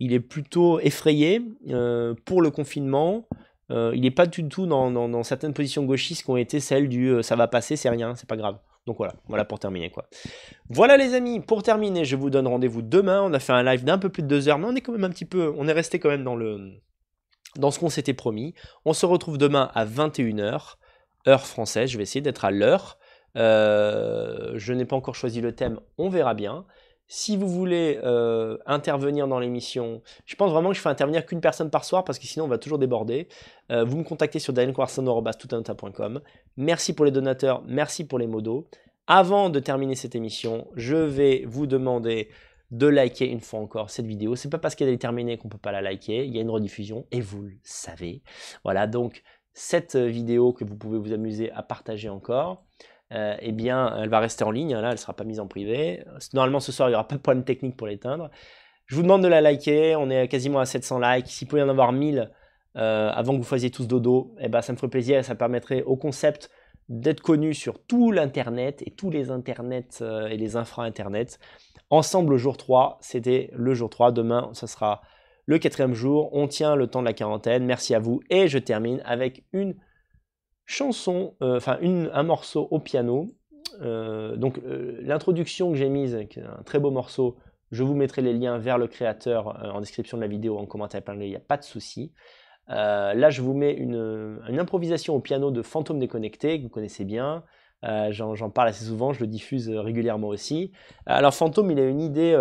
[0.00, 3.28] il est plutôt effrayé euh, pour le confinement.
[3.70, 7.08] Euh, il n'est pas du tout dans, certaines positions gauchistes qui ont été celles du
[7.08, 8.58] euh, ça va passer, c'est rien, c'est pas grave.
[8.86, 10.08] Donc voilà, voilà pour terminer quoi.
[10.70, 13.22] Voilà les amis, pour terminer, je vous donne rendez-vous demain.
[13.22, 14.92] On a fait un live d'un peu plus de deux heures, mais on est quand
[14.92, 16.80] même un petit peu, on est resté quand même dans le,
[17.56, 18.54] dans ce qu'on s'était promis.
[18.86, 20.76] On se retrouve demain à 21h,
[21.28, 21.90] heure française.
[21.90, 22.98] Je vais essayer d'être à l'heure.
[23.34, 26.64] Je n'ai pas encore choisi le thème, on verra bien.
[27.12, 31.40] Si vous voulez euh, intervenir dans l'émission, je pense vraiment que je fais intervenir qu'une
[31.40, 33.26] personne par soir parce que sinon on va toujours déborder.
[33.72, 36.20] Euh, vous me contactez sur danielcoarson.com.
[36.56, 38.68] Merci pour les donateurs, merci pour les modos.
[39.08, 42.28] Avant de terminer cette émission, je vais vous demander
[42.70, 44.36] de liker une fois encore cette vidéo.
[44.36, 46.24] C'est pas parce qu'elle est terminée qu'on peut pas la liker.
[46.24, 48.22] Il y a une rediffusion et vous le savez.
[48.62, 52.62] Voilà donc cette vidéo que vous pouvez vous amuser à partager encore.
[53.12, 54.74] Euh, eh bien, elle va rester en ligne.
[54.74, 56.04] hein, Là, elle sera pas mise en privé.
[56.32, 58.30] Normalement, ce soir, il n'y aura pas de problème technique pour l'éteindre.
[58.86, 59.96] Je vous demande de la liker.
[59.96, 61.26] On est quasiment à 700 likes.
[61.28, 62.30] S'il pouvait y en avoir 1000
[62.76, 65.34] euh, avant que vous fassiez tous dodo, eh ben, ça me ferait plaisir et ça
[65.34, 66.50] permettrait au concept
[66.88, 71.38] d'être connu sur tout l'internet et tous les internets euh, et les infra-internet.
[71.88, 74.12] Ensemble, le jour 3, c'était le jour 3.
[74.12, 75.02] Demain, ce sera
[75.46, 76.30] le quatrième jour.
[76.32, 77.64] On tient le temps de la quarantaine.
[77.64, 78.20] Merci à vous.
[78.30, 79.74] Et je termine avec une
[80.70, 83.28] chanson, euh, enfin un morceau au piano.
[83.82, 87.36] Euh, donc euh, l'introduction que j'ai mise, qui est un très beau morceau,
[87.72, 91.02] je vous mettrai les liens vers le créateur en description de la vidéo, en commentaire
[91.08, 92.12] il n'y a pas de souci.
[92.68, 97.44] Là, je vous mets une, improvisation au piano de Fantôme déconnecté, que vous connaissez bien.
[98.10, 100.72] J'en parle assez souvent, je le diffuse régulièrement aussi.
[101.06, 102.34] Alors Fantôme, il a une idée.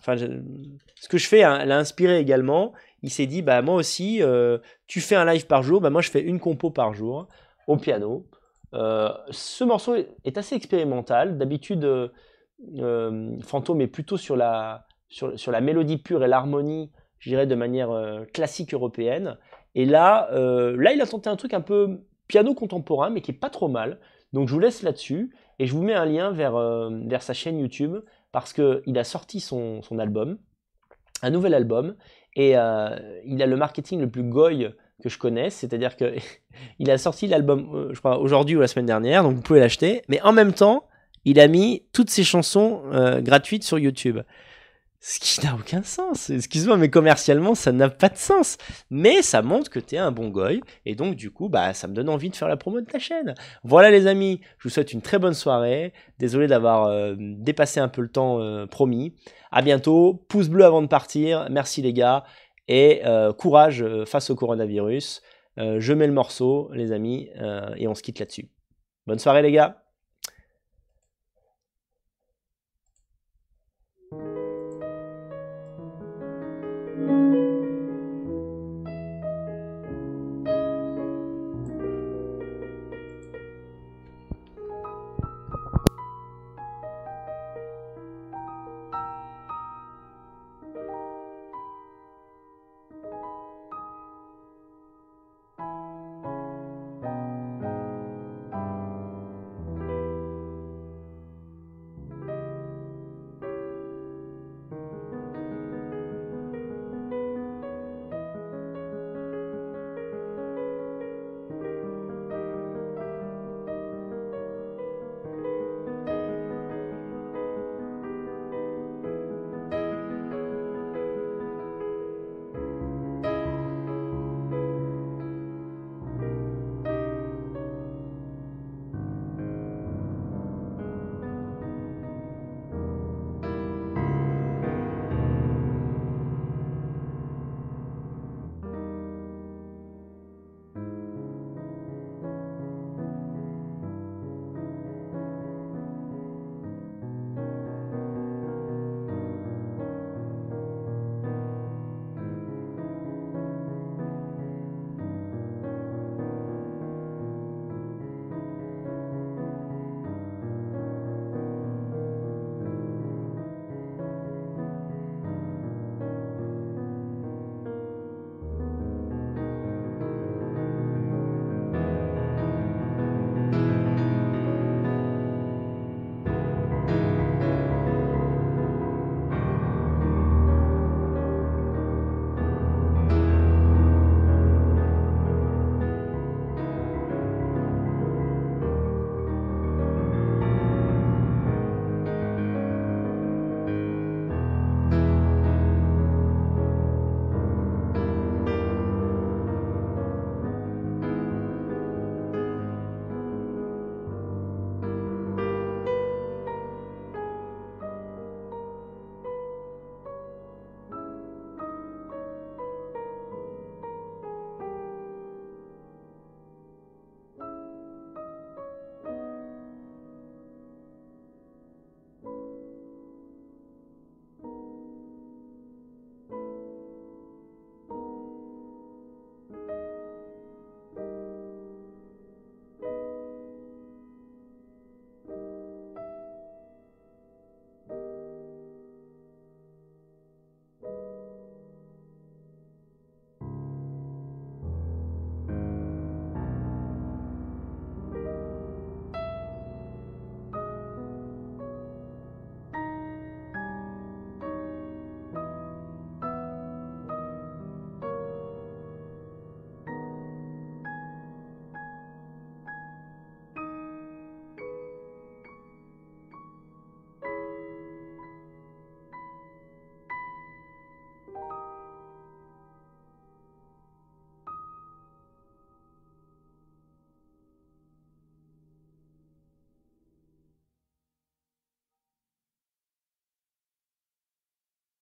[0.00, 2.72] Enfin, ce que je fais hein, l'a inspiré également.
[3.04, 4.56] Il s'est dit, bah moi aussi, euh,
[4.86, 7.28] tu fais un live par jour, bah moi je fais une compo par jour
[7.66, 8.26] au piano.
[8.72, 11.36] Euh, ce morceau est- assez expérimental.
[11.36, 12.08] D'habitude, euh,
[12.78, 17.54] euh, Fantôme est plutôt sur la, sur, la mélodie pure et l'harmonie, je dirais de
[17.54, 17.90] manière
[18.32, 19.36] classique européenne.
[19.74, 23.38] Et là, là, il a tenté un truc un peu piano contemporain, mais qui est
[23.38, 24.00] pas trop mal.
[24.32, 26.56] Donc je vous laisse là-dessus et je vous mets un lien vers,
[27.06, 27.96] vers sa chaîne YouTube
[28.32, 30.38] parce qu'il a sorti son, son album,
[31.22, 31.96] un nouvel album,
[32.36, 34.70] et euh, il a le marketing le plus goy
[35.02, 36.14] que je connaisse, c'est-à-dire que
[36.78, 39.60] il a sorti l'album, euh, je crois, aujourd'hui ou la semaine dernière, donc vous pouvez
[39.60, 40.86] l'acheter, mais en même temps,
[41.24, 44.20] il a mis toutes ses chansons euh, gratuites sur YouTube.
[45.06, 46.30] Ce qui n'a aucun sens.
[46.30, 48.56] Excuse-moi, mais commercialement, ça n'a pas de sens.
[48.88, 50.62] Mais ça montre que tu es un bon goy.
[50.86, 52.98] Et donc, du coup, bah, ça me donne envie de faire la promo de ta
[52.98, 53.34] chaîne.
[53.64, 54.40] Voilà, les amis.
[54.56, 55.92] Je vous souhaite une très bonne soirée.
[56.18, 59.14] Désolé d'avoir euh, dépassé un peu le temps euh, promis.
[59.52, 60.24] À bientôt.
[60.30, 61.48] Pouce bleu avant de partir.
[61.50, 62.24] Merci, les gars.
[62.66, 63.02] Et
[63.36, 65.20] courage face au coronavirus.
[65.58, 67.28] je mets le morceau, les amis,
[67.76, 68.48] et on se quitte là-dessus.
[69.06, 69.83] Bonne soirée les gars